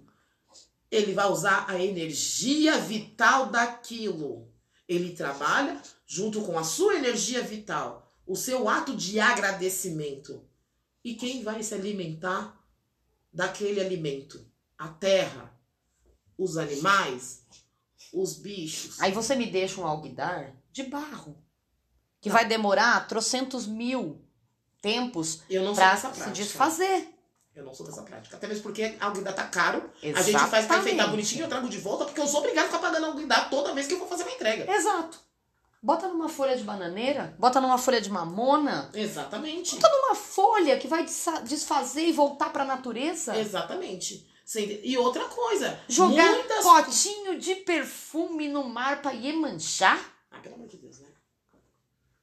ele 0.89 1.13
vai 1.13 1.29
usar 1.29 1.65
a 1.67 1.79
energia 1.79 2.77
vital 2.79 3.47
daquilo. 3.47 4.51
Ele 4.87 5.11
trabalha 5.11 5.81
junto 6.05 6.41
com 6.41 6.57
a 6.57 6.63
sua 6.63 6.95
energia 6.95 7.41
vital, 7.41 8.06
o 8.27 8.35
seu 8.35 8.67
ato 8.67 8.95
de 8.95 9.19
agradecimento. 9.19 10.45
E 11.03 11.15
quem 11.15 11.41
vai 11.43 11.63
se 11.63 11.73
alimentar 11.73 12.61
daquele 13.31 13.79
alimento? 13.79 14.45
A 14.77 14.89
terra, 14.89 15.57
os 16.37 16.57
animais, 16.57 17.45
os 18.13 18.35
bichos. 18.35 18.99
Aí 18.99 19.11
você 19.11 19.35
me 19.35 19.49
deixa 19.49 19.79
um 19.81 19.87
alguidar 19.87 20.53
de 20.71 20.83
barro. 20.83 21.41
Que 22.19 22.29
vai 22.29 22.45
demorar 22.45 23.07
trocentos 23.07 23.65
mil 23.65 24.21
tempos 24.81 25.41
Eu 25.49 25.63
não 25.63 25.73
sou 25.73 25.83
pra 25.83 25.91
dessa 25.91 26.13
se 26.13 26.29
desfazer. 26.31 27.07
Eu 27.55 27.63
não 27.63 27.73
sou 27.73 27.85
dessa 27.85 28.03
prática. 28.03 28.35
Até 28.35 28.47
mesmo 28.47 28.63
porque 28.63 28.95
a 28.99 29.05
alguidar 29.05 29.33
tá 29.33 29.47
caro. 29.47 29.89
A 30.03 30.05
gente 30.05 30.29
Exatamente. 30.29 30.51
faz 30.51 30.65
pra 30.67 30.77
enfeitar 30.77 31.09
bonitinho, 31.09 31.43
eu 31.45 31.49
trago 31.49 31.67
de 31.69 31.79
volta, 31.79 32.05
porque 32.05 32.19
eu 32.19 32.27
sou 32.27 32.41
obrigado 32.41 32.65
a 32.65 32.67
ficar 32.67 32.79
pagando 32.79 33.07
alguidar 33.07 33.49
toda 33.49 33.73
vez 33.73 33.87
que 33.87 33.93
eu 33.93 33.99
vou 33.99 34.07
fazer 34.07 34.23
uma 34.23 34.33
entrega. 34.33 34.71
Exato. 34.71 35.26
Bota 35.81 36.07
numa 36.07 36.27
folha 36.27 36.57
de 36.57 36.63
bananeira, 36.63 37.35
bota 37.37 37.61
numa 37.61 37.77
folha 37.77 38.01
de 38.01 38.09
mamona, 38.09 38.89
Exatamente. 38.93 39.75
bota 39.75 39.89
numa 39.89 40.15
folha 40.15 40.77
que 40.77 40.87
vai 40.87 41.05
desfazer 41.43 42.07
e 42.07 42.11
voltar 42.11 42.51
pra 42.51 42.65
natureza. 42.65 43.37
Exatamente. 43.37 44.27
E 44.83 44.97
outra 44.97 45.25
coisa. 45.25 45.79
Jogar 45.87 46.31
muitas... 46.31 46.63
potinho 46.63 47.37
de 47.39 47.55
perfume 47.55 48.47
no 48.47 48.63
mar 48.63 49.01
pra 49.01 49.11
Iemanjá, 49.11 49.99
Ah, 50.31 50.39
pelo 50.39 50.55
amor 50.55 50.67
de 50.67 50.77
Deus, 50.77 50.99
né? 50.99 51.07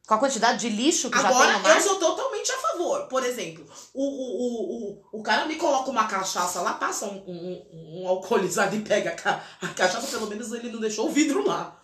com 0.06 0.14
a 0.14 0.18
quantidade 0.18 0.58
de 0.58 0.68
lixo 0.68 1.08
que 1.10 1.16
já 1.16 1.28
tem 1.28 1.30
Agora, 1.34 1.52
no 1.54 1.60
mar. 1.60 1.76
eu 1.76 1.82
sou 1.82 1.98
totalmente 1.98 2.50
a 2.52 2.58
favor. 2.58 3.08
Por 3.08 3.24
exemplo, 3.24 3.66
o, 3.94 4.02
o, 4.02 4.36
o, 4.36 4.92
o, 5.14 5.20
o 5.20 5.22
cara 5.22 5.46
me 5.46 5.56
coloca 5.56 5.90
uma 5.90 6.06
cachaça 6.06 6.60
lá, 6.60 6.74
passa 6.74 7.06
um, 7.06 7.16
um, 7.26 8.02
um 8.02 8.08
alcoolizado 8.08 8.74
e 8.76 8.80
pega 8.80 9.16
a, 9.24 9.66
a 9.66 9.68
cachaça, 9.68 10.08
pelo 10.08 10.26
menos 10.26 10.52
ele 10.52 10.70
não 10.72 10.80
deixou 10.80 11.06
o 11.08 11.12
vidro 11.12 11.46
lá. 11.46 11.80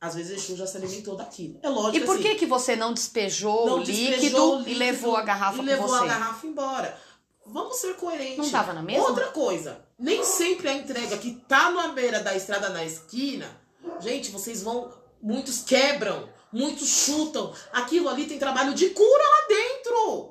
Às 0.00 0.14
vezes 0.14 0.42
Exu 0.42 0.56
já 0.56 0.66
se 0.66 0.78
alimentou 0.78 1.14
daquilo. 1.14 1.60
É 1.62 1.68
lógico 1.68 1.96
E 1.96 2.06
por 2.06 2.14
assim, 2.14 2.22
que 2.22 2.34
que 2.36 2.46
você 2.46 2.74
não 2.74 2.94
despejou, 2.94 3.66
não 3.66 3.74
o, 3.74 3.78
líquido 3.80 4.10
despejou 4.10 4.56
o 4.56 4.60
e 4.60 4.64
líquido 4.64 4.78
levou 4.78 5.16
a 5.16 5.22
garrafa 5.22 5.58
e 5.58 5.64
levou 5.64 5.88
você? 5.88 6.04
a 6.04 6.06
garrafa 6.06 6.46
embora. 6.46 6.98
Vamos 7.44 7.76
ser 7.76 7.94
coerentes. 7.96 8.38
Não 8.38 8.50
tava 8.50 8.72
na 8.72 8.80
mesma? 8.80 9.08
Outra 9.08 9.26
coisa, 9.26 9.84
nem 9.98 10.24
sempre 10.24 10.68
a 10.68 10.74
entrega 10.74 11.18
que 11.18 11.34
tá 11.46 11.70
na 11.70 11.88
beira 11.88 12.20
da 12.20 12.34
estrada 12.34 12.70
na 12.70 12.84
esquina, 12.84 13.46
gente, 13.98 14.30
vocês 14.30 14.62
vão, 14.62 14.90
muitos 15.20 15.62
quebram, 15.62 16.28
muitos 16.52 16.88
chutam. 16.88 17.52
Aquilo 17.72 18.08
ali 18.08 18.26
tem 18.26 18.38
trabalho 18.38 18.72
de 18.72 18.90
cura 18.90 19.24
lá 19.24 19.46
dentro. 19.48 20.29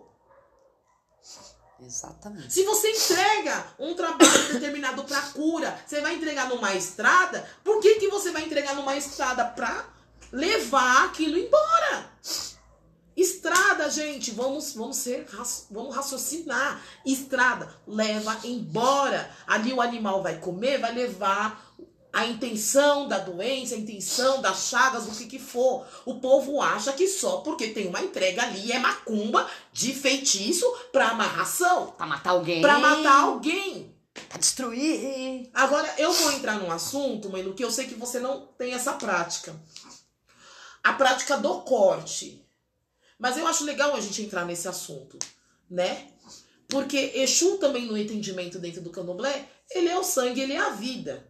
Exatamente. 1.89 2.53
Se 2.53 2.63
você 2.63 2.91
entrega 2.91 3.65
um 3.79 3.95
trabalho 3.95 4.53
determinado 4.53 5.03
para 5.05 5.21
cura, 5.33 5.75
você 5.87 5.99
vai 6.01 6.15
entregar 6.15 6.47
numa 6.47 6.75
estrada, 6.75 7.43
por 7.63 7.81
que, 7.81 7.95
que 7.95 8.07
você 8.09 8.31
vai 8.31 8.43
entregar 8.43 8.75
numa 8.75 8.95
estrada 8.95 9.43
para 9.43 9.85
levar 10.31 11.05
aquilo 11.05 11.35
embora? 11.35 12.11
Estrada, 13.17 13.89
gente, 13.89 14.29
vamos, 14.31 14.75
vamos 14.75 14.97
ser, 14.97 15.27
vamos 15.71 15.95
raciocinar. 15.95 16.79
Estrada 17.03 17.73
leva 17.87 18.39
embora. 18.43 19.29
Ali 19.47 19.73
o 19.73 19.81
animal 19.81 20.21
vai 20.21 20.37
comer, 20.37 20.79
vai 20.79 20.93
levar 20.93 21.73
a 22.19 22.25
intenção 22.25 23.07
da 23.07 23.17
doença, 23.17 23.75
a 23.75 23.77
intenção 23.77 24.41
das 24.41 24.67
chagas, 24.67 25.07
o 25.07 25.11
que 25.17 25.25
que 25.25 25.39
for. 25.39 25.87
O 26.05 26.15
povo 26.19 26.61
acha 26.61 26.91
que 26.91 27.07
só 27.07 27.37
porque 27.37 27.67
tem 27.67 27.87
uma 27.87 28.01
entrega 28.01 28.41
ali 28.43 28.71
é 28.73 28.79
macumba 28.79 29.49
de 29.71 29.93
feitiço 29.93 30.65
para 30.91 31.09
amarração, 31.09 31.93
Pra 31.97 32.05
matar 32.05 32.31
alguém. 32.31 32.61
para 32.61 32.77
matar 32.77 33.21
alguém. 33.21 33.95
Pra 34.27 34.37
destruir. 34.37 35.49
Agora, 35.53 35.93
eu 35.97 36.11
vou 36.11 36.33
entrar 36.33 36.59
num 36.59 36.69
assunto, 36.71 37.29
Manu, 37.29 37.53
que 37.53 37.63
eu 37.63 37.71
sei 37.71 37.87
que 37.87 37.95
você 37.95 38.19
não 38.19 38.47
tem 38.57 38.73
essa 38.73 38.93
prática. 38.93 39.55
A 40.83 40.91
prática 40.93 41.37
do 41.37 41.61
corte. 41.61 42.45
Mas 43.17 43.37
eu 43.37 43.47
acho 43.47 43.63
legal 43.63 43.95
a 43.95 44.01
gente 44.01 44.21
entrar 44.21 44.45
nesse 44.45 44.67
assunto, 44.67 45.17
né? 45.69 46.07
Porque 46.67 47.11
Exu 47.15 47.57
também 47.57 47.85
no 47.85 47.97
entendimento 47.97 48.59
dentro 48.59 48.81
do 48.81 48.89
candomblé, 48.89 49.47
ele 49.71 49.87
é 49.87 49.97
o 49.97 50.03
sangue, 50.03 50.41
ele 50.41 50.53
é 50.53 50.59
a 50.59 50.69
vida. 50.71 51.28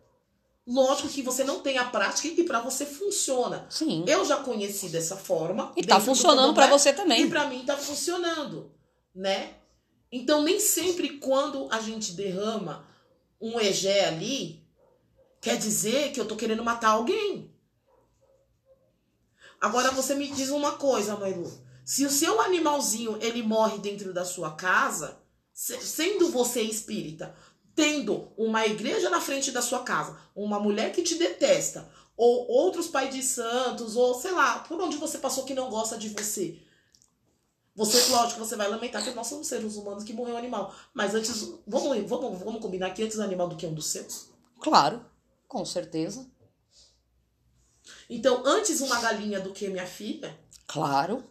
Lógico 0.72 1.10
que 1.10 1.24
você 1.24 1.44
não 1.44 1.62
tem 1.62 1.80
a 1.80 1.86
prática 1.86 2.28
e 2.28 2.44
pra 2.44 2.60
você 2.62 2.86
funciona. 2.86 3.66
Sim. 3.72 4.06
Eu 4.08 4.24
já 4.24 4.38
conheci 4.38 4.90
dessa 4.90 5.18
forma. 5.18 5.74
E 5.76 5.84
tá 5.84 6.00
funcionando 6.00 6.54
pra 6.54 6.66
candomblé, 6.66 6.78
você 6.78 6.94
também. 6.94 7.24
E 7.24 7.28
pra 7.30 7.48
mim 7.48 7.66
tá 7.66 7.76
funcionando, 7.76 8.72
né? 9.16 9.56
Então 10.12 10.44
nem 10.44 10.60
sempre 10.60 11.18
quando 11.18 11.68
a 11.72 11.80
gente 11.80 12.12
derrama 12.14 12.88
um 13.42 13.60
egé 13.60 14.06
ali, 14.06 14.64
quer 15.42 15.58
dizer 15.58 16.12
que 16.12 16.20
eu 16.20 16.28
tô 16.28 16.36
querendo 16.36 16.64
matar 16.64 16.90
alguém. 16.90 17.52
Agora 19.60 19.92
você 19.92 20.14
me 20.16 20.28
diz 20.28 20.50
uma 20.50 20.74
coisa, 20.74 21.16
Mailu. 21.18 21.52
Se 21.84 22.06
o 22.06 22.12
seu 22.12 22.40
animalzinho 22.42 23.18
ele 23.22 23.42
morre 23.42 23.80
dentro 23.80 24.14
da 24.14 24.24
sua 24.24 24.52
casa, 24.52 25.18
se- 25.52 25.82
sendo 25.82 26.30
você 26.30 26.62
espírita, 26.62 27.36
tendo 27.76 28.32
uma 28.38 28.66
igreja 28.66 29.10
na 29.10 29.22
frente 29.22 29.52
da 29.52 29.62
sua 29.62 29.84
casa, 29.84 30.18
uma 30.36 30.60
mulher 30.60 30.92
que 30.92 31.04
te 31.04 31.16
detesta, 31.16 31.90
ou 32.16 32.48
outros 32.50 32.88
pais 32.88 33.14
de 33.14 33.24
santos, 33.24 33.96
ou 33.96 34.14
sei 34.14 34.32
lá, 34.32 34.60
por 34.60 34.80
onde 34.82 34.98
você 34.98 35.18
passou 35.18 35.46
que 35.46 35.54
não 35.54 35.70
gosta 35.70 35.98
de 35.98 36.10
você. 36.10 36.62
Você, 37.76 38.12
lógico, 38.12 38.40
você 38.40 38.58
vai 38.58 38.68
lamentar 38.68 39.02
que 39.02 39.12
nós 39.12 39.28
somos 39.28 39.48
seres 39.48 39.78
humanos 39.78 40.04
que 40.04 40.12
morreu 40.12 40.36
um 40.36 40.38
animal. 40.38 40.76
Mas 40.94 41.16
antes, 41.16 41.54
vamos, 41.66 42.10
vamos, 42.10 42.40
vamos 42.40 42.62
combinar 42.62 42.90
que 42.90 43.02
antes 43.02 43.18
o 43.18 43.24
animal 43.24 43.48
do 43.48 43.56
que 43.56 43.66
um 43.66 43.74
dos 43.74 43.86
seus. 43.86 44.28
Claro, 44.60 45.06
com 45.48 45.64
certeza. 45.64 46.30
Então, 48.10 48.44
antes 48.46 48.82
uma 48.82 49.00
galinha 49.00 49.40
do 49.40 49.54
que 49.54 49.70
minha 49.70 49.86
filha. 49.86 50.38
Claro. 50.68 51.24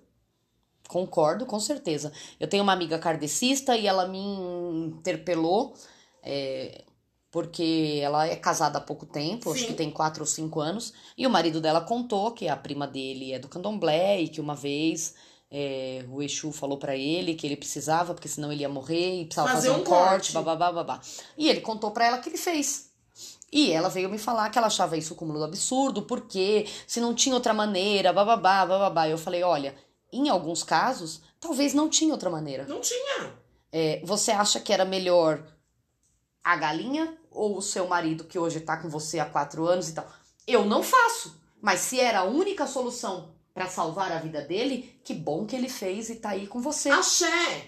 Concordo, 0.89 1.45
com 1.45 1.61
certeza. 1.61 2.11
Eu 2.41 2.49
tenho 2.49 2.62
uma 2.62 2.72
amiga 2.72 2.99
kardecista 2.99 3.76
e 3.76 3.86
ela 3.86 4.09
me 4.09 4.18
interpelou, 4.18 5.74
é, 6.22 6.84
porque 7.30 8.00
ela 8.02 8.26
é 8.26 8.36
casada 8.36 8.78
há 8.78 8.80
pouco 8.80 9.06
tempo, 9.06 9.50
acho 9.50 9.60
Sim. 9.60 9.66
que 9.68 9.74
tem 9.74 9.90
quatro 9.90 10.22
ou 10.22 10.26
cinco 10.26 10.60
anos, 10.60 10.92
e 11.16 11.26
o 11.26 11.30
marido 11.30 11.60
dela 11.60 11.80
contou 11.80 12.32
que 12.32 12.48
a 12.48 12.56
prima 12.56 12.86
dele 12.86 13.32
é 13.32 13.38
do 13.38 13.48
candomblé 13.48 14.20
e 14.22 14.28
que 14.28 14.40
uma 14.40 14.54
vez 14.54 15.14
é, 15.50 16.04
o 16.10 16.22
Exu 16.22 16.52
falou 16.52 16.78
pra 16.78 16.96
ele 16.96 17.34
que 17.34 17.46
ele 17.46 17.56
precisava, 17.56 18.14
porque 18.14 18.28
senão 18.28 18.52
ele 18.52 18.62
ia 18.62 18.68
morrer 18.68 19.20
e 19.20 19.24
precisava 19.24 19.48
Fazer 19.48 19.68
fazer, 19.68 19.78
um, 19.78 19.82
um 19.82 19.84
corte, 19.84 20.32
babá, 20.32 20.72
babá. 20.72 21.00
E 21.36 21.48
ele 21.48 21.60
contou 21.60 21.90
pra 21.90 22.06
ela 22.06 22.18
que 22.18 22.28
ele 22.28 22.38
fez. 22.38 22.88
E 23.50 23.72
ela 23.72 23.88
veio 23.88 24.10
me 24.10 24.18
falar 24.18 24.50
que 24.50 24.58
ela 24.58 24.66
achava 24.66 24.96
isso 24.96 25.14
um 25.14 25.16
cúmulo 25.16 25.42
absurdo, 25.42 26.02
porque 26.02 26.66
se 26.86 27.00
não 27.00 27.14
tinha 27.14 27.34
outra 27.34 27.54
maneira, 27.54 28.12
bababá, 28.12 28.66
bababá. 28.66 29.08
Eu 29.08 29.16
falei, 29.16 29.42
olha, 29.42 29.74
em 30.12 30.28
alguns 30.28 30.62
casos, 30.62 31.22
talvez 31.40 31.72
não 31.72 31.88
tinha 31.88 32.12
outra 32.12 32.28
maneira. 32.28 32.66
Não 32.66 32.80
tinha. 32.80 33.32
É, 33.72 34.02
você 34.04 34.30
acha 34.32 34.60
que 34.60 34.72
era 34.72 34.84
melhor 34.84 35.42
a 36.43 36.57
galinha 36.57 37.16
ou 37.30 37.57
o 37.59 37.62
seu 37.62 37.86
marido 37.86 38.24
que 38.24 38.39
hoje 38.39 38.61
tá 38.61 38.76
com 38.76 38.89
você 38.89 39.18
há 39.18 39.24
quatro 39.26 39.66
anos 39.66 39.89
e 39.89 39.93
tal? 39.95 40.11
Eu 40.47 40.64
não 40.64 40.82
faço. 40.82 41.36
Mas 41.61 41.80
se 41.80 42.01
era 42.01 42.20
a 42.20 42.24
única 42.24 42.66
solução 42.66 43.34
pra 43.53 43.66
salvar 43.66 44.12
a 44.12 44.18
vida 44.18 44.41
dele, 44.43 44.99
que 45.05 45.12
bom 45.12 45.45
que 45.45 45.57
ele 45.57 45.68
fez 45.68 46.09
e 46.11 46.14
tá 46.16 46.30
aí 46.30 46.47
com 46.47 46.61
você. 46.61 46.91
Axé. 46.91 47.66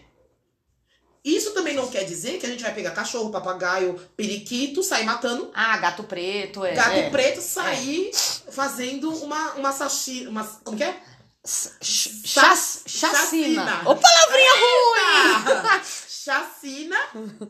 Isso 1.23 1.53
também 1.53 1.75
não 1.75 1.87
quer 1.89 2.05
dizer 2.05 2.39
que 2.39 2.47
a 2.47 2.49
gente 2.49 2.63
vai 2.63 2.73
pegar 2.75 2.93
cachorro, 2.93 3.31
papagaio, 3.31 3.95
periquito, 4.17 4.83
sair 4.83 5.05
matando 5.05 5.51
Ah, 5.53 5.77
gato 5.77 6.05
preto, 6.05 6.65
é. 6.65 6.73
gato 6.73 6.93
é. 6.97 7.11
preto, 7.11 7.43
sair 7.43 8.11
fazendo 8.51 9.13
uma, 9.23 9.53
uma 9.55 9.73
sachi... 9.73 10.27
Uma, 10.27 10.45
como 10.65 10.79
que 10.79 10.85
é? 10.85 10.99
Ch- 11.45 11.73
chac- 11.83 12.57
Chacina. 12.87 12.87
Chacina. 12.87 13.81
Ô, 13.91 13.97
palavrinha 13.97 14.53
ruim! 14.55 15.81
Chacina, 16.23 16.97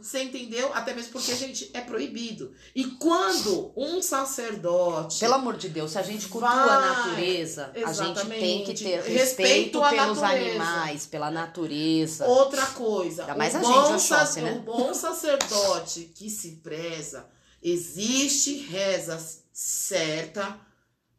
você 0.00 0.22
entendeu? 0.22 0.72
Até 0.72 0.94
mesmo 0.94 1.10
porque, 1.10 1.34
gente, 1.34 1.68
é 1.74 1.80
proibido. 1.80 2.52
E 2.72 2.84
quando 2.84 3.72
um 3.76 4.00
sacerdote. 4.00 5.18
Pelo 5.18 5.34
amor 5.34 5.56
de 5.56 5.68
Deus, 5.68 5.90
se 5.90 5.98
a 5.98 6.02
gente 6.02 6.28
cultua 6.28 6.48
Vai. 6.50 6.68
a 6.76 6.80
natureza, 6.80 7.72
a 7.84 7.92
gente 7.92 8.26
tem 8.28 8.64
que 8.64 8.74
ter 8.74 9.02
Respeito 9.02 9.10
respeito, 9.12 9.80
pelos 9.80 10.18
natureza. 10.20 10.26
animais, 10.26 11.06
pela 11.06 11.30
natureza. 11.32 12.26
Outra 12.26 12.64
coisa. 12.66 13.22
Ainda 13.22 13.34
mais 13.34 13.54
a 13.56 13.62
gente, 13.62 14.02
sac- 14.02 14.36
né? 14.42 14.52
O 14.52 14.60
bom 14.62 14.94
sacerdote 14.94 16.12
que 16.14 16.30
se 16.30 16.52
preza, 16.62 17.26
existe 17.60 18.56
reza 18.58 19.18
certa 19.52 20.58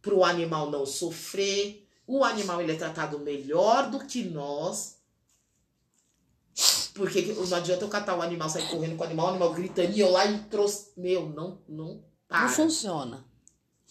para 0.02 0.14
o 0.16 0.24
animal 0.24 0.72
não 0.72 0.86
sofrer. 0.86 1.86
O 2.08 2.24
animal 2.24 2.62
ele 2.62 2.72
é 2.72 2.76
tratado 2.76 3.20
melhor 3.20 3.90
do 3.92 4.00
que 4.00 4.24
nós. 4.24 5.01
Porque 6.94 7.22
não 7.34 7.58
adianta 7.58 7.84
eu 7.86 7.90
catar 7.90 8.18
o 8.18 8.22
animal, 8.22 8.50
sair 8.50 8.70
correndo 8.70 8.96
com 8.98 9.04
o 9.04 9.08
animal, 9.08 9.28
o 9.28 9.30
animal 9.30 9.54
gritando 9.54 9.92
e 9.96 10.00
eu 10.00 10.12
lá 10.12 10.26
e 10.26 10.40
trouxe. 10.46 10.92
Meu, 10.98 11.30
não, 11.30 11.60
não 11.68 12.04
para 12.28 12.44
Não 12.44 12.50
funciona. 12.50 13.26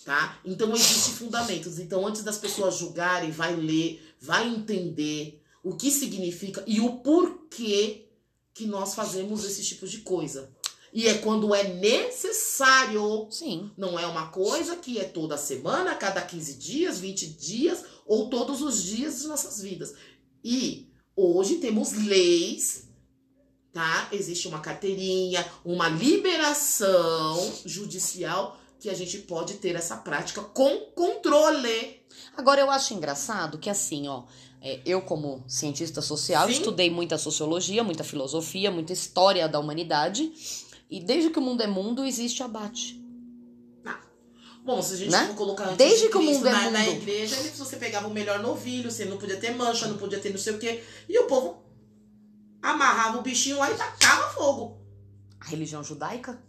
tá? 0.04 0.38
Então 0.44 0.74
existem 0.74 1.14
fundamentos. 1.14 1.78
Então 1.78 2.06
antes 2.06 2.22
das 2.22 2.38
pessoas 2.38 2.76
julgarem, 2.76 3.30
vai 3.30 3.54
ler, 3.56 4.02
vai 4.20 4.48
entender 4.48 5.42
o 5.62 5.74
que 5.76 5.90
significa 5.90 6.62
e 6.66 6.80
o 6.80 6.98
porquê 6.98 8.06
que 8.54 8.66
nós 8.66 8.94
fazemos 8.94 9.44
esse 9.44 9.62
tipo 9.64 9.86
de 9.86 9.98
coisa. 9.98 10.50
E 10.92 11.06
é 11.06 11.18
quando 11.18 11.54
é 11.54 11.64
necessário. 11.74 13.28
Sim. 13.30 13.70
Não 13.76 13.98
é 13.98 14.06
uma 14.06 14.26
coisa 14.28 14.76
que 14.76 14.98
é 14.98 15.04
toda 15.04 15.36
semana, 15.38 15.94
cada 15.94 16.20
15 16.20 16.54
dias, 16.54 16.98
20 16.98 17.26
dias 17.28 17.84
ou 18.06 18.28
todos 18.28 18.60
os 18.60 18.82
dias 18.82 19.20
de 19.20 19.28
nossas 19.28 19.60
vidas. 19.60 19.94
E 20.42 20.88
hoje 21.14 21.56
temos 21.56 21.92
leis, 21.92 22.88
tá? 23.72 24.08
Existe 24.12 24.48
uma 24.48 24.60
carteirinha, 24.60 25.46
uma 25.64 25.88
liberação 25.88 27.52
judicial 27.64 28.58
que 28.78 28.88
a 28.88 28.94
gente 28.94 29.18
pode 29.18 29.54
ter 29.54 29.74
essa 29.76 29.96
prática 29.96 30.40
com 30.42 30.78
controle. 30.94 32.00
Agora 32.36 32.60
eu 32.60 32.70
acho 32.70 32.94
engraçado 32.94 33.58
que 33.58 33.68
assim, 33.68 34.08
ó, 34.08 34.24
é, 34.62 34.80
eu 34.86 35.02
como 35.02 35.44
cientista 35.46 36.00
social 36.02 36.46
Sim. 36.46 36.52
estudei 36.54 36.90
muita 36.90 37.18
sociologia, 37.18 37.84
muita 37.84 38.02
filosofia, 38.04 38.70
muita 38.70 38.92
história 38.92 39.46
da 39.48 39.58
humanidade 39.60 40.32
e 40.90 40.98
desde 41.00 41.30
que 41.30 41.38
o 41.38 41.42
mundo 41.42 41.62
é 41.62 41.66
mundo 41.66 42.04
existe 42.04 42.42
abate. 42.42 42.98
Bom, 44.62 44.82
se 44.82 44.92
a 44.92 44.96
gente 44.98 45.10
Né? 45.10 45.26
for 45.28 45.36
colocar 45.36 45.64
Desde 45.74 46.04
de 46.06 46.08
que 46.10 46.18
o 46.18 46.22
mundo 46.22 46.46
é 46.46 46.52
na, 46.52 46.70
na 46.70 46.78
mundo. 46.80 46.92
igreja, 46.92 47.34
ele- 47.36 47.48
você 47.48 47.76
pegava 47.76 48.06
o 48.08 48.10
melhor 48.12 48.40
novilho, 48.40 48.90
você 48.90 49.06
não 49.06 49.16
podia 49.16 49.38
ter 49.38 49.54
mancha, 49.56 49.86
não 49.88 49.96
podia 49.96 50.18
ter 50.18 50.28
não 50.30 50.38
sei 50.38 50.52
o 50.54 50.58
quê. 50.58 50.82
E 51.08 51.18
o 51.18 51.24
povo 51.26 51.62
amarrava 52.62 53.18
o 53.18 53.22
bichinho 53.22 53.58
lá 53.58 53.70
e 53.70 53.74
tacava 53.74 54.28
fogo. 54.32 54.80
A 55.40 55.46
religião 55.46 55.82
judaica, 55.82 56.42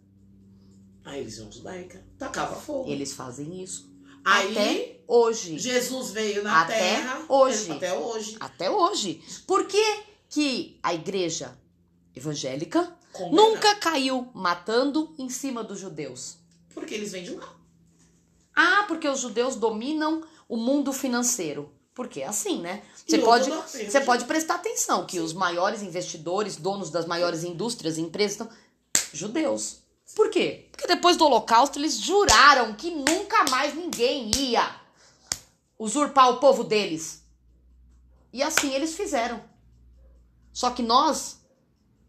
A 1.05 1.12
religião 1.12 1.51
judaica 1.51 2.05
tacava 2.18 2.55
fogo. 2.55 2.89
eles 2.89 3.14
fazem 3.14 3.64
isso 3.64 3.89
Aí 4.24 4.51
até 4.51 5.03
hoje. 5.07 5.57
Jesus 5.57 6.12
veio 6.12 6.43
na 6.43 6.62
Até 6.62 6.78
terra. 6.78 7.26
hoje. 7.28 7.72
Até 7.72 7.93
hoje. 7.97 8.38
Até 8.39 8.70
hoje. 8.70 9.24
Por 9.47 9.66
que, 9.66 10.03
que 10.30 10.80
a 10.84 10.93
igreja 10.93 11.57
evangélica 12.16 12.95
Condena. 13.12 13.36
nunca 13.41 13.76
caiu 13.76 14.30
matando 14.34 15.16
em 15.18 15.28
cima 15.30 15.64
dos 15.64 15.80
judeus? 15.80 16.38
Porque 16.74 16.93
eles 16.93 17.12
vêm 17.12 17.24
de 17.24 17.32
lá. 17.32 17.51
Ah, 18.55 18.86
porque 18.88 19.07
os 19.09 19.20
judeus 19.22 19.55
dominam 19.55 20.24
o 20.47 20.55
mundo 20.57 20.93
financeiro. 20.93 21.74
Porque 21.95 22.22
é 22.22 22.28
assim, 22.28 22.62
né? 22.62 22.84
Você 23.08 23.18
pode, 23.18 23.49
você 23.49 24.02
pode 24.02 24.26
prestar 24.26 24.56
atenção 24.56 25.06
que 25.06 25.20
os 25.20 25.34
maiores 25.34 25.82
investidores, 25.82 26.56
donos 26.56 26.89
das 26.89 27.06
maiores 27.06 27.43
indústrias, 27.43 27.97
empresas, 27.97 28.38
são 28.38 28.49
judeus. 29.14 29.80
Por 30.16 30.30
quê? 30.30 30.68
Porque 30.72 30.88
depois 30.88 31.18
do 31.18 31.26
Holocausto 31.26 31.80
eles 31.80 31.97
juraram 31.97 32.74
que 32.74 32.91
nunca 32.91 33.45
mais 33.49 33.74
ninguém 33.74 34.32
ia 34.36 34.76
usurpar 35.80 36.30
o 36.30 36.38
povo 36.38 36.64
deles. 36.64 37.24
E 38.32 38.43
assim 38.43 38.74
eles 38.74 38.95
fizeram. 38.95 39.41
Só 40.54 40.72
que 40.72 40.84
nós, 40.84 41.38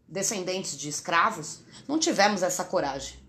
descendentes 0.07 0.77
de 0.77 0.89
escravos, 0.89 1.59
não 1.87 1.97
tivemos 1.97 2.43
essa 2.43 2.63
coragem. 2.63 3.23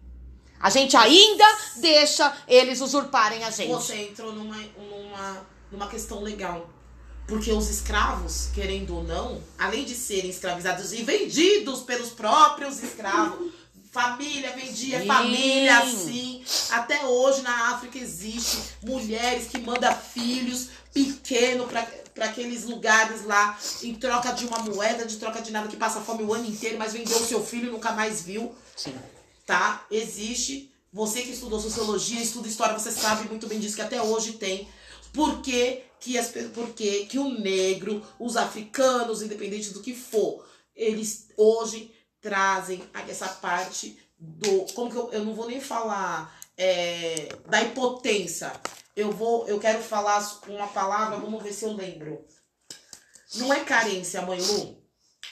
A 0.61 0.71
gente 0.71 0.97
ainda 0.97 1.45
deixa 1.77 2.37
eles 2.49 2.81
usurparem 2.81 3.45
a 3.45 3.51
gente. 3.51 3.71
Você 3.71 4.09
entrou 4.09 4.33
numa, 4.33 4.57
numa, 4.57 5.47
numa 5.71 5.89
questão 5.89 6.23
legal. 6.23 6.69
Porque 7.27 7.51
os 7.51 7.71
escravos, 7.71 8.49
querendo 8.55 8.97
ou 8.97 9.03
não, 9.03 9.43
além 9.59 9.85
de 9.85 9.95
serem 9.95 10.31
escravizados 10.31 10.93
e 10.93 11.03
vendidos 11.03 11.81
pelos 11.81 12.11
próprios 12.11 12.83
escravos, 12.83 13.51
família 13.95 14.53
vendia 14.57 15.01
Sim. 15.01 15.07
família 15.07 15.79
assim. 15.79 16.45
Até 16.71 17.05
hoje 17.05 17.43
na 17.43 17.71
África 17.71 17.97
existe 17.97 18.59
mulheres 18.83 19.47
que 19.47 19.59
mandam 19.59 19.95
filhos 19.95 20.69
pequenos 20.93 21.69
para 22.13 22.25
aqueles 22.27 22.65
lugares 22.65 23.25
lá 23.25 23.57
em 23.83 23.95
troca 23.95 24.33
de 24.33 24.47
uma 24.47 24.59
moeda, 24.59 25.07
de 25.07 25.17
troca 25.17 25.41
de 25.41 25.53
nada, 25.53 25.69
que 25.69 25.77
passa 25.77 26.01
fome 26.01 26.25
o 26.25 26.35
ano 26.35 26.47
inteiro, 26.47 26.77
mas 26.77 26.93
vendeu 26.93 27.17
o 27.17 27.25
seu 27.25 27.45
filho 27.45 27.69
e 27.69 27.71
nunca 27.71 27.93
mais 27.93 28.23
viu 28.23 28.53
Sim. 28.77 28.95
tá? 29.47 29.87
Existe. 29.91 30.71
Você 30.93 31.23
que 31.23 31.33
estudou 31.33 31.59
sociologia, 31.59 32.21
estuda 32.21 32.47
história, 32.47 32.79
você 32.79 32.91
sabe 32.91 33.29
muito 33.29 33.49
bem 33.49 33.59
disso 33.59 33.75
que 33.75 33.83
até 33.83 34.01
hoje 34.01 34.35
tem. 34.35 34.69
Por 35.15 35.41
que, 35.43 35.85
que, 36.01 36.19
as, 36.19 36.33
por 36.53 36.75
que, 36.75 37.07
que 37.07 37.19
o 37.19 37.39
negro, 37.39 38.05
os 38.19 38.37
africanos, 38.37 39.23
independente 39.23 39.71
do 39.71 39.81
que 39.81 39.95
for, 39.95 40.45
eles 40.75 41.29
hoje 41.37 41.95
trazem 42.21 42.83
essa 43.09 43.29
parte 43.29 43.97
do. 44.19 44.67
Como 44.75 44.91
que 44.91 44.97
eu, 44.97 45.13
eu 45.13 45.25
não 45.25 45.33
vou 45.33 45.47
nem 45.47 45.61
falar 45.61 46.37
é, 46.57 47.29
da 47.47 47.63
impotência. 47.63 48.53
Eu 48.97 49.13
vou, 49.13 49.47
eu 49.47 49.61
quero 49.61 49.83
falar 49.83 50.41
uma 50.49 50.69
palavra, 50.69 51.19
vamos 51.19 51.43
ver 51.43 51.53
se 51.53 51.65
eu 51.65 51.73
lembro. 51.73 52.27
Não 53.37 53.53
é 53.53 53.65
carência, 53.65 54.23
mãe 54.23 54.41
Lu? 54.41 54.77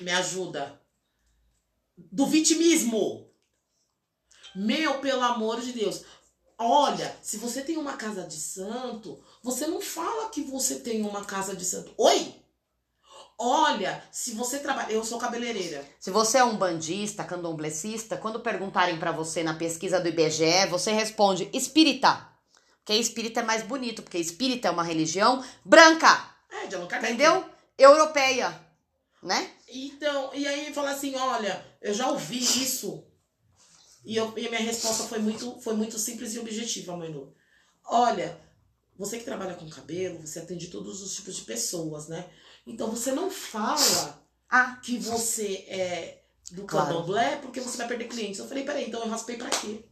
Me 0.01 0.12
ajuda. 0.12 0.80
Do 1.97 2.26
vitimismo. 2.26 3.28
Meu, 4.55 5.01
pelo 5.01 5.22
amor 5.22 5.61
de 5.61 5.72
Deus. 5.72 6.05
Olha, 6.59 7.16
se 7.22 7.39
você 7.39 7.62
tem 7.62 7.76
uma 7.76 7.97
casa 7.97 8.22
de 8.22 8.37
santo, 8.37 9.22
você 9.43 9.66
não 9.66 9.80
fala 9.80 10.28
que 10.30 10.43
você 10.43 10.76
tem 10.80 11.03
uma 11.03 11.24
casa 11.24 11.55
de 11.57 11.64
santo. 11.64 11.93
Oi? 11.99 12.34
Olha, 13.38 14.03
se 14.12 14.32
você 14.34 14.59
trabalha. 14.61 14.93
Eu 14.93 15.05
sou 15.05 15.18
cabeleireira. 15.18 15.84
Se 15.99 16.11
você 16.11 16.38
é 16.38 16.45
um 16.45 16.57
bandista, 16.57 17.24
candomblessista, 17.24 18.16
quando 18.16 18.40
perguntarem 18.40 18.99
pra 18.99 19.11
você 19.11 19.43
na 19.43 19.55
pesquisa 19.55 19.99
do 20.01 20.09
IBGE, 20.09 20.66
você 20.70 20.93
responde 20.93 21.51
espírita. 21.53 22.28
Porque 22.78 22.95
espírita 22.95 23.40
é 23.40 23.43
mais 23.43 23.62
bonito, 23.62 24.03
porque 24.03 24.18
espírita 24.18 24.68
é 24.68 24.70
uma 24.70 24.82
religião 24.84 25.45
branca, 25.64 26.34
É, 26.51 26.66
de 26.66 26.74
Allan 26.74 26.86
Kardec. 26.86 27.14
entendeu? 27.14 27.45
Europeia, 27.78 28.61
né? 29.22 29.51
Então, 29.68 30.30
e 30.34 30.47
aí 30.47 30.72
fala 30.72 30.90
assim: 30.90 31.14
olha, 31.16 31.64
eu 31.80 31.95
já 31.95 32.11
ouvi 32.11 32.38
isso. 32.38 33.05
E, 34.05 34.16
eu, 34.16 34.32
e 34.36 34.47
a 34.47 34.51
minha 34.51 34.62
resposta 34.62 35.05
foi 35.05 35.18
muito, 35.20 35.61
foi 35.61 35.74
muito 35.74 35.99
simples 35.99 36.34
e 36.34 36.38
objetiva, 36.38 36.95
Lu. 36.95 37.32
Olha, 37.84 38.38
você 38.99 39.18
que 39.18 39.24
trabalha 39.24 39.55
com 39.55 39.68
cabelo, 39.68 40.20
você 40.20 40.38
atende 40.38 40.68
todos 40.68 41.03
os 41.03 41.14
tipos 41.14 41.36
de 41.36 41.43
pessoas, 41.43 42.09
né? 42.09 42.26
Então 42.66 42.90
você 42.90 43.12
não 43.12 43.30
fala 43.30 44.22
ah. 44.51 44.76
que 44.82 44.99
você 44.99 45.64
é 45.68 46.22
do 46.53 46.64
candomblé 46.64 47.24
claro. 47.24 47.40
porque 47.43 47.61
você 47.61 47.78
vai 47.78 47.88
perder 47.88 48.09
clientes. 48.09 48.38
Eu 48.38 48.47
falei, 48.47 48.64
peraí, 48.64 48.86
então 48.86 49.01
eu 49.01 49.09
raspei 49.09 49.36
pra 49.36 49.49
quê? 49.49 49.84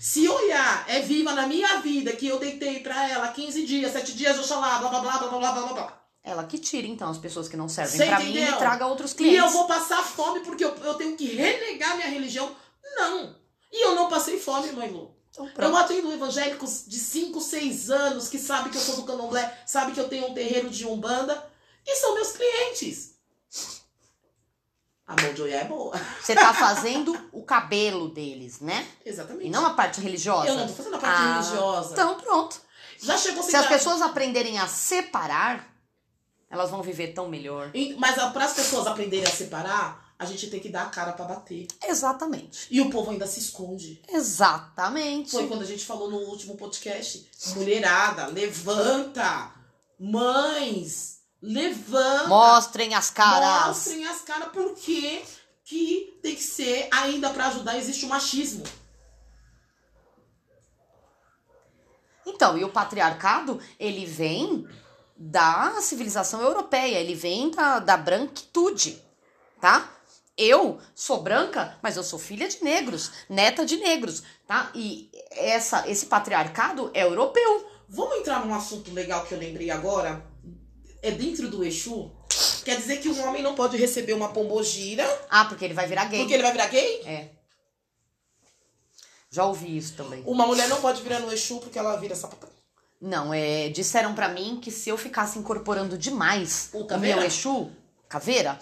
Se 0.00 0.28
olhar 0.28 0.84
é 0.88 1.00
viva 1.00 1.32
na 1.32 1.46
minha 1.46 1.78
vida, 1.78 2.12
que 2.12 2.26
eu 2.26 2.38
deitei 2.38 2.80
pra 2.80 3.08
ela 3.08 3.28
15 3.28 3.64
dias, 3.64 3.92
7 3.92 4.12
dias, 4.12 4.38
oxalá, 4.38 4.78
blá 4.78 4.90
blá 4.90 5.00
blá 5.00 5.18
blá 5.18 5.28
blá 5.28 5.52
blá 5.52 5.72
blá 5.72 6.02
Ela 6.22 6.44
que 6.44 6.58
tira, 6.58 6.86
então, 6.86 7.08
as 7.08 7.18
pessoas 7.18 7.48
que 7.48 7.56
não 7.56 7.68
servem 7.68 7.96
Você 7.96 8.06
pra 8.06 8.20
mim 8.20 8.36
e 8.36 8.52
traga 8.56 8.86
outros 8.86 9.14
clientes. 9.14 9.40
E 9.40 9.44
eu 9.44 9.50
vou 9.50 9.66
passar 9.66 10.02
fome 10.02 10.40
porque 10.40 10.64
eu, 10.64 10.74
eu 10.76 10.94
tenho 10.94 11.16
que 11.16 11.34
renegar 11.34 11.96
minha 11.96 12.08
religião? 12.08 12.54
Não. 12.96 13.34
E 13.72 13.84
eu 13.86 13.94
não 13.94 14.08
passei 14.08 14.38
fome, 14.38 14.72
mãe 14.72 14.90
Lu. 14.90 15.16
Então, 15.34 15.46
Eu 15.46 15.52
pronto. 15.52 15.76
atendo 15.76 16.12
evangélicos 16.12 16.84
de 16.86 16.96
5, 16.96 17.40
6 17.40 17.90
anos 17.90 18.28
que 18.28 18.38
sabem 18.38 18.70
que 18.70 18.78
eu 18.78 18.82
sou 18.82 18.96
do 18.96 19.02
candomblé, 19.02 19.62
sabem 19.66 19.92
que 19.92 19.98
eu 20.00 20.08
tenho 20.08 20.28
um 20.30 20.34
terreiro 20.34 20.70
de 20.70 20.86
umbanda 20.86 21.44
e 21.84 21.96
são 21.96 22.14
meus 22.14 22.30
clientes. 22.32 23.14
A 25.06 25.20
mão 25.20 25.34
de 25.34 25.42
olhar 25.42 25.60
é 25.60 25.64
boa. 25.64 25.94
Você 26.22 26.34
tá 26.34 26.54
fazendo 26.54 27.28
o 27.32 27.42
cabelo 27.44 28.08
deles, 28.08 28.60
né? 28.60 28.86
Exatamente. 29.04 29.46
E 29.46 29.50
não 29.50 29.66
a 29.66 29.74
parte 29.74 30.00
religiosa. 30.00 30.48
Eu 30.48 30.56
não 30.56 30.66
tô 30.66 30.72
fazendo 30.72 30.96
a 30.96 30.98
parte 30.98 31.20
Ah, 31.20 31.34
religiosa. 31.40 31.92
Então, 31.92 32.14
pronto. 32.20 32.60
Já 33.02 33.18
chegou 33.18 33.42
Se 33.42 33.54
as 33.56 33.66
pessoas 33.66 34.00
aprenderem 34.00 34.58
a 34.58 34.66
separar, 34.68 35.68
Elas 36.48 36.70
vão 36.70 36.80
viver 36.82 37.08
tão 37.08 37.28
melhor. 37.28 37.72
Mas 37.98 38.14
para 38.32 38.44
as 38.44 38.54
pessoas 38.54 38.86
aprenderem 38.86 39.26
a 39.26 39.30
separar, 39.30 40.03
a 40.18 40.24
gente 40.24 40.48
tem 40.48 40.60
que 40.60 40.68
dar 40.68 40.84
a 40.84 40.90
cara 40.90 41.12
pra 41.12 41.24
bater. 41.24 41.66
Exatamente. 41.82 42.68
E 42.70 42.80
o 42.80 42.90
povo 42.90 43.10
ainda 43.10 43.26
se 43.26 43.40
esconde. 43.40 44.00
Exatamente. 44.08 45.30
Foi 45.30 45.48
quando 45.48 45.62
a 45.62 45.66
gente 45.66 45.84
falou 45.84 46.10
no 46.10 46.18
último 46.18 46.56
podcast. 46.56 47.28
Mulherada, 47.56 48.26
levanta! 48.26 49.52
Mães, 49.98 51.20
levanta! 51.42 52.28
Mostrem 52.28 52.94
as 52.94 53.10
caras. 53.10 53.68
Mostrem 53.68 54.06
as 54.06 54.20
caras 54.20 54.48
porque 54.52 55.22
que 55.64 56.18
tem 56.22 56.34
que 56.34 56.42
ser, 56.42 56.88
ainda 56.92 57.30
pra 57.30 57.46
ajudar, 57.46 57.78
existe 57.78 58.04
o 58.04 58.08
machismo. 58.08 58.64
Então, 62.26 62.56
e 62.56 62.64
o 62.64 62.70
patriarcado, 62.70 63.60
ele 63.78 64.04
vem 64.04 64.66
da 65.16 65.80
civilização 65.80 66.40
europeia, 66.40 66.98
ele 66.98 67.14
vem 67.14 67.50
da, 67.50 67.78
da 67.78 67.96
branquitude, 67.96 69.02
tá? 69.60 69.93
Eu 70.36 70.80
sou 70.94 71.22
branca, 71.22 71.78
mas 71.82 71.96
eu 71.96 72.02
sou 72.02 72.18
filha 72.18 72.48
de 72.48 72.62
negros, 72.64 73.12
neta 73.28 73.64
de 73.64 73.76
negros, 73.76 74.22
tá? 74.46 74.70
E 74.74 75.08
essa, 75.30 75.88
esse 75.88 76.06
patriarcado 76.06 76.90
é 76.92 77.04
europeu. 77.04 77.70
Vamos 77.88 78.16
entrar 78.18 78.44
num 78.44 78.52
assunto 78.54 78.92
legal 78.92 79.24
que 79.24 79.32
eu 79.34 79.38
lembrei 79.38 79.70
agora? 79.70 80.24
É 81.02 81.10
dentro 81.12 81.48
do 81.48 81.62
Exu. 81.62 82.10
Quer 82.64 82.76
dizer 82.78 82.96
que 82.96 83.08
um 83.08 83.28
homem 83.28 83.42
não 83.42 83.54
pode 83.54 83.76
receber 83.76 84.14
uma 84.14 84.30
pombogira 84.30 85.04
Ah, 85.30 85.44
porque 85.44 85.64
ele 85.64 85.74
vai 85.74 85.86
virar 85.86 86.06
gay. 86.06 86.20
porque 86.20 86.34
ele 86.34 86.42
vai 86.42 86.52
virar 86.52 86.66
gay? 86.66 87.02
É. 87.04 87.28
Já 89.30 89.44
ouvi 89.44 89.76
isso 89.76 89.94
também. 89.94 90.22
Uma 90.26 90.46
mulher 90.46 90.68
não 90.68 90.80
pode 90.80 91.02
virar 91.02 91.20
no 91.20 91.32
Exu 91.32 91.58
porque 91.60 91.78
ela 91.78 91.96
vira 91.96 92.14
sapatão. 92.14 92.48
Não, 93.00 93.34
é, 93.34 93.68
disseram 93.68 94.14
pra 94.14 94.28
mim 94.28 94.58
que 94.60 94.70
se 94.70 94.88
eu 94.88 94.96
ficasse 94.96 95.38
incorporando 95.38 95.98
demais 95.98 96.70
O 96.72 96.84
o, 96.84 96.98
meu 96.98 97.22
Exu, 97.22 97.70
caveira, 98.08 98.58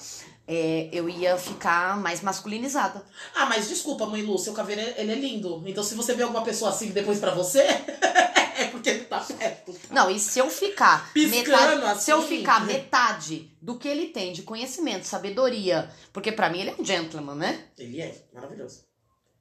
é, 0.54 0.90
eu 0.92 1.08
ia 1.08 1.38
ficar 1.38 1.96
mais 1.98 2.20
masculinizada. 2.20 3.02
Ah, 3.34 3.46
mas 3.46 3.68
desculpa, 3.68 4.04
mãe 4.04 4.20
Lu, 4.20 4.38
seu 4.38 4.52
caveira, 4.52 4.82
ele 4.98 5.12
é 5.12 5.14
lindo. 5.14 5.62
Então 5.66 5.82
se 5.82 5.94
você 5.94 6.14
vê 6.14 6.22
alguma 6.22 6.44
pessoa 6.44 6.70
assim 6.70 6.90
depois 6.90 7.18
pra 7.18 7.30
você, 7.30 7.60
é 8.58 8.66
porque 8.70 8.90
ele 8.90 9.04
tá 9.04 9.20
perto. 9.20 9.74
Não, 9.90 10.10
e 10.10 10.20
se 10.20 10.38
eu 10.38 10.50
ficar 10.50 11.10
Piscando 11.14 11.80
metade, 11.80 12.02
se 12.02 12.10
eu 12.10 12.18
assim. 12.18 12.28
ficar 12.28 12.66
metade 12.66 13.56
do 13.62 13.78
que 13.78 13.88
ele 13.88 14.08
tem 14.08 14.34
de 14.34 14.42
conhecimento, 14.42 15.04
sabedoria, 15.04 15.90
porque 16.12 16.30
pra 16.30 16.50
mim 16.50 16.60
ele 16.60 16.70
é 16.70 16.74
um 16.78 16.84
gentleman, 16.84 17.34
né? 17.34 17.68
Ele 17.78 18.02
é 18.02 18.14
maravilhoso. 18.34 18.84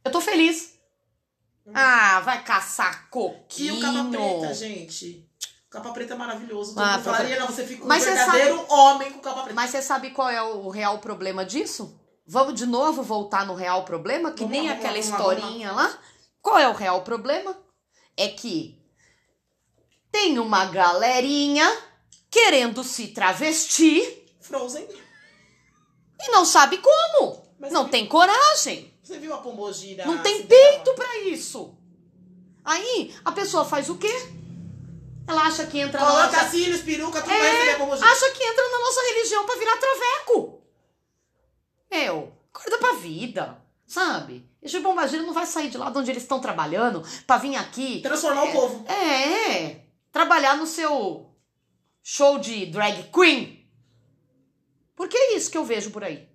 Eu 0.05 0.12
tô 0.12 0.22
feliz. 0.22 0.80
Ah, 1.74 2.22
vai 2.22 2.41
caçar 2.43 3.09
coquinho. 3.09 3.76
o 3.76 3.82
capa 3.82 4.09
preta, 4.09 4.53
gente. 4.53 5.30
Capa 5.72 5.91
preta 5.93 6.13
é 6.15 6.17
maravilhoso. 6.17 6.76
Todo 6.76 6.84
Ah, 6.84 6.91
mundo 6.97 7.03
falaria, 7.05 7.39
não, 7.39 7.47
você 7.47 7.65
fica 7.65 7.86
um 7.86 7.88
Mas 7.88 8.03
verdadeiro 8.03 8.65
homem 8.69 9.09
com 9.13 9.19
capa 9.19 9.43
preta. 9.43 9.55
Mas 9.55 9.72
você 9.72 9.82
sabe 9.82 10.11
qual 10.11 10.30
é 10.30 10.43
o 10.43 10.67
real 10.67 10.99
problema 10.99 11.45
disso? 11.45 11.97
Vamos 12.28 12.55
de 12.55 12.65
novo 12.65 13.01
voltar 13.01 13.45
no 13.45 13.55
real 13.55 13.86
problema, 13.86 14.32
que 14.32 14.41
Vamos 14.43 14.51
nem 14.51 14.67
lá, 14.67 14.76
vamos 14.76 14.84
lá, 14.84 14.89
aquela 14.89 15.01
vamos 15.01 15.09
lá, 15.09 15.17
vamos 15.17 15.38
historinha 15.38 15.72
lá. 15.72 15.99
Qual 16.41 16.59
é 16.59 16.67
o 16.67 16.74
real 16.74 17.01
problema? 17.03 17.57
É 18.17 18.28
que 18.28 18.78
tem 20.11 20.38
uma 20.39 20.65
galerinha 20.65 21.65
querendo 22.30 22.84
se 22.84 23.07
travestir 23.07 24.26
Frozen. 24.41 24.86
e 26.22 26.32
não 26.32 26.43
sabe 26.43 26.80
como. 26.80 27.49
Mas 27.57 27.72
não 27.72 27.88
tem 27.88 28.07
coragem. 28.07 28.93
Você 29.01 29.19
viu 29.19 29.34
a 29.34 29.38
pombogira? 29.38 30.05
Não 30.05 30.17
tem 30.17 30.45
peito 30.45 30.93
pra 30.95 31.19
isso. 31.19 31.78
Aí 32.63 33.15
a 33.24 33.32
pessoa 33.32 33.63
faz 33.63 33.89
o 33.89 33.97
quê? 33.97 34.40
Ela 35.28 35.43
acha 35.43 35.65
que 35.67 35.80
entra 35.80 35.99
na 35.99 36.05
Coloca 36.05 36.38
nossa... 36.38 36.49
cílios, 36.49 36.82
peruca, 36.82 37.22
tudo 37.22 37.34
É, 37.34 37.39
vai 37.39 37.51
receber 37.51 38.05
acha 38.05 38.32
que 38.32 38.43
entra 38.43 38.69
na 38.69 38.80
nossa 38.80 39.01
religião 39.13 39.45
pra 39.45 39.55
virar 39.55 39.78
traveco. 39.78 40.61
Meu, 41.91 42.34
acorda 42.53 42.78
pra 42.78 42.93
vida, 42.93 43.61
sabe? 43.86 44.49
Esse 44.61 44.80
bombageiro 44.80 45.26
não 45.26 45.34
vai 45.34 45.45
sair 45.45 45.69
de 45.69 45.78
lá 45.78 45.89
de 45.89 45.97
onde 45.97 46.11
eles 46.11 46.24
estão 46.24 46.39
trabalhando 46.39 47.03
pra 47.26 47.38
vir 47.38 47.55
aqui. 47.55 48.01
Transformar 48.01 48.43
o 48.43 48.51
povo. 48.51 48.86
É, 48.88 49.82
trabalhar 50.11 50.55
no 50.55 50.67
seu 50.67 51.36
show 52.03 52.39
de 52.39 52.67
drag 52.67 53.09
queen. 53.11 53.69
Porque 54.95 55.17
é 55.17 55.36
isso 55.36 55.49
que 55.49 55.57
eu 55.57 55.65
vejo 55.65 55.91
por 55.91 56.03
aí. 56.03 56.30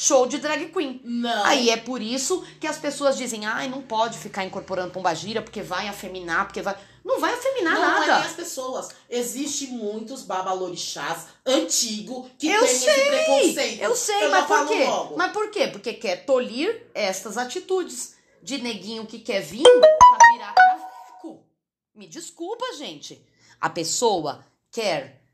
Show 0.00 0.28
de 0.28 0.38
drag 0.38 0.66
queen. 0.70 1.00
Não. 1.02 1.44
Aí 1.44 1.70
é 1.70 1.76
por 1.76 2.00
isso 2.00 2.46
que 2.60 2.68
as 2.68 2.78
pessoas 2.78 3.16
dizem, 3.16 3.44
ai, 3.46 3.68
não 3.68 3.82
pode 3.82 4.16
ficar 4.16 4.44
incorporando 4.44 4.92
pombagira 4.92 5.42
porque 5.42 5.60
vai 5.60 5.88
afeminar, 5.88 6.46
porque 6.46 6.62
vai. 6.62 6.78
Não 7.04 7.18
vai 7.18 7.34
afeminar 7.34 7.74
não 7.74 7.84
é 7.96 7.98
nem 7.98 8.08
nada. 8.08 8.24
as 8.24 8.32
pessoas. 8.32 8.90
Existem 9.10 9.70
muitos 9.70 10.22
babalorixás 10.22 11.26
antigos 11.44 12.30
que 12.38 12.46
Eu 12.46 12.60
têm 12.60 12.70
esse 12.70 12.84
preconceito. 12.84 13.82
Eu 13.82 13.96
sei, 13.96 14.24
Eu 14.26 14.30
mas 14.30 14.46
por 14.46 14.68
quê? 14.68 14.84
logo. 14.84 15.16
Mas 15.16 15.32
por 15.32 15.50
quê? 15.50 15.66
Porque 15.66 15.92
quer 15.94 16.24
tolir 16.24 16.86
estas 16.94 17.36
atitudes 17.36 18.14
de 18.40 18.58
neguinho 18.58 19.04
que 19.04 19.18
quer 19.18 19.40
vir 19.40 19.64
pra 19.64 20.18
virar 20.32 20.52
traveco. 20.52 21.44
Me 21.92 22.06
desculpa, 22.06 22.64
gente. 22.76 23.20
A 23.60 23.68
pessoa 23.68 24.46
quer 24.70 25.24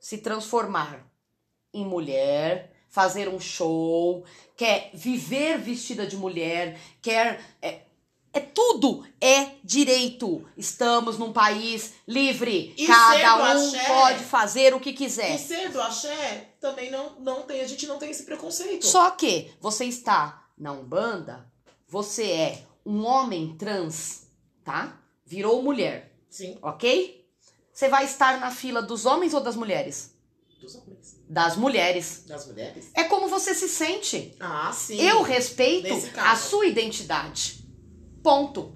se 0.00 0.16
transformar 0.16 1.04
em 1.74 1.84
mulher, 1.84 2.72
fazer 2.88 3.28
um 3.28 3.38
show, 3.40 4.24
quer 4.56 4.90
viver 4.94 5.58
vestida 5.58 6.06
de 6.06 6.16
mulher, 6.16 6.80
quer. 7.02 7.40
É, 7.60 7.82
é 8.32 8.40
tudo 8.40 9.04
é 9.20 9.52
direito. 9.64 10.46
Estamos 10.56 11.18
num 11.18 11.32
país 11.32 11.94
livre. 12.06 12.74
E 12.76 12.86
Cada 12.86 13.36
um 13.38 13.42
axé- 13.68 13.84
pode 13.86 14.24
fazer 14.24 14.74
o 14.74 14.80
que 14.80 14.92
quiser. 14.92 15.34
E 15.34 15.38
ser 15.38 15.70
do 15.70 15.80
axé, 15.80 16.50
também 16.60 16.90
não, 16.90 17.18
não 17.20 17.42
tem, 17.42 17.60
a 17.60 17.66
gente 17.66 17.86
não 17.86 17.98
tem 17.98 18.10
esse 18.10 18.24
preconceito. 18.24 18.86
Só 18.86 19.10
que 19.10 19.50
você 19.60 19.86
está 19.86 20.46
na 20.56 20.72
Umbanda, 20.72 21.50
você 21.88 22.24
é 22.30 22.62
um 22.84 23.04
homem 23.04 23.56
trans, 23.56 24.26
tá? 24.64 25.00
Virou 25.24 25.62
mulher, 25.62 26.12
Sim, 26.30 26.58
ok? 26.62 27.26
Você 27.72 27.88
vai 27.88 28.04
estar 28.04 28.40
na 28.40 28.50
fila 28.50 28.82
dos 28.82 29.06
homens 29.06 29.32
ou 29.34 29.40
das 29.40 29.56
mulheres? 29.56 30.14
Das 31.28 31.56
mulheres. 31.56 32.24
Das 32.26 32.46
mulheres? 32.46 32.86
É 32.94 33.04
como 33.04 33.28
você 33.28 33.54
se 33.54 33.68
sente. 33.68 34.34
Ah, 34.40 34.72
sim. 34.72 35.00
Eu 35.00 35.22
respeito 35.22 35.88
a 36.16 36.34
sua 36.36 36.66
identidade. 36.66 37.58
Ponto. 38.22 38.74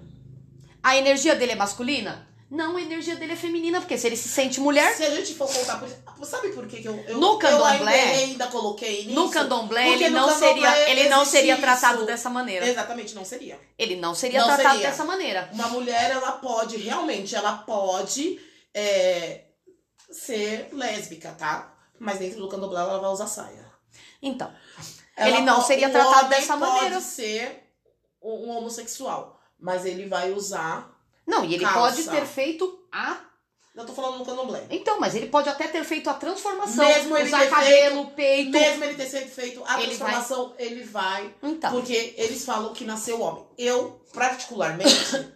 A 0.81 0.95
energia 0.97 1.35
dele 1.35 1.53
é 1.53 1.55
masculina? 1.55 2.27
Não, 2.51 2.77
a 2.77 2.81
energia 2.81 3.15
dele 3.15 3.33
é 3.33 3.35
feminina, 3.35 3.79
porque 3.81 3.97
se 3.97 4.05
ele 4.05 4.15
se 4.15 4.29
sente 4.29 4.59
mulher, 4.59 4.95
Se 4.95 5.03
a 5.03 5.09
gente 5.15 5.33
for 5.33 5.51
contar 5.51 5.79
por 5.79 5.89
Sabe 6.27 6.49
por 6.49 6.67
que 6.67 6.85
eu, 6.87 6.95
eu, 7.07 7.17
No 7.17 7.31
eu 7.33 7.37
candomblé- 7.39 7.99
ainda, 7.99 8.17
ainda 8.19 8.47
coloquei 8.47 9.05
nisso? 9.05 9.15
no 9.19 9.29
candomblé 9.29 9.87
Porque 9.87 10.03
ele 10.05 10.13
não 10.13 10.27
candomblé 10.29 10.71
seria, 10.71 10.89
ele 10.89 11.09
não 11.09 11.25
seria 11.25 11.57
tratado 11.57 11.97
isso. 11.97 12.05
dessa 12.05 12.29
maneira. 12.29 12.65
Exatamente, 12.67 13.13
não 13.15 13.25
seria. 13.25 13.59
Ele 13.77 13.95
não 13.97 14.13
seria 14.15 14.39
Não 14.39 14.47
tratado 14.47 14.75
seria. 14.75 14.89
dessa 14.91 15.03
maneira. 15.03 15.49
Uma 15.51 15.67
mulher, 15.69 16.11
ela 16.11 16.33
pode, 16.33 16.77
realmente, 16.77 17.35
ela 17.35 17.57
pode 17.57 18.39
é, 18.73 19.45
ser 20.11 20.69
lésbica, 20.71 21.31
tá? 21.31 21.72
Mas 22.03 22.19
dentro 22.19 22.39
do 22.39 22.47
candomblé 22.49 22.79
ela 22.81 22.99
vai 22.99 23.09
usar 23.09 23.27
saia. 23.27 23.71
Então, 24.21 24.51
Ela 25.15 25.29
Ele 25.37 25.41
não 25.45 25.61
po- 25.61 25.67
seria 25.67 25.89
tratado 25.89 26.29
dessa 26.29 26.55
maneira. 26.57 26.95
pode 26.95 27.03
ser 27.05 27.69
um 28.21 28.49
homossexual, 28.49 29.39
mas 29.59 29.85
ele 29.85 30.07
vai 30.07 30.31
usar... 30.31 30.91
Não, 31.25 31.45
e 31.45 31.53
ele 31.53 31.63
Calça. 31.63 31.79
pode 31.79 32.09
ter 32.09 32.25
feito 32.25 32.85
a. 32.91 33.17
Eu 33.75 33.85
tô 33.85 33.93
falando 33.93 34.19
no 34.19 34.25
candomblé. 34.25 34.65
Então, 34.69 34.99
mas 34.99 35.15
ele 35.15 35.27
pode 35.27 35.47
até 35.49 35.67
ter 35.67 35.83
feito 35.83 36.09
a 36.09 36.13
transformação. 36.13 36.85
Mesmo 36.85 37.17
ele 37.17 37.27
usar 37.27 37.49
cabelo, 37.49 38.07
peito. 38.11 38.51
Mesmo 38.51 38.83
ele 38.83 38.95
ter 38.95 39.05
sido 39.07 39.27
feito 39.29 39.63
a 39.65 39.81
Ele 39.81 39.95
vai- 39.95 40.11
transformação, 40.11 40.53
ele 40.59 40.83
vai 40.83 41.33
Então, 41.41 41.71
Porque 41.71 42.13
eles 42.17 42.43
falam 42.45 42.73
que 42.73 42.83
nasceu 42.85 43.19
homem. 43.21 43.45
Eu, 43.57 44.01
particularmente, 44.13 45.33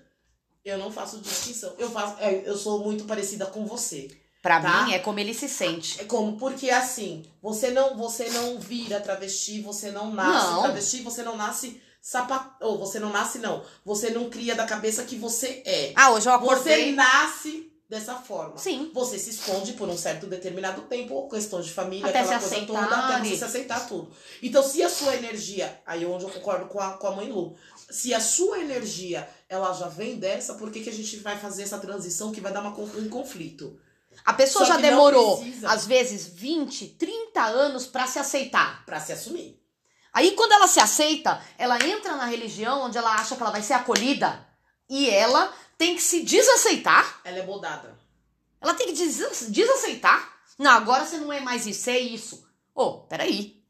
eu 0.66 0.78
não 0.78 0.92
faço 0.92 1.20
distinção. 1.20 1.74
Eu 1.80 1.90
faço, 1.90 2.16
é, 2.20 2.44
eu 2.46 2.58
sou 2.58 2.84
muito 2.84 3.06
parecida 3.06 3.46
com 3.48 3.66
você. 3.66 4.10
Pra 4.48 4.62
tá. 4.62 4.84
mim 4.86 4.94
é 4.94 5.00
como 5.00 5.20
ele 5.20 5.34
se 5.34 5.48
sente. 5.48 6.02
É 6.02 6.06
como 6.06 6.38
porque 6.38 6.70
assim, 6.70 7.26
você 7.42 7.72
não, 7.72 7.98
você 7.98 8.30
não 8.30 8.60
vira 8.60 9.00
travesti, 9.00 9.62
você 9.62 9.92
não 9.92 10.12
nasce 10.14 10.48
Não. 10.52 10.64
travesti, 10.64 11.02
você 11.02 11.24
não 11.24 11.36
nasce 11.38 11.82
sapato, 12.02 12.56
ou 12.62 12.78
você 12.78 13.00
não 13.00 13.12
nasce 13.12 13.40
não. 13.40 13.64
Você 13.86 14.10
não 14.12 14.30
cria 14.30 14.56
da 14.56 14.66
cabeça 14.66 15.04
que 15.04 15.16
você 15.16 15.62
é. 15.66 15.94
Ah, 15.96 16.12
hoje 16.12 16.30
eu 16.30 16.40
Você 16.40 16.46
acordei. 16.46 16.92
nasce 16.94 17.72
dessa 17.90 18.16
forma. 18.16 18.58
Sim. 18.58 18.92
Você 18.94 19.18
se 19.18 19.30
esconde 19.30 19.74
por 19.74 19.88
um 19.88 19.98
certo 19.98 20.28
determinado 20.28 20.82
tempo, 20.84 21.28
questões 21.30 21.66
de 21.66 21.72
família, 21.72 22.08
Até 22.08 22.20
aquela 22.20 22.40
coisa 22.40 22.66
toda, 22.66 22.82
até 22.82 23.24
você 23.24 23.38
se 23.38 23.44
aceitar 23.44 23.88
tudo. 23.88 24.12
Então, 24.44 24.62
se 24.62 24.84
a 24.84 24.90
sua 24.90 25.16
energia, 25.16 25.80
aí 25.86 26.04
é 26.04 26.08
onde 26.08 26.26
eu 26.26 26.30
concordo 26.30 26.66
com 26.66 26.80
a, 26.80 26.94
com 26.94 27.08
a 27.08 27.16
mãe 27.16 27.30
Lu, 27.32 27.56
se 27.90 28.14
a 28.14 28.20
sua 28.20 28.60
energia 28.60 29.28
ela 29.48 29.72
já 29.74 29.88
vem 29.88 30.18
dessa, 30.18 30.56
por 30.56 30.70
que, 30.70 30.82
que 30.82 30.90
a 30.90 30.94
gente 30.94 31.18
vai 31.18 31.38
fazer 31.38 31.64
essa 31.64 31.78
transição 31.78 32.32
que 32.32 32.42
vai 32.42 32.52
dar 32.52 32.60
uma, 32.62 32.78
um 32.78 33.08
conflito? 33.10 33.80
A 34.28 34.34
pessoa 34.34 34.66
Só 34.66 34.74
já 34.74 34.78
demorou, 34.82 35.42
às 35.66 35.86
vezes, 35.86 36.28
20, 36.28 36.86
30 36.90 37.42
anos 37.46 37.88
pra 37.88 38.06
se 38.06 38.20
aceitar. 38.20 38.86
Pra 38.86 39.00
se 39.00 39.14
assumir. 39.14 39.58
Aí, 40.12 40.32
quando 40.32 40.52
ela 40.52 40.68
se 40.68 40.82
aceita, 40.82 41.42
ela 41.58 41.78
entra 41.86 42.18
na 42.18 42.26
religião 42.26 42.82
onde 42.82 42.98
ela 42.98 43.14
acha 43.16 43.38
que 43.38 43.42
ela 43.42 43.52
vai 43.52 43.62
ser 43.62 43.74
acolhida. 43.74 44.46
E 44.90 45.10
ela 45.10 45.54
tem 45.78 45.96
que 45.96 46.02
se 46.02 46.24
desaceitar. 46.24 47.22
Ela 47.24 47.38
é 47.38 47.44
bodada. 47.46 47.98
Ela 48.60 48.74
tem 48.74 48.88
que 48.88 48.94
des- 48.94 49.48
desaceitar 49.50 50.34
Não, 50.60 50.72
agora 50.72 51.06
você 51.06 51.18
não 51.20 51.32
é 51.32 51.40
mais 51.40 51.66
isso, 51.66 51.82
você 51.84 51.92
é 51.92 52.00
isso. 52.00 52.46
Ô, 52.76 52.84
oh, 52.84 52.98
peraí. 53.08 53.64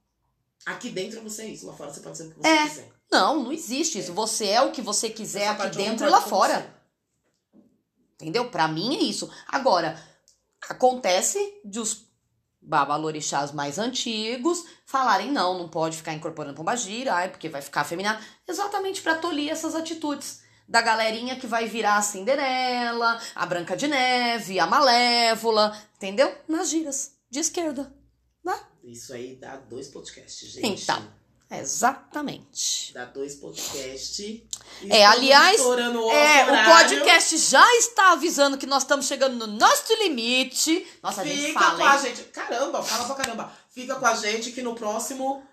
Aqui 0.66 0.90
dentro 0.90 1.22
você 1.22 1.44
é 1.44 1.48
isso, 1.50 1.68
lá 1.68 1.74
fora 1.74 1.94
você 1.94 2.00
pode 2.00 2.18
ser 2.18 2.24
o 2.24 2.30
que 2.32 2.38
você 2.40 2.48
É. 2.48 2.68
quiser. 2.68 2.92
Não, 3.12 3.44
não 3.44 3.52
existe 3.52 4.00
isso. 4.00 4.14
Você 4.14 4.48
é 4.48 4.62
o 4.62 4.72
que 4.72 4.82
você 4.82 5.10
quiser 5.10 5.54
Essa 5.54 5.64
aqui 5.66 5.78
dentro 5.78 6.08
e 6.08 6.10
lá 6.10 6.20
fora. 6.22 6.60
você. 7.54 7.64
Entendeu? 8.16 8.50
Pra 8.50 8.68
mim 8.68 8.96
é 8.98 9.02
isso. 9.02 9.30
Agora, 9.48 10.02
acontece 10.74 11.40
de 11.64 11.80
os 11.80 12.08
babalorixás 12.62 13.52
mais 13.52 13.80
antigos 13.80 14.66
falarem 14.86 15.32
não, 15.32 15.58
não 15.58 15.70
pode 15.70 15.98
ficar 15.98 16.14
incorporando 16.14 16.56
pombagira, 16.56 17.14
ai, 17.14 17.30
porque 17.30 17.50
vai 17.50 17.62
ficar 17.62 17.82
afeminado. 17.82 18.24
Exatamente 18.48 19.02
pra 19.02 19.16
tolir 19.16 19.50
essas 19.50 19.76
atitudes. 19.76 20.42
Da 20.68 20.82
galerinha 20.82 21.40
que 21.40 21.48
vai 21.48 21.66
virar 21.66 21.96
a 21.96 22.02
Cinderela, 22.02 23.22
a 23.34 23.46
Branca 23.46 23.78
de 23.78 23.88
Neve, 23.88 24.60
a 24.60 24.68
Malévola, 24.68 25.78
entendeu? 25.96 26.36
Nas 26.46 26.70
giras, 26.70 27.14
de 27.30 27.40
esquerda. 27.40 27.94
Né? 28.44 28.60
Isso 28.84 29.14
aí 29.14 29.38
dá 29.38 29.56
dois 29.56 29.88
podcasts, 29.88 30.50
gente. 30.52 30.84
Então, 30.84 31.02
exatamente. 31.50 32.94
Dá 32.94 33.06
dois 33.06 33.36
podcasts. 33.36 34.42
É, 34.90 35.06
aliás, 35.06 35.62
o 35.62 35.74
É, 36.12 36.44
o 36.44 36.66
podcast 36.74 37.38
já 37.38 37.76
está 37.78 38.12
avisando 38.12 38.58
que 38.58 38.66
nós 38.66 38.84
estamos 38.84 39.06
chegando 39.06 39.36
no 39.36 39.48
nosso 39.48 39.94
limite. 40.04 40.86
Nossa, 41.02 41.22
a 41.22 41.26
gente 41.26 41.48
Fica 41.48 41.60
fala, 41.60 41.78
com 41.78 41.84
a 41.84 41.94
hein? 41.96 42.02
gente. 42.02 42.24
Caramba, 42.30 42.84
fala 42.84 43.06
pra 43.06 43.16
caramba. 43.16 43.52
Fica 43.70 43.96
com 43.96 44.06
a 44.06 44.16
gente 44.16 44.52
que 44.52 44.62
no 44.62 44.76
próximo 44.76 45.44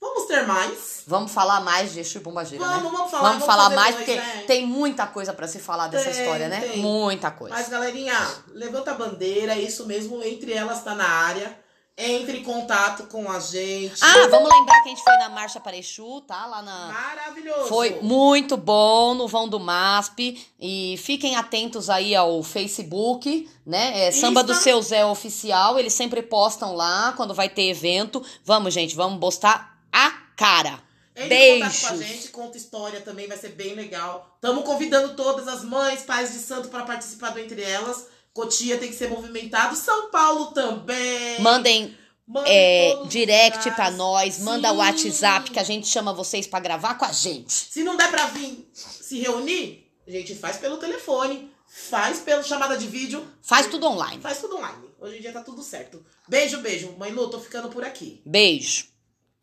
vamos 0.00 0.26
ter 0.26 0.46
mais. 0.46 1.02
Vamos 1.06 1.32
falar 1.32 1.60
mais 1.60 1.92
de 1.92 2.00
Exu 2.00 2.18
e 2.18 2.20
Pombagira, 2.20 2.62
Vamos, 2.62 2.82
né? 2.84 2.90
vamos 2.90 3.10
falar. 3.10 3.28
Vamos 3.30 3.46
falar 3.46 3.70
mais, 3.70 3.94
dois, 3.94 4.06
porque 4.06 4.20
né? 4.20 4.44
tem 4.46 4.66
muita 4.66 5.06
coisa 5.06 5.32
pra 5.32 5.46
se 5.48 5.58
falar 5.58 5.88
dessa 5.88 6.10
Tem, 6.10 6.20
história, 6.20 6.48
né? 6.48 6.60
tem. 6.60 6.78
Muita 6.78 7.30
coisa. 7.30 7.54
Mas, 7.54 7.68
galerinha, 7.68 8.14
levanta 8.48 8.90
a 8.90 8.94
bandeira, 8.94 9.52
é 9.54 9.60
isso 9.60 9.86
mesmo. 9.86 10.22
Entre 10.22 10.52
elas 10.52 10.82
tá 10.82 10.94
na 10.94 11.08
área. 11.08 11.63
Entre 11.96 12.38
em 12.38 12.42
contato 12.42 13.04
com 13.04 13.30
a 13.30 13.38
gente. 13.38 14.02
Ah, 14.02 14.26
vamos 14.28 14.50
lembrar 14.52 14.82
que 14.82 14.88
a 14.88 14.90
gente 14.90 15.04
foi 15.04 15.16
na 15.16 15.28
Marcha 15.28 15.60
para 15.60 15.76
Exu, 15.76 16.20
tá? 16.22 16.44
Lá 16.44 16.60
na... 16.60 16.88
Maravilhoso. 16.88 17.68
Foi 17.68 18.00
muito 18.02 18.56
bom 18.56 19.14
no 19.14 19.28
vão 19.28 19.48
do 19.48 19.60
MASP. 19.60 20.44
E 20.58 20.96
fiquem 20.98 21.36
atentos 21.36 21.88
aí 21.88 22.12
ao 22.12 22.42
Facebook, 22.42 23.48
né? 23.64 24.08
É 24.08 24.10
Samba 24.10 24.42
do 24.42 24.50
Insta. 24.50 24.64
Seu 24.64 24.82
Zé 24.82 25.06
Oficial. 25.06 25.78
Eles 25.78 25.92
sempre 25.92 26.20
postam 26.20 26.74
lá 26.74 27.12
quando 27.16 27.32
vai 27.32 27.48
ter 27.48 27.68
evento. 27.68 28.24
Vamos, 28.44 28.74
gente, 28.74 28.96
vamos 28.96 29.20
postar 29.20 29.78
a 29.92 30.10
cara. 30.36 30.82
Entre 31.14 31.32
em 31.32 31.60
contato 31.60 31.80
com 31.80 31.86
a 31.86 31.90
Beijos. 31.90 32.06
gente, 32.08 32.28
conta 32.30 32.56
história 32.56 33.00
também, 33.02 33.28
vai 33.28 33.36
ser 33.36 33.50
bem 33.50 33.74
legal. 33.74 34.34
Estamos 34.34 34.64
convidando 34.64 35.14
todas 35.14 35.46
as 35.46 35.62
mães, 35.62 36.02
pais 36.02 36.32
de 36.32 36.40
santo 36.40 36.68
para 36.68 36.82
participar 36.82 37.30
do 37.30 37.38
Entre 37.38 37.62
Elas. 37.62 38.08
Cotia 38.34 38.76
tem 38.78 38.88
que 38.88 38.96
ser 38.96 39.08
movimentado, 39.08 39.76
São 39.76 40.10
Paulo 40.10 40.46
também. 40.46 41.40
Mandem 41.40 41.96
é, 42.44 42.96
direct 43.06 43.70
pra 43.76 43.92
nós, 43.92 44.40
manda 44.40 44.68
o 44.70 44.72
Sim. 44.72 44.78
WhatsApp 44.78 45.50
que 45.52 45.58
a 45.60 45.62
gente 45.62 45.86
chama 45.86 46.12
vocês 46.12 46.44
pra 46.44 46.58
gravar 46.58 46.94
com 46.94 47.04
a 47.04 47.12
gente. 47.12 47.52
Se 47.52 47.84
não 47.84 47.96
der 47.96 48.10
pra 48.10 48.26
vir 48.26 48.68
se 48.74 49.20
reunir, 49.20 49.88
a 50.04 50.10
gente 50.10 50.34
faz 50.34 50.56
pelo 50.56 50.78
telefone, 50.78 51.48
faz 51.64 52.18
pela 52.18 52.42
chamada 52.42 52.76
de 52.76 52.88
vídeo, 52.88 53.24
Faz 53.40 53.68
tudo 53.68 53.86
online. 53.86 54.20
faz 54.20 54.40
tudo 54.40 54.56
online. 54.56 54.88
Hoje 55.00 55.18
em 55.18 55.20
dia 55.20 55.32
tá 55.32 55.40
tudo 55.40 55.62
certo. 55.62 56.04
Beijo, 56.28 56.58
beijo. 56.58 56.92
Mãe 56.98 57.12
Lu, 57.12 57.28
tô 57.30 57.38
ficando 57.38 57.68
por 57.68 57.84
aqui. 57.84 58.20
Beijo. 58.26 58.86